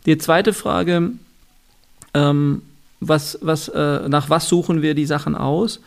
Die 0.06 0.16
zweite 0.16 0.54
Frage, 0.54 1.10
ähm, 2.18 2.62
was, 3.00 3.38
was, 3.40 3.68
äh, 3.68 4.08
nach 4.08 4.28
was 4.28 4.48
suchen 4.48 4.82
wir 4.82 4.94
die 4.94 5.06
Sachen 5.06 5.34
aus? 5.34 5.80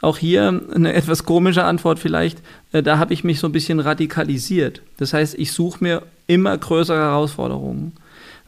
Auch 0.00 0.18
hier 0.18 0.62
eine 0.74 0.92
etwas 1.00 1.24
komische 1.24 1.64
Antwort 1.64 1.98
vielleicht. 1.98 2.42
Äh, 2.72 2.82
da 2.82 2.98
habe 2.98 3.12
ich 3.12 3.24
mich 3.24 3.40
so 3.40 3.48
ein 3.48 3.52
bisschen 3.52 3.80
radikalisiert. 3.80 4.82
Das 4.96 5.12
heißt, 5.12 5.34
ich 5.38 5.52
suche 5.52 5.82
mir 5.82 6.02
immer 6.26 6.56
größere 6.56 6.98
Herausforderungen, 6.98 7.92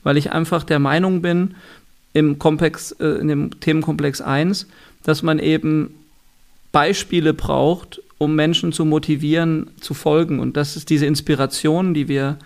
weil 0.02 0.16
ich 0.16 0.32
einfach 0.32 0.64
der 0.64 0.78
Meinung 0.78 1.22
bin, 1.22 1.54
im 2.12 2.38
Komplex, 2.38 2.92
äh, 2.92 3.06
in 3.20 3.28
dem 3.28 3.60
Themenkomplex 3.60 4.22
1, 4.22 4.66
dass 5.02 5.22
man 5.22 5.38
eben 5.38 5.90
Beispiele 6.72 7.34
braucht, 7.34 8.00
um 8.18 8.34
Menschen 8.34 8.72
zu 8.72 8.86
motivieren, 8.86 9.68
zu 9.80 9.92
folgen. 9.92 10.40
Und 10.40 10.56
das 10.56 10.76
ist 10.76 10.88
diese 10.88 11.04
Inspiration, 11.04 11.92
die 11.92 12.08
wir, 12.08 12.38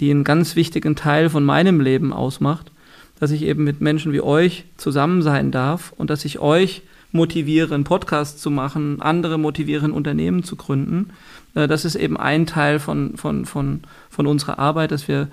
die 0.00 0.10
einen 0.10 0.24
ganz 0.24 0.56
wichtigen 0.56 0.96
Teil 0.96 1.30
von 1.30 1.44
meinem 1.44 1.80
Leben 1.80 2.12
ausmacht, 2.12 2.72
dass 3.20 3.30
ich 3.30 3.42
eben 3.42 3.64
mit 3.64 3.80
Menschen 3.80 4.12
wie 4.12 4.20
euch 4.20 4.64
zusammen 4.76 5.22
sein 5.22 5.50
darf 5.50 5.92
und 5.96 6.10
dass 6.10 6.24
ich 6.24 6.38
euch 6.38 6.82
motiviere, 7.12 7.74
einen 7.74 7.84
Podcast 7.84 8.40
zu 8.40 8.50
machen, 8.50 9.00
andere 9.00 9.38
motivieren, 9.38 9.92
Unternehmen 9.92 10.42
zu 10.42 10.56
gründen. 10.56 11.10
Äh, 11.54 11.68
das 11.68 11.84
ist 11.84 11.94
eben 11.94 12.16
ein 12.16 12.46
Teil 12.46 12.80
von, 12.80 13.16
von, 13.16 13.46
von, 13.46 13.80
von 14.10 14.26
unserer 14.26 14.58
Arbeit, 14.58 14.90
dass 14.90 15.06
wir 15.06 15.28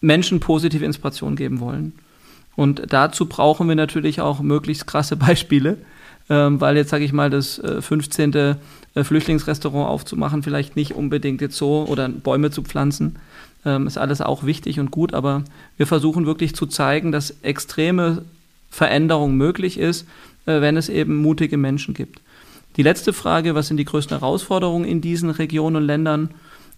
Menschen 0.00 0.40
positive 0.40 0.84
Inspiration 0.84 1.36
geben 1.36 1.60
wollen. 1.60 1.92
Und 2.56 2.92
dazu 2.92 3.26
brauchen 3.26 3.68
wir 3.68 3.74
natürlich 3.74 4.20
auch 4.20 4.40
möglichst 4.40 4.86
krasse 4.86 5.16
Beispiele, 5.16 5.78
ähm, 6.28 6.60
weil 6.60 6.76
jetzt 6.76 6.90
sage 6.90 7.04
ich 7.04 7.12
mal, 7.12 7.28
das 7.28 7.60
15. 7.80 8.32
Äh, 8.34 8.54
äh, 8.94 9.04
Flüchtlingsrestaurant 9.04 9.88
aufzumachen, 9.88 10.42
vielleicht 10.42 10.74
nicht 10.74 10.94
unbedingt 10.94 11.40
jetzt 11.40 11.56
so 11.56 11.86
oder 11.88 12.08
Bäume 12.08 12.50
zu 12.50 12.62
pflanzen, 12.62 13.16
ähm, 13.64 13.86
ist 13.86 13.98
alles 13.98 14.20
auch 14.20 14.44
wichtig 14.44 14.80
und 14.80 14.90
gut, 14.90 15.14
aber 15.14 15.44
wir 15.76 15.86
versuchen 15.86 16.26
wirklich 16.26 16.54
zu 16.54 16.66
zeigen, 16.66 17.12
dass 17.12 17.36
extreme 17.42 18.24
Veränderung 18.70 19.36
möglich 19.36 19.78
ist, 19.78 20.06
äh, 20.46 20.60
wenn 20.60 20.76
es 20.76 20.88
eben 20.88 21.16
mutige 21.16 21.56
Menschen 21.56 21.94
gibt. 21.94 22.20
Die 22.76 22.82
letzte 22.82 23.12
Frage, 23.12 23.54
was 23.54 23.68
sind 23.68 23.76
die 23.76 23.84
größten 23.84 24.18
Herausforderungen 24.18 24.84
in 24.84 25.00
diesen 25.00 25.30
Regionen 25.30 25.76
und 25.76 25.84
Ländern? 25.84 26.30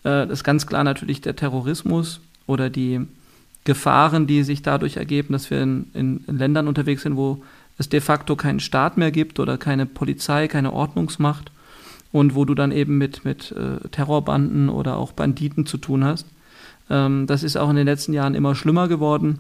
Das 0.03 0.31
ist 0.31 0.43
ganz 0.43 0.67
klar 0.67 0.83
natürlich 0.83 1.21
der 1.21 1.37
Terrorismus 1.37 2.21
oder 2.47 2.71
die 2.71 3.07
Gefahren, 3.65 4.27
die 4.27 4.43
sich 4.43 4.63
dadurch 4.63 4.97
ergeben, 4.97 5.33
dass 5.33 5.51
wir 5.51 5.63
in, 5.63 5.87
in, 5.95 6.25
Ländern 6.27 6.67
unterwegs 6.67 7.03
sind, 7.03 7.17
wo 7.17 7.43
es 7.79 7.89
de 7.89 8.01
facto 8.01 8.35
keinen 8.35 8.61
Staat 8.61 8.97
mehr 8.97 9.13
gibt 9.13 9.39
oder 9.39 9.57
keine 9.57 9.87
Polizei, 9.87 10.49
keine 10.49 10.73
Ordnungsmacht 10.73 11.53
und 12.11 12.35
wo 12.35 12.45
du 12.45 12.55
dann 12.55 12.73
eben 12.73 12.99
mit, 12.99 13.25
mit 13.25 13.53
äh, 13.53 13.89
Terrorbanden 13.89 14.69
oder 14.69 14.97
auch 14.97 15.13
Banditen 15.13 15.65
zu 15.67 15.79
tun 15.79 16.05
hast. 16.05 16.27
Ähm, 16.93 17.27
das 17.27 17.43
ist 17.43 17.57
auch 17.57 17.71
in 17.71 17.77
den 17.77 17.87
letzten 17.87 18.13
Jahren 18.13 18.35
immer 18.35 18.55
schlimmer 18.55 18.87
geworden 18.87 19.39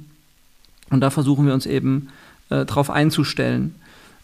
und 0.90 1.00
da 1.00 1.10
versuchen 1.10 1.46
wir 1.46 1.54
uns 1.54 1.66
eben 1.66 2.08
äh, 2.50 2.64
darauf 2.64 2.90
einzustellen. 2.90 3.74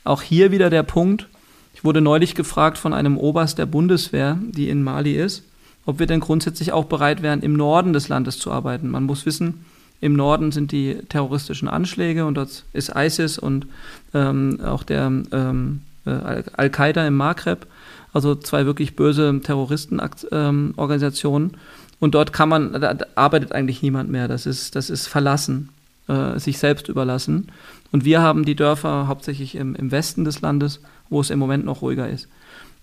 Auch 0.05 0.23
hier 0.23 0.51
wieder 0.51 0.71
der 0.71 0.83
Punkt, 0.83 1.29
ich 1.75 1.85
wurde 1.85 2.01
neulich 2.01 2.35
gefragt 2.35 2.79
von 2.79 2.93
einem 2.93 3.19
Oberst 3.19 3.59
der 3.59 3.67
Bundeswehr, 3.67 4.39
die 4.41 4.71
in 4.71 4.83
Mali 4.83 5.13
ist, 5.13 5.45
ob 5.87 5.99
wir 5.99 6.07
denn 6.07 6.21
grundsätzlich 6.21 6.73
auch 6.73 6.87
bereit 6.87 7.23
wären, 7.23 7.43
im 7.43 7.53
Norden 7.53 7.93
des 7.93 8.09
Landes 8.09 8.39
zu 8.39 8.51
arbeiten. 8.51 8.91
Man 8.91 9.05
muss 9.05 9.27
wissen, 9.27 9.67
im 10.01 10.15
Norden 10.15 10.53
sind 10.53 10.73
die 10.73 10.97
terroristischen 11.09 11.69
Anschläge 11.69 12.25
und 12.25 12.35
dort 12.35 12.65
ist 12.73 12.93
ISIS 12.97 13.39
und 13.39 13.67
ähm, 14.15 14.59
auch 14.65 14.83
der 14.83 15.13
ähm, 15.33 15.83
äh, 16.07 16.43
Al-Qaida 16.57 17.07
im 17.07 17.17
Maghreb, 17.17 17.67
also 18.13 18.35
zwei 18.35 18.65
wirklich 18.65 18.97
böse 18.97 19.41
Terroristenorganisationen. 19.43 21.51
Ähm, 21.51 21.59
und 22.01 22.15
dort 22.15 22.33
kann 22.33 22.49
man, 22.49 22.73
da 22.73 22.97
arbeitet 23.15 23.53
eigentlich 23.53 23.83
niemand 23.83 24.11
mehr. 24.11 24.29
Das 24.29 24.47
ist, 24.47 24.77
das 24.77 24.91
ist 24.91 25.07
verlassen, 25.07 25.71
äh, 26.07 26.39
sich 26.39 26.59
selbst 26.59 26.89
überlassen. 26.89 27.49
Und 27.91 28.05
wir 28.05 28.23
haben 28.23 28.45
die 28.45 28.55
Dörfer 28.55 29.09
hauptsächlich 29.09 29.55
im, 29.55 29.75
im 29.75 29.91
Westen 29.91 30.25
des 30.25 30.41
Landes, 30.41 30.81
wo 31.09 31.21
es 31.21 31.31
im 31.31 31.39
Moment 31.39 31.65
noch 31.65 31.83
ruhiger 31.83 32.09
ist. 32.09 32.29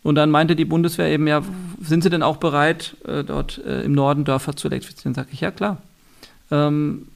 Und 0.03 0.15
dann 0.15 0.29
meinte 0.29 0.55
die 0.55 0.65
Bundeswehr 0.65 1.07
eben, 1.07 1.27
ja, 1.27 1.41
sind 1.81 2.03
Sie 2.03 2.09
denn 2.09 2.23
auch 2.23 2.37
bereit, 2.37 2.95
äh, 3.05 3.23
dort 3.23 3.59
äh, 3.65 3.83
im 3.83 3.93
Norden 3.93 4.23
Dörfer 4.23 4.55
zu 4.55 4.67
elektrifizieren? 4.67 5.15
Sag 5.15 5.27
ich, 5.31 5.41
ja 5.41 5.51
klar 5.51 5.77
ähm, 6.51 7.07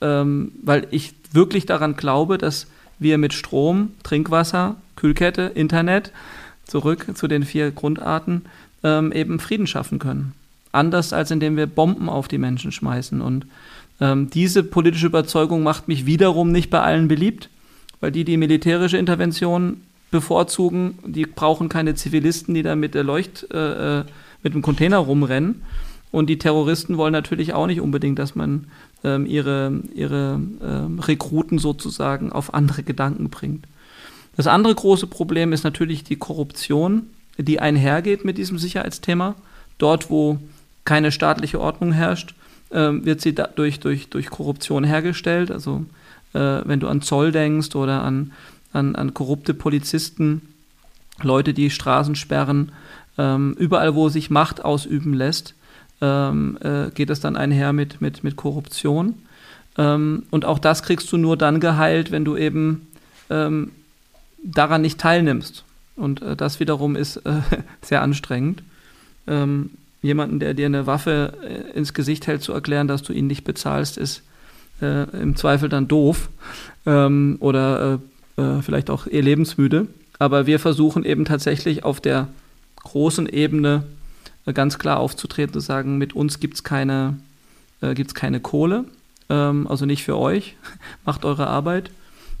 ähm, 0.00 0.52
weil 0.62 0.86
ich 0.90 1.14
wirklich 1.32 1.66
daran 1.66 1.96
glaube, 1.96 2.38
dass 2.38 2.66
wir 2.98 3.18
mit 3.18 3.32
Strom, 3.32 3.92
Trinkwasser, 4.02 4.76
Kühlkette, 4.96 5.52
Internet, 5.54 6.12
zurück 6.66 7.06
zu 7.14 7.28
den 7.28 7.44
vier 7.44 7.70
Grundarten, 7.70 8.42
ähm, 8.82 9.12
eben 9.12 9.38
Frieden 9.38 9.66
schaffen 9.66 9.98
können. 9.98 10.32
Anders 10.72 11.12
als 11.12 11.30
indem 11.30 11.56
wir 11.56 11.66
Bomben 11.66 12.08
auf 12.08 12.28
die 12.28 12.38
Menschen 12.38 12.72
schmeißen. 12.72 13.20
Und 13.20 13.46
ähm, 14.00 14.30
diese 14.30 14.62
politische 14.62 15.06
Überzeugung 15.06 15.62
macht 15.62 15.86
mich 15.86 16.06
wiederum 16.06 16.50
nicht 16.50 16.70
bei 16.70 16.80
allen 16.80 17.08
beliebt, 17.08 17.50
weil 18.00 18.10
die, 18.10 18.24
die 18.24 18.36
militärische 18.36 18.96
Intervention 18.96 19.82
bevorzugen, 20.10 20.98
die 21.06 21.26
brauchen 21.26 21.68
keine 21.68 21.94
Zivilisten, 21.94 22.54
die 22.54 22.62
da 22.62 22.74
mit 22.74 22.94
der 22.94 23.04
Leucht, 23.04 23.46
äh, 23.52 24.00
äh 24.00 24.04
mit 24.42 24.54
dem 24.54 24.62
Container 24.62 24.98
rumrennen. 24.98 25.62
Und 26.10 26.26
die 26.28 26.38
Terroristen 26.38 26.96
wollen 26.96 27.12
natürlich 27.12 27.54
auch 27.54 27.68
nicht 27.68 27.80
unbedingt, 27.80 28.18
dass 28.18 28.34
man 28.34 28.66
ähm, 29.04 29.24
ihre, 29.24 29.80
ihre 29.94 30.40
ähm, 30.62 30.98
Rekruten 30.98 31.58
sozusagen 31.58 32.32
auf 32.32 32.52
andere 32.54 32.82
Gedanken 32.82 33.30
bringt. 33.30 33.66
Das 34.36 34.46
andere 34.46 34.74
große 34.74 35.06
Problem 35.06 35.52
ist 35.52 35.64
natürlich 35.64 36.04
die 36.04 36.16
Korruption, 36.16 37.06
die 37.38 37.60
einhergeht 37.60 38.24
mit 38.24 38.36
diesem 38.36 38.58
Sicherheitsthema. 38.58 39.36
Dort, 39.78 40.10
wo 40.10 40.38
keine 40.84 41.12
staatliche 41.12 41.60
Ordnung 41.60 41.92
herrscht, 41.92 42.34
äh, 42.70 42.90
wird 42.92 43.20
sie 43.20 43.34
dadurch 43.34 43.80
durch, 43.80 44.08
durch 44.08 44.30
Korruption 44.30 44.84
hergestellt. 44.84 45.50
Also 45.50 45.84
äh, 46.32 46.60
wenn 46.64 46.80
du 46.80 46.88
an 46.88 47.02
Zoll 47.02 47.32
denkst 47.32 47.74
oder 47.74 48.02
an, 48.02 48.32
an, 48.72 48.96
an 48.96 49.14
korrupte 49.14 49.54
Polizisten, 49.54 50.42
Leute, 51.22 51.54
die 51.54 51.70
Straßen 51.70 52.14
sperren, 52.14 52.72
ähm, 53.18 53.54
überall, 53.58 53.94
wo 53.94 54.08
sich 54.08 54.30
Macht 54.30 54.64
ausüben 54.64 55.14
lässt, 55.14 55.54
ähm, 56.00 56.58
äh, 56.62 56.90
geht 56.90 57.10
es 57.10 57.20
dann 57.20 57.36
einher 57.36 57.72
mit, 57.72 58.00
mit, 58.00 58.24
mit 58.24 58.36
Korruption. 58.36 59.14
Ähm, 59.78 60.24
und 60.30 60.44
auch 60.44 60.58
das 60.58 60.82
kriegst 60.82 61.12
du 61.12 61.16
nur 61.16 61.36
dann 61.36 61.60
geheilt, 61.60 62.10
wenn 62.10 62.24
du 62.24 62.36
eben 62.36 62.88
ähm, 63.30 63.70
daran 64.42 64.82
nicht 64.82 64.98
teilnimmst. 64.98 65.64
Und 65.96 66.22
äh, 66.22 66.34
das 66.34 66.58
wiederum 66.58 66.96
ist 66.96 67.22
sehr 67.82 68.02
anstrengend. 68.02 68.62
Ähm, 69.26 69.70
jemanden, 70.02 70.40
der 70.40 70.54
dir 70.54 70.66
eine 70.66 70.86
Waffe 70.86 71.32
äh, 71.42 71.76
ins 71.76 71.94
Gesicht 71.94 72.26
hält, 72.26 72.42
zu 72.42 72.52
erklären, 72.52 72.88
dass 72.88 73.02
du 73.02 73.12
ihn 73.12 73.26
nicht 73.26 73.44
bezahlst, 73.44 73.96
ist 73.96 74.22
äh, 74.82 75.04
im 75.16 75.36
Zweifel 75.36 75.68
dann 75.68 75.88
doof 75.88 76.28
ähm, 76.86 77.36
oder 77.40 78.00
äh, 78.36 78.62
vielleicht 78.62 78.90
auch 78.90 79.06
eher 79.06 79.22
lebensmüde. 79.22 79.86
Aber 80.18 80.46
wir 80.46 80.58
versuchen 80.58 81.04
eben 81.04 81.24
tatsächlich 81.24 81.84
auf 81.84 82.00
der 82.00 82.28
großen 82.82 83.28
Ebene 83.28 83.84
ganz 84.52 84.78
klar 84.78 84.98
aufzutreten, 84.98 85.52
zu 85.52 85.60
sagen, 85.60 85.98
mit 85.98 86.14
uns 86.14 86.40
gibt 86.40 86.54
es 86.54 86.64
keine, 86.64 87.18
äh, 87.80 87.94
gibt's 87.94 88.14
keine 88.14 88.40
Kohle, 88.40 88.84
ähm, 89.28 89.66
also 89.68 89.86
nicht 89.86 90.02
für 90.02 90.16
euch, 90.16 90.56
macht 91.04 91.24
eure 91.24 91.46
Arbeit. 91.46 91.90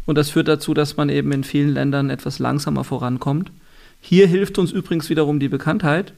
Und 0.04 0.18
das 0.18 0.30
führt 0.30 0.48
dazu, 0.48 0.74
dass 0.74 0.96
man 0.96 1.08
eben 1.08 1.30
in 1.30 1.44
vielen 1.44 1.72
Ländern 1.72 2.10
etwas 2.10 2.40
langsamer 2.40 2.82
vorankommt. 2.82 3.52
Hier 4.00 4.26
hilft 4.26 4.58
uns 4.58 4.72
übrigens 4.72 5.08
wiederum 5.10 5.38
die 5.38 5.48
Bekanntheit, 5.48 6.12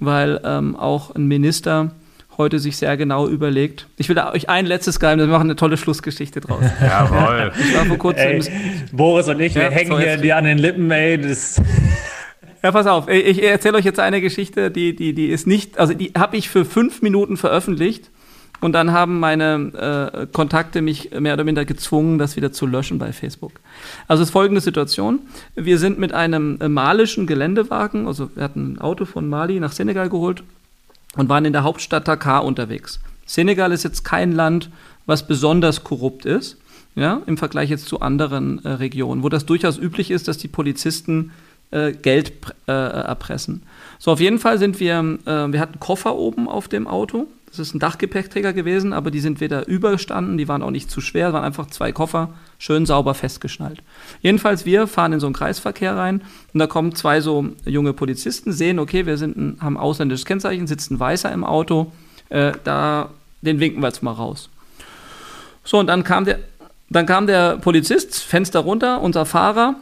weil 0.00 0.40
ähm, 0.44 0.74
auch 0.74 1.14
ein 1.14 1.26
Minister 1.26 1.92
heute 2.36 2.58
sich 2.58 2.76
sehr 2.78 2.96
genau 2.96 3.28
überlegt. 3.28 3.86
Ich 3.98 4.08
will 4.08 4.18
euch 4.18 4.48
ein 4.48 4.66
letztes 4.66 4.98
Geheimnis, 4.98 5.26
wir 5.26 5.32
machen 5.32 5.48
eine 5.48 5.56
tolle 5.56 5.76
Schlussgeschichte 5.76 6.40
draus. 6.40 6.64
Jawohl. 6.80 7.52
Ich 7.58 7.76
war 7.76 7.84
vor 7.84 7.98
kurzem. 7.98 8.26
Ey, 8.26 8.42
Boris 8.92 9.28
und 9.28 9.40
ich, 9.40 9.54
ja, 9.54 9.62
wir 9.62 9.70
hängen 9.70 9.96
hier 9.98 10.16
dir 10.16 10.36
an 10.36 10.44
den 10.44 10.58
Lippen, 10.58 10.90
ey. 10.90 11.20
Das 11.20 11.60
ja, 12.62 12.72
pass 12.72 12.86
auf, 12.86 13.08
ich 13.08 13.42
erzähle 13.42 13.78
euch 13.78 13.86
jetzt 13.86 14.00
eine 14.00 14.20
Geschichte, 14.20 14.70
die, 14.70 14.94
die, 14.94 15.14
die 15.14 15.28
ist 15.28 15.46
nicht, 15.46 15.78
also 15.78 15.94
die 15.94 16.12
habe 16.16 16.36
ich 16.36 16.50
für 16.50 16.66
fünf 16.66 17.00
Minuten 17.00 17.38
veröffentlicht 17.38 18.10
und 18.60 18.72
dann 18.72 18.92
haben 18.92 19.20
meine 19.20 20.12
äh, 20.22 20.26
Kontakte 20.26 20.82
mich 20.82 21.10
mehr 21.18 21.34
oder 21.34 21.44
minder 21.44 21.64
gezwungen, 21.64 22.18
das 22.18 22.36
wieder 22.36 22.52
zu 22.52 22.66
löschen 22.66 22.98
bei 22.98 23.12
Facebook. 23.12 23.52
Also 24.06 24.22
es 24.22 24.28
ist 24.28 24.32
folgende 24.32 24.60
Situation. 24.60 25.20
Wir 25.54 25.78
sind 25.78 25.98
mit 25.98 26.12
einem 26.12 26.58
äh, 26.60 26.68
malischen 26.68 27.26
Geländewagen, 27.26 28.06
also 28.06 28.30
wir 28.34 28.44
hatten 28.44 28.74
ein 28.74 28.78
Auto 28.80 29.04
von 29.04 29.28
Mali 29.28 29.60
nach 29.60 29.72
Senegal 29.72 30.10
geholt 30.10 30.42
und 31.16 31.28
waren 31.28 31.44
in 31.44 31.52
der 31.52 31.62
Hauptstadt 31.62 32.06
Dakar 32.06 32.44
unterwegs. 32.44 33.00
Senegal 33.26 33.72
ist 33.72 33.84
jetzt 33.84 34.04
kein 34.04 34.32
Land, 34.32 34.70
was 35.06 35.26
besonders 35.26 35.84
korrupt 35.84 36.24
ist, 36.24 36.58
ja, 36.94 37.22
im 37.26 37.36
Vergleich 37.36 37.70
jetzt 37.70 37.86
zu 37.86 38.00
anderen 38.00 38.64
äh, 38.64 38.68
Regionen, 38.68 39.22
wo 39.22 39.28
das 39.28 39.46
durchaus 39.46 39.78
üblich 39.78 40.10
ist, 40.10 40.28
dass 40.28 40.38
die 40.38 40.48
Polizisten 40.48 41.32
äh, 41.70 41.92
Geld 41.92 42.32
äh, 42.66 42.72
erpressen. 42.72 43.62
So, 43.98 44.10
auf 44.10 44.20
jeden 44.20 44.38
Fall 44.38 44.58
sind 44.58 44.80
wir, 44.80 45.18
äh, 45.24 45.52
wir 45.52 45.60
hatten 45.60 45.78
Koffer 45.78 46.16
oben 46.16 46.48
auf 46.48 46.68
dem 46.68 46.86
Auto. 46.86 47.28
Das 47.50 47.58
ist 47.58 47.74
ein 47.74 47.80
Dachgepäckträger 47.80 48.52
gewesen, 48.52 48.92
aber 48.92 49.10
die 49.10 49.18
sind 49.18 49.40
weder 49.40 49.66
überstanden, 49.66 50.38
die 50.38 50.46
waren 50.46 50.62
auch 50.62 50.70
nicht 50.70 50.88
zu 50.88 51.00
schwer, 51.00 51.32
waren 51.32 51.42
einfach 51.42 51.66
zwei 51.66 51.90
Koffer, 51.90 52.30
schön 52.58 52.86
sauber 52.86 53.12
festgeschnallt. 53.14 53.82
Jedenfalls, 54.20 54.64
wir 54.64 54.86
fahren 54.86 55.12
in 55.12 55.20
so 55.20 55.26
einen 55.26 55.34
Kreisverkehr 55.34 55.96
rein 55.96 56.22
und 56.52 56.60
da 56.60 56.68
kommen 56.68 56.94
zwei 56.94 57.20
so 57.20 57.48
junge 57.64 57.92
Polizisten, 57.92 58.52
sehen, 58.52 58.78
okay, 58.78 59.04
wir 59.04 59.16
sind 59.16 59.60
haben 59.60 59.76
ausländisches 59.76 60.26
Kennzeichen, 60.26 60.68
sitzt 60.68 60.92
ein 60.92 61.00
Weißer 61.00 61.32
im 61.32 61.42
Auto, 61.42 61.90
äh, 62.28 62.52
da, 62.62 63.10
den 63.42 63.58
winken 63.58 63.82
wir 63.82 63.88
jetzt 63.88 64.04
mal 64.04 64.12
raus. 64.12 64.48
So, 65.64 65.78
und 65.80 65.88
dann 65.88 66.04
kam 66.04 66.24
der, 66.24 66.38
dann 66.88 67.06
kam 67.06 67.26
der 67.26 67.56
Polizist, 67.56 68.22
Fenster 68.22 68.60
runter, 68.60 69.00
unser 69.00 69.26
Fahrer, 69.26 69.74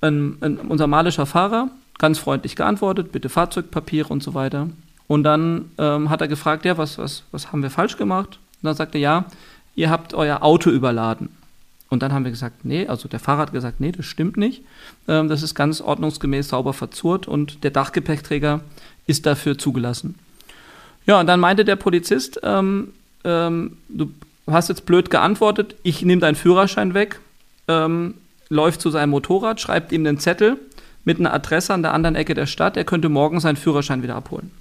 ein, 0.00 0.38
ein, 0.40 0.56
unser 0.56 0.86
malischer 0.86 1.26
Fahrer, 1.26 1.68
ganz 1.98 2.18
freundlich 2.18 2.56
geantwortet, 2.56 3.12
bitte 3.12 3.28
Fahrzeugpapiere 3.28 4.08
und 4.08 4.22
so 4.22 4.32
weiter. 4.32 4.68
Und 5.10 5.24
dann 5.24 5.72
ähm, 5.76 6.08
hat 6.08 6.20
er 6.20 6.28
gefragt, 6.28 6.64
ja, 6.64 6.78
was, 6.78 6.96
was, 6.96 7.24
was 7.32 7.50
haben 7.50 7.64
wir 7.64 7.70
falsch 7.70 7.96
gemacht? 7.96 8.38
Und 8.62 8.66
dann 8.66 8.76
sagte 8.76 8.96
er, 8.96 9.00
ja, 9.00 9.24
ihr 9.74 9.90
habt 9.90 10.14
euer 10.14 10.44
Auto 10.44 10.70
überladen. 10.70 11.30
Und 11.88 12.04
dann 12.04 12.12
haben 12.12 12.22
wir 12.22 12.30
gesagt, 12.30 12.64
nee, 12.64 12.86
also 12.86 13.08
der 13.08 13.18
Fahrer 13.18 13.40
hat 13.40 13.52
gesagt, 13.52 13.80
nee, 13.80 13.90
das 13.90 14.06
stimmt 14.06 14.36
nicht. 14.36 14.62
Ähm, 15.08 15.28
das 15.28 15.42
ist 15.42 15.56
ganz 15.56 15.80
ordnungsgemäß 15.80 16.50
sauber 16.50 16.72
verzurrt 16.74 17.26
und 17.26 17.64
der 17.64 17.72
Dachgepäckträger 17.72 18.60
ist 19.08 19.26
dafür 19.26 19.58
zugelassen. 19.58 20.14
Ja, 21.06 21.18
und 21.18 21.26
dann 21.26 21.40
meinte 21.40 21.64
der 21.64 21.74
Polizist, 21.74 22.38
ähm, 22.44 22.92
ähm, 23.24 23.78
du 23.88 24.12
hast 24.46 24.68
jetzt 24.68 24.86
blöd 24.86 25.10
geantwortet, 25.10 25.74
ich 25.82 26.02
nehme 26.02 26.20
deinen 26.20 26.36
Führerschein 26.36 26.94
weg, 26.94 27.18
ähm, 27.66 28.14
läuft 28.48 28.80
zu 28.80 28.90
seinem 28.90 29.10
Motorrad, 29.10 29.60
schreibt 29.60 29.90
ihm 29.90 30.06
einen 30.06 30.20
Zettel 30.20 30.56
mit 31.04 31.18
einer 31.18 31.34
Adresse 31.34 31.74
an 31.74 31.82
der 31.82 31.94
anderen 31.94 32.14
Ecke 32.14 32.34
der 32.34 32.46
Stadt, 32.46 32.76
er 32.76 32.84
könnte 32.84 33.08
morgen 33.08 33.40
seinen 33.40 33.56
Führerschein 33.56 34.04
wieder 34.04 34.14
abholen. 34.14 34.52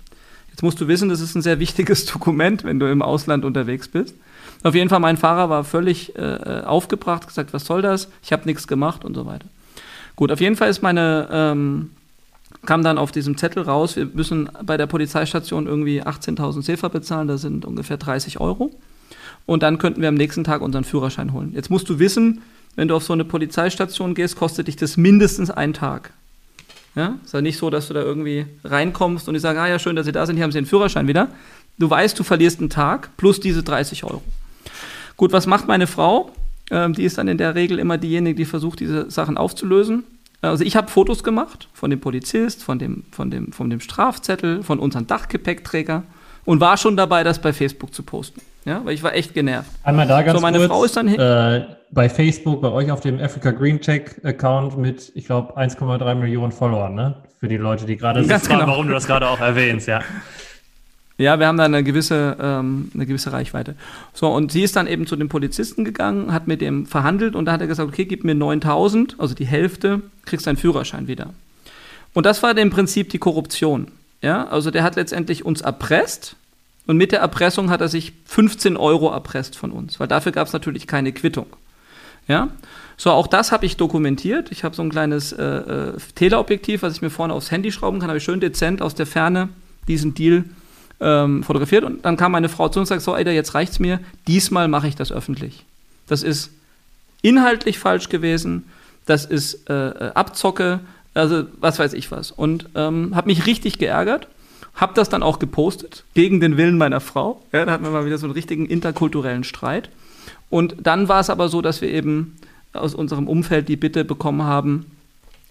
Jetzt 0.60 0.64
musst 0.64 0.82
du 0.82 0.89
wissen, 0.89 1.07
das 1.07 1.22
ist 1.22 1.36
ein 1.36 1.41
sehr 1.41 1.62
wichtiges 1.62 2.05
Dokument, 2.14 2.66
wenn 2.66 2.82
du 2.82 2.91
im 2.91 3.01
Ausland 3.01 3.45
unterwegs 3.45 3.88
bist. 3.88 4.14
Auf 4.62 4.76
jeden 4.76 4.89
Fall, 4.89 4.99
mein 4.99 5.16
Fahrer 5.16 5.49
war 5.49 5.64
völlig 5.64 6.18
äh, 6.18 6.64
aufgebracht, 6.66 7.26
gesagt, 7.26 7.53
was 7.53 7.64
soll 7.64 7.82
das? 7.82 8.10
Ich 8.22 8.34
habe 8.34 8.43
nichts 8.43 8.68
gemacht 8.68 9.05
und 9.05 9.16
so 9.16 9.26
weiter. 9.26 9.45
Gut, 10.18 10.34
auf 10.34 10.41
jeden 10.41 10.57
Fall 10.57 10.70
ist 10.70 10.82
meine, 10.82 11.30
ähm, 11.32 11.91
kam 12.66 12.84
dann 12.84 12.97
auf 12.97 13.14
diesem 13.14 13.38
Zettel 13.38 13.64
raus, 13.64 13.95
wir 13.95 14.07
müssen 14.07 14.49
bei 14.62 14.76
der 14.76 14.86
Polizeistation 14.86 15.66
irgendwie 15.66 16.03
18.000 16.03 16.62
Sefer 16.62 16.89
bezahlen, 16.89 17.30
das 17.30 17.39
sind 17.39 17.64
ungefähr 17.64 17.95
30 17.95 18.41
Euro. 18.41 18.70
Und 19.45 19.64
dann 19.64 19.78
könnten 19.78 20.01
wir 20.01 20.10
am 20.10 20.16
nächsten 20.16 20.43
Tag 20.43 20.62
unseren 20.62 20.84
Führerschein 20.84 21.32
holen. 21.32 21.53
Jetzt 21.55 21.70
musst 21.70 21.88
du 21.88 21.99
wissen, 21.99 22.41
wenn 22.76 22.89
du 22.89 22.97
auf 22.97 23.03
so 23.05 23.14
eine 23.14 23.24
Polizeistation 23.24 24.14
gehst, 24.14 24.36
kostet 24.36 24.68
dich 24.68 24.76
das 24.76 24.97
mindestens 24.97 25.51
einen 25.51 25.74
Tag. 25.74 26.12
Ja? 26.95 27.17
Ist 27.23 27.33
ja 27.33 27.41
nicht 27.41 27.57
so, 27.57 27.69
dass 27.69 27.87
du 27.87 27.93
da 27.93 28.01
irgendwie 28.01 28.45
reinkommst 28.63 29.27
und 29.27 29.33
die 29.33 29.39
sagen, 29.39 29.59
ah 29.59 29.67
ja, 29.67 29.79
schön, 29.79 29.95
dass 29.95 30.05
Sie 30.05 30.11
da 30.11 30.25
sind, 30.25 30.35
hier 30.35 30.43
haben 30.43 30.51
Sie 30.51 30.59
den 30.59 30.65
Führerschein 30.65 31.07
wieder. 31.07 31.29
Du 31.77 31.89
weißt, 31.89 32.17
du 32.19 32.23
verlierst 32.23 32.59
einen 32.59 32.69
Tag 32.69 33.15
plus 33.17 33.39
diese 33.39 33.63
30 33.63 34.03
Euro. 34.03 34.21
Gut, 35.17 35.31
was 35.31 35.47
macht 35.47 35.67
meine 35.67 35.87
Frau? 35.87 36.31
Ähm, 36.71 36.93
die 36.93 37.03
ist 37.03 37.17
dann 37.17 37.27
in 37.27 37.37
der 37.37 37.55
Regel 37.55 37.79
immer 37.79 37.97
diejenige, 37.97 38.35
die 38.35 38.45
versucht, 38.45 38.79
diese 38.79 39.09
Sachen 39.09 39.37
aufzulösen. 39.37 40.03
Also 40.41 40.63
ich 40.63 40.75
habe 40.75 40.89
Fotos 40.89 41.23
gemacht 41.23 41.67
von 41.73 41.89
dem 41.89 41.99
Polizist, 41.99 42.63
von 42.63 42.79
dem, 42.79 43.03
von, 43.11 43.29
dem, 43.29 43.51
von 43.51 43.69
dem 43.69 43.81
Strafzettel, 43.81 44.63
von 44.63 44.79
unserem 44.79 45.07
Dachgepäckträger 45.07 46.03
und 46.45 46.61
war 46.61 46.77
schon 46.77 46.95
dabei, 46.95 47.23
das 47.23 47.41
bei 47.41 47.51
Facebook 47.51 47.93
zu 47.93 48.03
posten. 48.03 48.41
Ja, 48.70 48.86
weil 48.86 48.93
ich 48.93 49.01
war 49.01 49.15
echt 49.15 49.34
genervt. 49.34 49.72
Einmal 49.82 50.05
da 50.05 50.22
ganz 50.22 50.38
so, 50.38 50.41
meine 50.43 50.59
kurz, 50.59 50.70
Frau 50.70 50.84
ist 50.84 50.95
dann 50.95 51.07
äh, 51.07 51.65
bei 51.89 52.07
Facebook, 52.07 52.61
bei 52.61 52.70
euch 52.70 52.91
auf 52.91 52.99
dem 52.99 53.20
Africa 53.20 53.49
Green 53.49 53.82
Check 53.82 54.24
Account 54.24 54.78
mit, 54.78 55.11
ich 55.15 55.26
glaube, 55.26 55.57
1,3 55.57 56.13
Millionen 56.13 56.51
Followern, 56.51 56.93
ne? 56.93 57.15
Für 57.39 57.47
die 57.47 57.57
Leute, 57.57 57.88
die 57.88 57.97
gerade 57.97 58.24
fragen, 58.24 58.43
genau. 58.47 58.67
warum 58.67 58.86
du 58.86 58.93
das 58.93 59.07
gerade 59.07 59.28
auch 59.28 59.39
erwähnst, 59.39 59.88
ja. 59.88 60.01
Ja, 61.17 61.39
wir 61.39 61.47
haben 61.47 61.57
da 61.57 61.65
eine 61.65 61.84
gewisse, 61.84 62.38
ähm, 62.39 62.91
eine 62.93 63.07
gewisse 63.07 63.34
Reichweite. 63.34 63.74
So, 64.13 64.28
und 64.28 64.51
sie 64.51 64.61
ist 64.61 64.76
dann 64.76 64.86
eben 64.86 65.07
zu 65.07 65.15
dem 65.15 65.30
Polizisten 65.30 65.84
gegangen, 65.84 66.32
hat 66.32 66.45
mit 66.47 66.61
dem 66.61 66.86
verhandelt 66.86 67.36
und 67.36 67.45
da 67.45 67.53
hat 67.53 67.61
er 67.61 67.67
gesagt, 67.67 67.89
okay, 67.89 68.05
gib 68.05 68.24
mir 68.24 68.36
9000, 68.36 69.15
also 69.17 69.34
die 69.34 69.47
Hälfte, 69.47 70.03
kriegst 70.26 70.45
deinen 70.45 70.57
Führerschein 70.57 71.07
wieder. 71.07 71.34
Und 72.13 72.28
das 72.28 72.43
war 72.43 72.55
im 72.55 72.70
Prinzip 72.70 73.09
die 73.09 73.17
Korruption. 73.17 73.88
Ja, 74.22 74.47
also 74.47 74.70
der 74.70 74.84
hat 74.84 74.95
letztendlich 74.95 75.43
uns 75.43 75.61
erpresst 75.61 76.36
und 76.89 76.97
mit 76.97 77.11
der 77.11 77.19
Erpressung 77.19 77.69
hat 77.69 77.81
er 77.81 77.87
sich 77.87 78.13
15 78.25 78.75
Euro 78.75 79.11
erpresst 79.11 79.55
von 79.55 79.69
uns, 79.69 79.99
weil 79.99 80.07
dafür 80.07 80.31
gab 80.31 80.47
es 80.47 80.53
natürlich 80.53 80.87
keine 80.87 81.13
Quittung. 81.13 81.45
Ja, 82.27 82.47
so 82.97 83.11
auch 83.11 83.27
das 83.27 83.51
habe 83.51 83.67
ich 83.67 83.77
dokumentiert. 83.77 84.51
Ich 84.51 84.63
habe 84.63 84.75
so 84.75 84.81
ein 84.81 84.89
kleines 84.89 85.31
äh, 85.31 85.43
äh, 85.43 85.93
Teleobjektiv, 86.15 86.81
was 86.81 86.95
ich 86.95 87.03
mir 87.03 87.11
vorne 87.11 87.35
aufs 87.35 87.51
Handy 87.51 87.71
schrauben 87.71 87.99
kann, 87.99 88.09
habe 88.09 88.17
ich 88.17 88.23
schön 88.23 88.39
dezent 88.39 88.81
aus 88.81 88.95
der 88.95 89.05
Ferne 89.05 89.49
diesen 89.87 90.15
Deal 90.15 90.45
ähm, 90.99 91.43
fotografiert 91.43 91.83
und 91.83 92.03
dann 92.05 92.17
kam 92.17 92.31
meine 92.31 92.49
Frau 92.49 92.69
zu 92.69 92.79
uns 92.79 92.89
und 92.89 92.95
sagt, 92.95 93.03
so, 93.03 93.13
Alter, 93.13 93.33
jetzt 93.33 93.53
reicht's 93.53 93.77
mir, 93.77 93.99
diesmal 94.27 94.67
mache 94.67 94.87
ich 94.87 94.95
das 94.95 95.11
öffentlich. 95.11 95.65
Das 96.07 96.23
ist 96.23 96.49
inhaltlich 97.21 97.77
falsch 97.77 98.09
gewesen, 98.09 98.65
das 99.05 99.25
ist 99.25 99.69
äh, 99.69 99.89
äh 99.89 100.11
Abzocke, 100.15 100.79
also 101.13 101.43
was 101.59 101.77
weiß 101.77 101.93
ich 101.93 102.09
was. 102.09 102.31
Und 102.31 102.67
ähm, 102.73 103.15
habe 103.15 103.27
mich 103.27 103.45
richtig 103.45 103.77
geärgert, 103.77 104.27
habe 104.80 104.93
das 104.93 105.09
dann 105.09 105.23
auch 105.23 105.39
gepostet, 105.39 106.05
gegen 106.13 106.39
den 106.39 106.57
Willen 106.57 106.77
meiner 106.77 107.01
Frau. 107.01 107.41
Ja, 107.51 107.65
da 107.65 107.71
hatten 107.71 107.84
wir 107.84 107.91
mal 107.91 108.05
wieder 108.05 108.17
so 108.17 108.25
einen 108.25 108.34
richtigen 108.34 108.65
interkulturellen 108.65 109.43
Streit. 109.43 109.89
Und 110.49 110.75
dann 110.82 111.07
war 111.07 111.19
es 111.19 111.30
aber 111.30 111.49
so, 111.49 111.61
dass 111.61 111.82
wir 111.82 111.89
eben 111.89 112.38
aus 112.73 112.95
unserem 112.95 113.27
Umfeld 113.27 113.67
die 113.67 113.75
Bitte 113.75 114.05
bekommen 114.05 114.43
haben, 114.43 114.86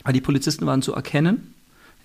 weil 0.04 0.12
die 0.12 0.20
Polizisten 0.20 0.66
waren 0.66 0.82
zu 0.82 0.94
erkennen, 0.94 1.54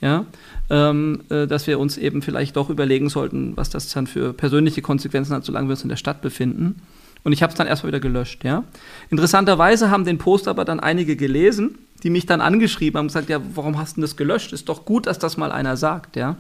ja, 0.02 0.26
ähm, 0.70 1.22
äh, 1.30 1.48
dass 1.48 1.66
wir 1.68 1.80
uns 1.80 1.98
eben 1.98 2.22
vielleicht 2.22 2.58
doch 2.58 2.70
überlegen 2.70 3.10
sollten, 3.10 3.56
was 3.56 3.70
das 3.70 3.88
dann 3.90 4.08
für 4.08 4.34
persönliche 4.34 4.82
Konsequenzen 4.82 5.34
hat, 5.34 5.46
solange 5.46 5.68
wir 5.70 5.74
uns 5.74 5.84
in 5.84 5.90
der 5.90 5.96
Stadt 5.96 6.22
befinden. 6.22 6.82
Und 7.24 7.32
ich 7.32 7.42
habe 7.42 7.52
es 7.52 7.58
dann 7.58 7.68
erstmal 7.68 7.94
wieder 7.94 8.02
gelöscht. 8.02 8.44
Ja. 8.44 8.66
Interessanterweise 9.10 9.90
haben 9.90 10.04
den 10.04 10.18
Post 10.18 10.50
aber 10.50 10.66
dann 10.66 10.82
einige 10.82 11.16
gelesen, 11.16 11.78
die 12.04 12.10
mich 12.10 12.26
dann 12.26 12.42
angeschrieben 12.42 12.98
haben 12.98 13.06
und 13.06 13.10
gesagt, 13.10 13.30
ja, 13.30 13.40
warum 13.56 13.78
hast 13.78 13.96
du 13.96 14.02
das 14.02 14.18
gelöscht? 14.18 14.52
Ist 14.52 14.68
doch 14.68 14.84
gut, 14.84 15.08
dass 15.08 15.20
das 15.20 15.38
mal 15.38 15.54
einer 15.54 15.78
sagt. 15.78 16.18
Ja. 16.18 16.36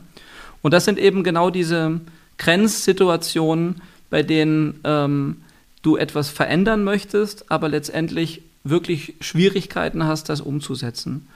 Und 0.64 0.74
das 0.74 0.86
sind 0.86 0.98
eben 0.98 1.24
genau 1.24 1.52
diese 1.52 2.02
Grenzsituationen, 2.40 3.82
bei 4.10 4.24
denen 4.24 4.80
ähm, 4.84 5.38
du 5.84 5.98
etwas 5.98 6.30
verändern 6.30 6.84
möchtest, 6.84 7.52
aber 7.52 7.70
letztendlich 7.70 8.42
wirklich 8.64 9.14
Schwierigkeiten 9.20 10.06
hast, 10.06 10.30
das 10.30 10.42
umzusetzen. 10.42 11.28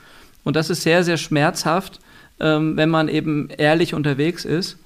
Und 0.43 0.55
das 0.55 0.69
ist 0.69 0.81
sehr, 0.81 1.03
sehr 1.03 1.17
schmerzhaft, 1.17 1.99
ähm, 2.39 2.77
wenn 2.77 2.89
man 2.89 3.09
eben 3.09 3.49
ehrlich 3.49 3.93
unterwegs 3.93 4.45
ist, 4.45 4.77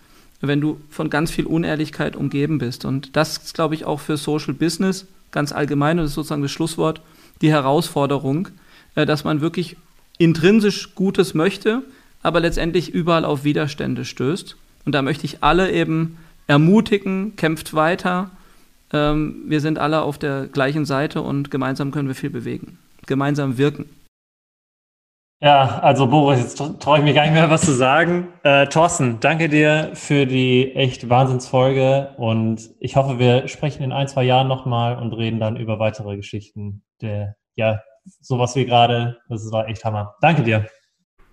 wenn 0.42 0.60
du 0.60 0.82
von 0.89 1.10
ganz 1.12 1.30
viel 1.30 1.46
Unehrlichkeit 1.46 2.16
umgeben 2.16 2.58
bist. 2.58 2.84
Und 2.84 3.16
das 3.16 3.38
ist, 3.38 3.54
glaube 3.54 3.76
ich, 3.76 3.86
auch 3.86 4.00
für 4.00 4.18
Social 4.18 4.56
Business 4.56 5.06
ganz 5.32 5.52
allgemein, 5.52 6.00
und 6.00 6.04
das 6.04 6.12
ist 6.12 6.16
sozusagen 6.16 6.42
das 6.42 6.52
Schlusswort, 6.52 7.02
die 7.42 7.52
Herausforderung, 7.52 8.48
äh, 8.96 9.06
dass 9.06 9.24
man 9.24 9.42
wirklich 9.42 9.78
intrinsisch 10.18 10.96
Gutes 10.96 11.34
möchte, 11.36 11.84
aber 12.24 12.39
letztendlich 12.39 12.93
überall 12.93 13.26
auf 13.26 13.43
Widerstände 13.43 14.05
stößt. 14.05 14.55
Und 14.86 14.95
da 14.95 15.01
möchte 15.01 15.26
ich 15.26 15.43
alle 15.43 15.72
eben 15.72 16.17
ermutigen, 16.47 17.36
kämpft 17.36 17.74
weiter. 17.74 18.32
Ähm, 18.93 19.43
wir 19.47 19.61
sind 19.61 19.80
alle 19.80 20.01
auf 20.01 20.17
der 20.17 20.47
gleichen 20.47 20.86
Seite 20.86 21.22
und 21.22 21.51
gemeinsam 21.51 21.91
können 21.91 22.07
wir 22.07 22.15
viel 22.15 22.30
bewegen. 22.30 22.80
Gemeinsam 23.05 23.57
wirken. 23.57 23.89
Ja, 25.43 25.80
also 25.80 26.05
Boris, 26.05 26.39
jetzt 26.39 26.57
traue 26.80 26.99
ich 26.99 27.03
mich 27.03 27.15
gar 27.15 27.24
nicht 27.24 27.34
mehr 27.34 27.49
was 27.49 27.61
zu 27.61 27.74
sagen. 27.74 28.28
Äh, 28.43 28.67
Thorsten, 28.67 29.19
danke 29.22 29.49
dir 29.49 29.89
für 29.95 30.28
die 30.28 30.76
echt 30.76 31.09
Wahnsinnsfolge 31.09 32.13
und 32.17 32.69
ich 32.80 32.95
hoffe, 32.95 33.17
wir 33.17 33.47
sprechen 33.47 33.82
in 33.82 33.91
ein, 33.91 34.07
zwei 34.07 34.24
Jahren 34.24 34.47
nochmal 34.47 34.97
und 34.97 35.13
reden 35.13 35.39
dann 35.39 35.57
über 35.57 35.80
weitere 35.80 36.15
Geschichten. 36.15 36.84
Der, 37.01 37.38
ja, 37.55 37.82
sowas 38.22 38.55
wie 38.55 38.65
gerade, 38.65 39.17
das 39.30 39.51
war 39.51 39.67
echt 39.67 39.84
Hammer. 39.84 40.13
Danke 40.22 40.43
dir. 40.43 40.67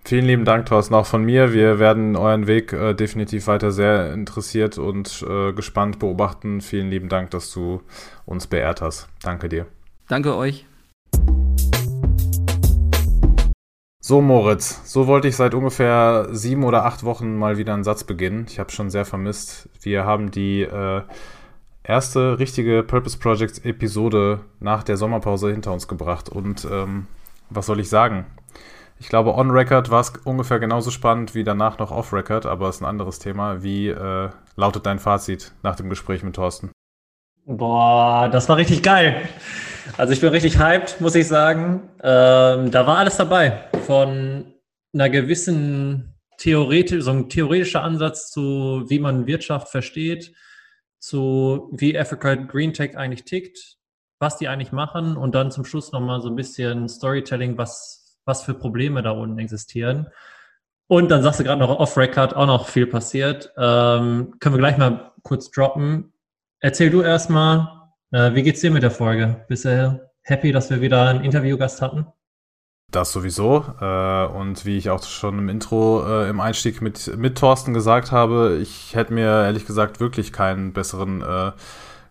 Vielen 0.03 0.25
lieben 0.25 0.45
Dank, 0.45 0.65
Thorsten, 0.65 0.95
auch 0.95 1.05
von 1.05 1.23
mir. 1.23 1.53
Wir 1.53 1.77
werden 1.77 2.15
euren 2.15 2.47
Weg 2.47 2.73
äh, 2.73 2.93
definitiv 2.93 3.47
weiter 3.47 3.71
sehr 3.71 4.13
interessiert 4.13 4.77
und 4.77 5.23
äh, 5.29 5.53
gespannt 5.53 5.99
beobachten. 5.99 6.61
Vielen 6.61 6.89
lieben 6.89 7.09
Dank, 7.09 7.31
dass 7.31 7.51
du 7.51 7.81
uns 8.25 8.47
beehrt 8.47 8.81
hast. 8.81 9.07
Danke 9.21 9.49
dir. 9.49 9.67
Danke 10.07 10.35
euch. 10.35 10.65
So, 14.01 14.21
Moritz, 14.21 14.91
so 14.91 15.05
wollte 15.05 15.27
ich 15.27 15.35
seit 15.35 15.53
ungefähr 15.53 16.29
sieben 16.31 16.63
oder 16.63 16.85
acht 16.85 17.03
Wochen 17.03 17.37
mal 17.37 17.59
wieder 17.59 17.75
einen 17.75 17.83
Satz 17.83 18.03
beginnen. 18.03 18.47
Ich 18.49 18.57
habe 18.57 18.71
schon 18.71 18.89
sehr 18.89 19.05
vermisst. 19.05 19.69
Wir 19.81 20.03
haben 20.05 20.31
die 20.31 20.63
äh, 20.63 21.03
erste 21.83 22.39
richtige 22.39 22.81
Purpose 22.81 23.19
Projects 23.19 23.59
Episode 23.59 24.39
nach 24.59 24.81
der 24.81 24.97
Sommerpause 24.97 25.51
hinter 25.51 25.73
uns 25.73 25.87
gebracht. 25.87 26.27
Und 26.29 26.67
ähm, 26.71 27.05
was 27.51 27.67
soll 27.67 27.79
ich 27.79 27.89
sagen? 27.89 28.25
Ich 28.99 29.07
glaube, 29.07 29.33
on 29.33 29.49
Record 29.49 29.89
war 29.89 30.01
es 30.01 30.11
ungefähr 30.25 30.59
genauso 30.59 30.91
spannend 30.91 31.33
wie 31.33 31.45
danach 31.45 31.79
noch 31.79 31.91
off 31.91 32.11
Record, 32.11 32.45
aber 32.45 32.67
ist 32.67 32.81
ein 32.81 32.85
anderes 32.85 33.19
Thema. 33.19 33.63
Wie 33.63 33.87
äh, 33.87 34.29
lautet 34.55 34.85
dein 34.85 34.99
Fazit 34.99 35.53
nach 35.63 35.77
dem 35.77 35.89
Gespräch 35.89 36.21
mit 36.21 36.35
Thorsten? 36.35 36.71
Boah, 37.45 38.29
das 38.29 38.49
war 38.49 38.57
richtig 38.57 38.83
geil. 38.83 39.27
Also 39.97 40.13
ich 40.13 40.21
bin 40.21 40.29
richtig 40.29 40.59
hyped, 40.59 40.99
muss 41.01 41.15
ich 41.15 41.27
sagen. 41.27 41.89
Ähm, 42.03 42.71
da 42.71 42.85
war 42.85 42.97
alles 42.97 43.17
dabei. 43.17 43.69
Von 43.87 44.53
einer 44.93 45.09
gewissen 45.09 46.15
Theoretik, 46.37 47.01
so 47.01 47.11
ein 47.11 47.29
theoretischer 47.29 47.83
Ansatz 47.83 48.29
zu, 48.29 48.85
wie 48.87 48.99
man 48.99 49.27
Wirtschaft 49.27 49.69
versteht, 49.69 50.33
zu, 50.99 51.69
wie 51.73 51.97
Africa 51.97 52.35
Green 52.35 52.73
Tech 52.73 52.97
eigentlich 52.97 53.23
tickt, 53.23 53.77
was 54.19 54.37
die 54.37 54.47
eigentlich 54.47 54.71
machen 54.71 55.17
und 55.17 55.35
dann 55.35 55.51
zum 55.51 55.65
Schluss 55.65 55.91
nochmal 55.91 56.21
so 56.21 56.29
ein 56.29 56.35
bisschen 56.35 56.87
Storytelling, 56.87 57.57
was, 57.57 57.98
was 58.25 58.43
für 58.43 58.53
Probleme 58.53 59.01
da 59.01 59.11
unten 59.11 59.39
existieren. 59.39 60.07
Und 60.87 61.09
dann 61.11 61.21
sagst 61.21 61.39
du 61.39 61.43
gerade 61.43 61.59
noch 61.59 61.69
off-Record 61.69 62.35
auch 62.35 62.47
noch 62.47 62.67
viel 62.67 62.87
passiert. 62.87 63.53
Ähm, 63.57 64.35
können 64.39 64.55
wir 64.55 64.59
gleich 64.59 64.77
mal 64.77 65.11
kurz 65.21 65.51
droppen. 65.51 66.13
Erzähl 66.61 66.89
du 66.89 67.01
erstmal, 67.01 67.91
äh, 68.11 68.33
wie 68.33 68.41
geht's 68.41 68.61
dir 68.61 68.71
mit 68.71 68.81
der 68.83 68.91
Folge? 68.91 69.45
Bist 69.47 69.65
du 69.65 70.09
happy, 70.23 70.51
dass 70.51 70.69
wir 70.69 70.81
wieder 70.81 71.07
einen 71.07 71.23
Interviewgast 71.23 71.81
hatten? 71.81 72.07
Das 72.91 73.11
sowieso. 73.11 73.65
Äh, 73.79 74.25
und 74.25 74.65
wie 74.65 74.77
ich 74.77 74.89
auch 74.89 75.03
schon 75.03 75.37
im 75.37 75.49
Intro 75.49 76.03
äh, 76.07 76.29
im 76.29 76.39
Einstieg 76.39 76.81
mit, 76.81 77.15
mit 77.17 77.37
Thorsten 77.37 77.73
gesagt 77.73 78.11
habe, 78.11 78.57
ich 78.59 78.95
hätte 78.95 79.13
mir 79.13 79.43
ehrlich 79.43 79.67
gesagt 79.67 79.99
wirklich 79.99 80.33
keinen 80.33 80.73
besseren 80.73 81.21
äh, 81.21 81.51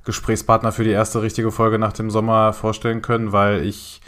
Gesprächspartner 0.04 0.70
für 0.70 0.84
die 0.84 0.90
erste 0.90 1.20
richtige 1.20 1.50
Folge 1.50 1.78
nach 1.80 1.92
dem 1.92 2.10
Sommer 2.10 2.52
vorstellen 2.52 3.02
können, 3.02 3.32
weil 3.32 3.64
ich 3.64 4.00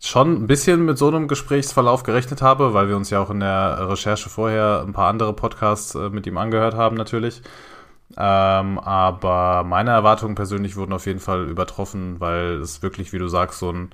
schon 0.00 0.42
ein 0.42 0.46
bisschen 0.46 0.84
mit 0.84 0.98
so 0.98 1.08
einem 1.08 1.28
Gesprächsverlauf 1.28 2.02
gerechnet 2.02 2.42
habe, 2.42 2.74
weil 2.74 2.88
wir 2.88 2.96
uns 2.96 3.10
ja 3.10 3.20
auch 3.20 3.30
in 3.30 3.40
der 3.40 3.88
Recherche 3.88 4.28
vorher 4.28 4.82
ein 4.86 4.92
paar 4.92 5.08
andere 5.08 5.32
Podcasts 5.32 5.94
äh, 5.94 6.10
mit 6.10 6.26
ihm 6.26 6.38
angehört 6.38 6.74
haben 6.74 6.96
natürlich. 6.96 7.42
Ähm, 8.16 8.78
aber 8.78 9.64
meine 9.64 9.90
Erwartungen 9.90 10.36
persönlich 10.36 10.76
wurden 10.76 10.92
auf 10.92 11.06
jeden 11.06 11.20
Fall 11.20 11.48
übertroffen, 11.48 12.20
weil 12.20 12.60
es 12.60 12.82
wirklich, 12.82 13.12
wie 13.12 13.18
du 13.18 13.28
sagst, 13.28 13.58
so 13.58 13.68
einen 13.68 13.90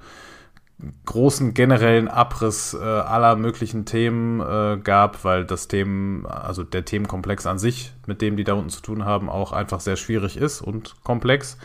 großen 1.06 1.54
generellen 1.54 2.08
Abriss 2.08 2.74
äh, 2.74 2.82
aller 2.82 3.36
möglichen 3.36 3.84
Themen 3.84 4.40
äh, 4.40 4.78
gab, 4.82 5.24
weil 5.24 5.44
das 5.44 5.68
Themen, 5.68 6.26
also 6.26 6.64
der 6.64 6.84
Themenkomplex 6.84 7.46
an 7.46 7.58
sich, 7.58 7.92
mit 8.06 8.20
dem 8.20 8.36
die 8.36 8.44
da 8.44 8.54
unten 8.54 8.70
zu 8.70 8.82
tun 8.82 9.04
haben, 9.04 9.30
auch 9.30 9.52
einfach 9.52 9.80
sehr 9.80 9.96
schwierig 9.96 10.36
ist 10.36 10.60
und 10.60 10.96
komplex. 11.04 11.56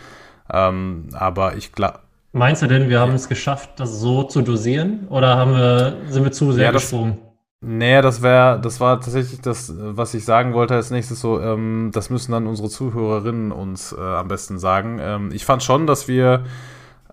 Ähm, 0.52 1.10
aber 1.14 1.56
ich 1.56 1.74
glaube, 1.74 2.00
Meinst 2.32 2.62
du 2.62 2.68
denn, 2.68 2.90
wir 2.90 3.00
haben 3.00 3.14
es 3.14 3.30
geschafft, 3.30 3.80
das 3.80 4.00
so 4.00 4.24
zu 4.24 4.42
dosieren? 4.42 5.08
Oder 5.10 5.38
haben 5.38 5.54
wir, 5.54 5.98
sind 6.10 6.24
wir 6.24 6.32
zu 6.32 6.52
sehr 6.52 6.66
ja, 6.66 6.72
gesprungen? 6.72 7.18
Nee, 7.62 8.02
das 8.02 8.22
wäre, 8.22 8.62
das 8.62 8.80
war 8.80 9.02
tatsächlich 9.02 9.42
das, 9.42 9.74
was 9.76 10.14
ich 10.14 10.26
sagen 10.26 10.54
wollte 10.54 10.76
als 10.76 10.92
nächstes 10.92 11.22
so, 11.22 11.42
ähm, 11.42 11.90
das 11.92 12.10
müssen 12.12 12.32
dann 12.32 12.46
unsere 12.46 12.70
Zuhörerinnen 12.70 13.52
uns 13.52 13.94
äh, 13.94 14.00
am 14.00 14.28
besten 14.28 14.60
sagen. 14.60 15.00
Ähm, 15.02 15.32
ich 15.34 15.44
fand 15.44 15.64
schon, 15.64 15.88
dass 15.88 16.08
wir 16.08 16.44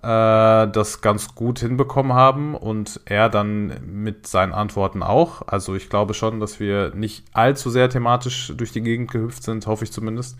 äh, 0.02 0.68
das 0.68 1.00
ganz 1.00 1.34
gut 1.34 1.60
hinbekommen 1.60 2.12
haben 2.12 2.54
und 2.54 3.00
er 3.06 3.30
dann 3.30 3.72
mit 3.86 4.26
seinen 4.26 4.52
Antworten 4.52 5.02
auch. 5.02 5.42
Also 5.46 5.74
ich 5.74 5.88
glaube 5.88 6.12
schon, 6.12 6.40
dass 6.40 6.60
wir 6.60 6.94
nicht 6.94 7.24
allzu 7.32 7.70
sehr 7.70 7.88
thematisch 7.88 8.52
durch 8.54 8.70
die 8.70 8.82
Gegend 8.82 9.10
gehüpft 9.10 9.44
sind, 9.44 9.66
hoffe 9.66 9.84
ich 9.84 9.92
zumindest. 9.92 10.36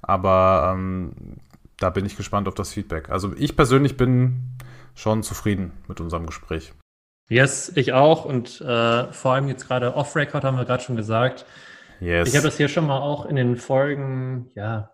Aber 0.00 0.72
ähm, 0.74 1.12
da 1.84 1.90
bin 1.90 2.06
ich 2.06 2.16
gespannt 2.16 2.48
auf 2.48 2.54
das 2.54 2.72
Feedback. 2.72 3.10
Also 3.10 3.34
ich 3.36 3.56
persönlich 3.56 3.98
bin 3.98 4.56
schon 4.94 5.22
zufrieden 5.22 5.72
mit 5.86 6.00
unserem 6.00 6.24
Gespräch. 6.24 6.72
Yes, 7.28 7.72
ich 7.74 7.92
auch. 7.92 8.24
Und 8.24 8.58
äh, 8.62 9.12
vor 9.12 9.34
allem 9.34 9.48
jetzt 9.48 9.68
gerade 9.68 9.94
off-Record 9.94 10.44
haben 10.44 10.56
wir 10.56 10.64
gerade 10.64 10.82
schon 10.82 10.96
gesagt. 10.96 11.44
Yes. 12.00 12.26
Ich 12.28 12.36
habe 12.36 12.46
das 12.46 12.56
hier 12.56 12.68
schon 12.68 12.86
mal 12.86 13.00
auch 13.00 13.26
in 13.26 13.36
den 13.36 13.56
Folgen, 13.56 14.50
ja, 14.54 14.92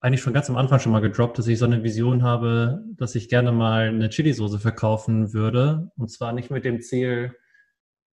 eigentlich 0.00 0.20
schon 0.20 0.32
ganz 0.32 0.50
am 0.50 0.56
Anfang 0.56 0.80
schon 0.80 0.90
mal 0.90 1.00
gedroppt, 1.00 1.38
dass 1.38 1.46
ich 1.46 1.60
so 1.60 1.64
eine 1.64 1.84
Vision 1.84 2.24
habe, 2.24 2.82
dass 2.96 3.14
ich 3.14 3.28
gerne 3.28 3.52
mal 3.52 3.86
eine 3.86 4.08
Chili-Soße 4.08 4.58
verkaufen 4.58 5.32
würde. 5.32 5.92
Und 5.96 6.10
zwar 6.10 6.32
nicht 6.32 6.50
mit 6.50 6.64
dem 6.64 6.80
Ziel, 6.80 7.36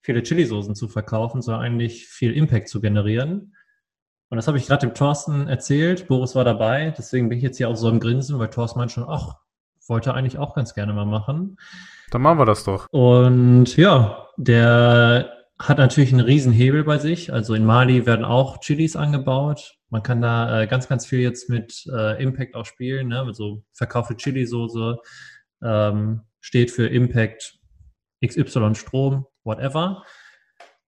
viele 0.04 0.22
Chili-Soßen 0.22 0.76
zu 0.76 0.88
verkaufen, 0.88 1.42
sondern 1.42 1.64
eigentlich 1.64 2.06
viel 2.06 2.34
Impact 2.34 2.70
zu 2.70 2.80
generieren. 2.80 3.56
Und 4.30 4.36
das 4.36 4.48
habe 4.48 4.58
ich 4.58 4.68
gerade 4.68 4.86
dem 4.88 4.94
Thorsten 4.94 5.48
erzählt. 5.48 6.08
Boris 6.08 6.36
war 6.36 6.44
dabei. 6.44 6.94
Deswegen 6.98 7.30
bin 7.30 7.40
ich 7.40 7.44
jetzt 7.44 7.58
hier 7.58 7.70
auch 7.70 7.76
so 7.76 7.90
im 7.90 8.00
Grinsen, 8.00 8.38
weil 8.38 8.50
Thorsten 8.50 8.80
meint 8.80 8.92
schon, 8.92 9.06
ach, 9.08 9.36
wollte 9.88 10.14
eigentlich 10.14 10.38
auch 10.38 10.54
ganz 10.54 10.76
gerne 10.76 10.94
mal 10.94 11.06
machen. 11.06 11.58
Dann 12.12 12.22
machen 12.22 12.38
wir 12.38 12.46
das 12.46 12.64
doch. 12.64 12.88
Und 12.92 13.76
ja, 13.76 14.28
der 14.38 15.34
hat 15.58 15.78
natürlich 15.78 16.14
einen 16.14 16.26
riesen 16.26 16.54
Hebel 16.54 16.84
bei 16.84 16.98
sich. 16.98 17.34
Also 17.34 17.54
in 17.54 17.66
Mali 17.66 18.06
werden 18.06 18.24
auch 18.24 18.60
Chilis 18.60 18.96
angebaut. 18.96 19.76
Man 19.90 20.04
kann 20.04 20.22
da 20.22 20.62
äh, 20.62 20.68
ganz, 20.68 20.88
ganz 20.88 21.06
viel 21.06 21.20
jetzt 21.20 21.50
mit 21.50 21.86
äh, 21.92 22.22
Impact 22.22 22.56
auch 22.56 22.66
spielen. 22.66 23.10
Ne? 23.10 23.20
Also 23.22 23.64
verkaufte 23.74 24.16
Chili-Soße 24.16 24.98
ähm, 25.64 26.22
steht 26.40 26.72
für 26.72 26.88
Impact 26.88 27.60
XY 28.26 28.76
Strom, 28.76 29.26
whatever. 29.44 30.04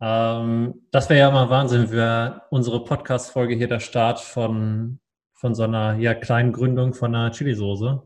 Ähm, 0.01 0.81
das 0.91 1.09
wäre 1.09 1.19
ja 1.19 1.31
mal 1.31 1.49
Wahnsinn, 1.49 1.91
wäre 1.91 2.41
unsere 2.49 2.83
Podcast-Folge 2.83 3.53
hier 3.53 3.67
der 3.67 3.79
Start 3.79 4.19
von, 4.19 4.99
von 5.33 5.53
so 5.53 5.63
einer 5.63 5.95
ja, 5.97 6.15
kleinen 6.15 6.51
Gründung 6.51 6.93
von 6.93 7.13
einer 7.13 7.31
Chili-Soße. 7.31 8.01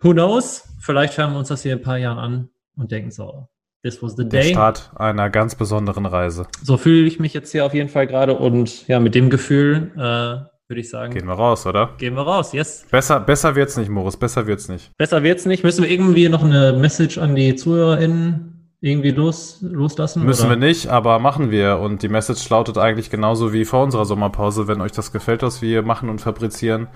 Who 0.00 0.12
knows? 0.12 0.68
Vielleicht 0.80 1.16
hören 1.16 1.32
wir 1.32 1.38
uns 1.38 1.48
das 1.48 1.62
hier 1.62 1.72
in 1.72 1.78
ein 1.78 1.82
paar 1.82 1.96
Jahren 1.96 2.18
an 2.18 2.48
und 2.76 2.92
denken 2.92 3.10
so, 3.10 3.48
this 3.82 4.02
was 4.02 4.16
the 4.16 4.28
day. 4.28 4.42
Der 4.42 4.50
Start 4.50 4.90
einer 4.96 5.30
ganz 5.30 5.54
besonderen 5.54 6.04
Reise. 6.04 6.46
So 6.62 6.76
fühle 6.76 7.06
ich 7.06 7.18
mich 7.18 7.32
jetzt 7.32 7.52
hier 7.52 7.64
auf 7.64 7.72
jeden 7.72 7.88
Fall 7.88 8.06
gerade 8.06 8.34
und 8.34 8.86
ja, 8.86 9.00
mit 9.00 9.14
dem 9.14 9.30
Gefühl 9.30 9.92
äh, 9.96 10.52
würde 10.68 10.80
ich 10.80 10.90
sagen. 10.90 11.14
Gehen 11.14 11.26
wir 11.26 11.34
raus, 11.34 11.64
oder? 11.66 11.94
Gehen 11.96 12.14
wir 12.14 12.22
raus, 12.22 12.52
yes. 12.52 12.84
Besser, 12.90 13.20
besser 13.20 13.54
wird's 13.54 13.78
nicht, 13.78 13.88
Moritz, 13.88 14.16
besser 14.16 14.46
wird's 14.46 14.68
nicht. 14.68 14.90
Besser 14.98 15.22
wird's 15.22 15.46
nicht. 15.46 15.64
Müssen 15.64 15.84
wir 15.84 15.90
irgendwie 15.90 16.28
noch 16.28 16.44
eine 16.44 16.74
Message 16.74 17.16
an 17.16 17.34
die 17.34 17.54
ZuhörerInnen 17.54 18.51
irgendwie 18.82 19.12
los, 19.12 19.58
loslassen? 19.60 20.24
Müssen 20.24 20.46
oder? 20.46 20.60
wir 20.60 20.66
nicht, 20.66 20.88
aber 20.88 21.20
machen 21.20 21.50
wir. 21.50 21.78
Und 21.78 22.02
die 22.02 22.08
Message 22.08 22.46
lautet 22.50 22.78
eigentlich 22.78 23.10
genauso 23.10 23.52
wie 23.52 23.64
vor 23.64 23.84
unserer 23.84 24.04
Sommerpause, 24.04 24.66
wenn 24.66 24.80
euch 24.80 24.92
das 24.92 25.12
gefällt, 25.12 25.42
was 25.42 25.62
wir 25.62 25.82
machen 25.82 26.08
und 26.08 26.20
fabrizieren. 26.20 26.88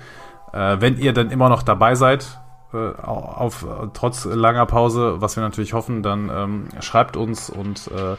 Äh, 0.52 0.78
wenn 0.80 0.98
ihr 0.98 1.12
dann 1.12 1.30
immer 1.30 1.48
noch 1.48 1.62
dabei 1.62 1.94
seid, 1.94 2.40
äh, 2.74 2.76
auf, 2.76 3.64
trotz 3.94 4.24
langer 4.24 4.66
Pause, 4.66 5.20
was 5.20 5.36
wir 5.36 5.44
natürlich 5.44 5.74
hoffen, 5.74 6.02
dann 6.02 6.28
ähm, 6.28 6.68
schreibt 6.80 7.16
uns 7.16 7.50
und 7.50 7.86
äh, 7.92 8.16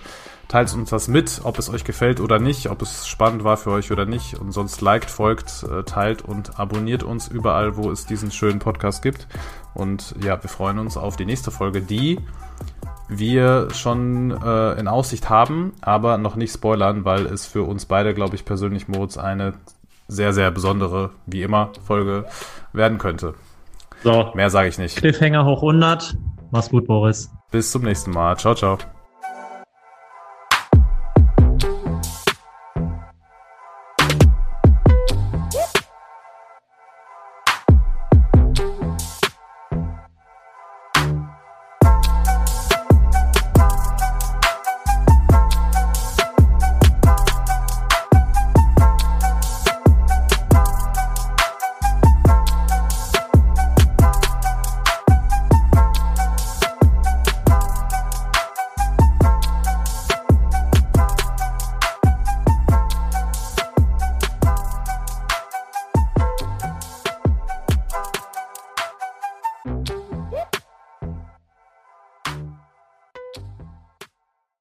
teilt 0.48 0.74
uns 0.74 0.90
das 0.90 1.10
mit, 1.10 1.42
ob 1.44 1.60
es 1.60 1.70
euch 1.70 1.84
gefällt 1.84 2.22
oder 2.22 2.40
nicht, 2.40 2.70
ob 2.70 2.82
es 2.82 3.06
spannend 3.06 3.44
war 3.44 3.58
für 3.58 3.72
euch 3.72 3.92
oder 3.92 4.06
nicht. 4.06 4.40
Und 4.40 4.54
sonst 4.54 4.80
liked, 4.80 5.12
folgt, 5.12 5.66
äh, 5.70 5.84
teilt 5.84 6.22
und 6.22 6.58
abonniert 6.58 7.04
uns 7.04 7.28
überall, 7.28 7.76
wo 7.76 7.92
es 7.92 8.06
diesen 8.06 8.32
schönen 8.32 8.60
Podcast 8.60 9.02
gibt. 9.02 9.28
Und 9.74 10.16
ja, 10.24 10.42
wir 10.42 10.50
freuen 10.50 10.80
uns 10.80 10.96
auf 10.96 11.18
die 11.18 11.26
nächste 11.26 11.52
Folge, 11.52 11.82
die 11.82 12.20
wir 13.10 13.70
schon 13.72 14.32
äh, 14.32 14.74
in 14.80 14.88
Aussicht 14.88 15.30
haben, 15.30 15.74
aber 15.82 16.18
noch 16.18 16.36
nicht 16.36 16.54
spoilern, 16.54 17.06
weil 17.06 17.26
es 17.26 17.46
für 17.46 17.64
uns 17.64 17.86
beide, 17.86 18.14
glaube 18.14 18.36
ich, 18.36 18.46
persönlich, 18.46 18.88
Moritz, 18.88 19.18
eine 19.18 19.54
sehr, 20.08 20.34
sehr 20.34 20.52
besondere, 20.52 21.12
wie 21.26 21.44
immer, 21.44 21.72
Folge 21.86 22.26
werden 22.74 22.98
könnte. 22.98 23.34
So. 24.04 24.32
Mehr 24.36 24.50
sage 24.50 24.70
ich 24.70 24.78
nicht. 24.78 24.98
Cliffhanger 24.98 25.46
hoch 25.46 25.62
100. 25.64 26.18
Mach's 26.52 26.70
gut, 26.70 26.88
Boris. 26.88 27.32
Bis 27.52 27.72
zum 27.72 27.84
nächsten 27.84 28.12
Mal. 28.12 28.38
Ciao, 28.38 28.56
ciao. 28.56 28.78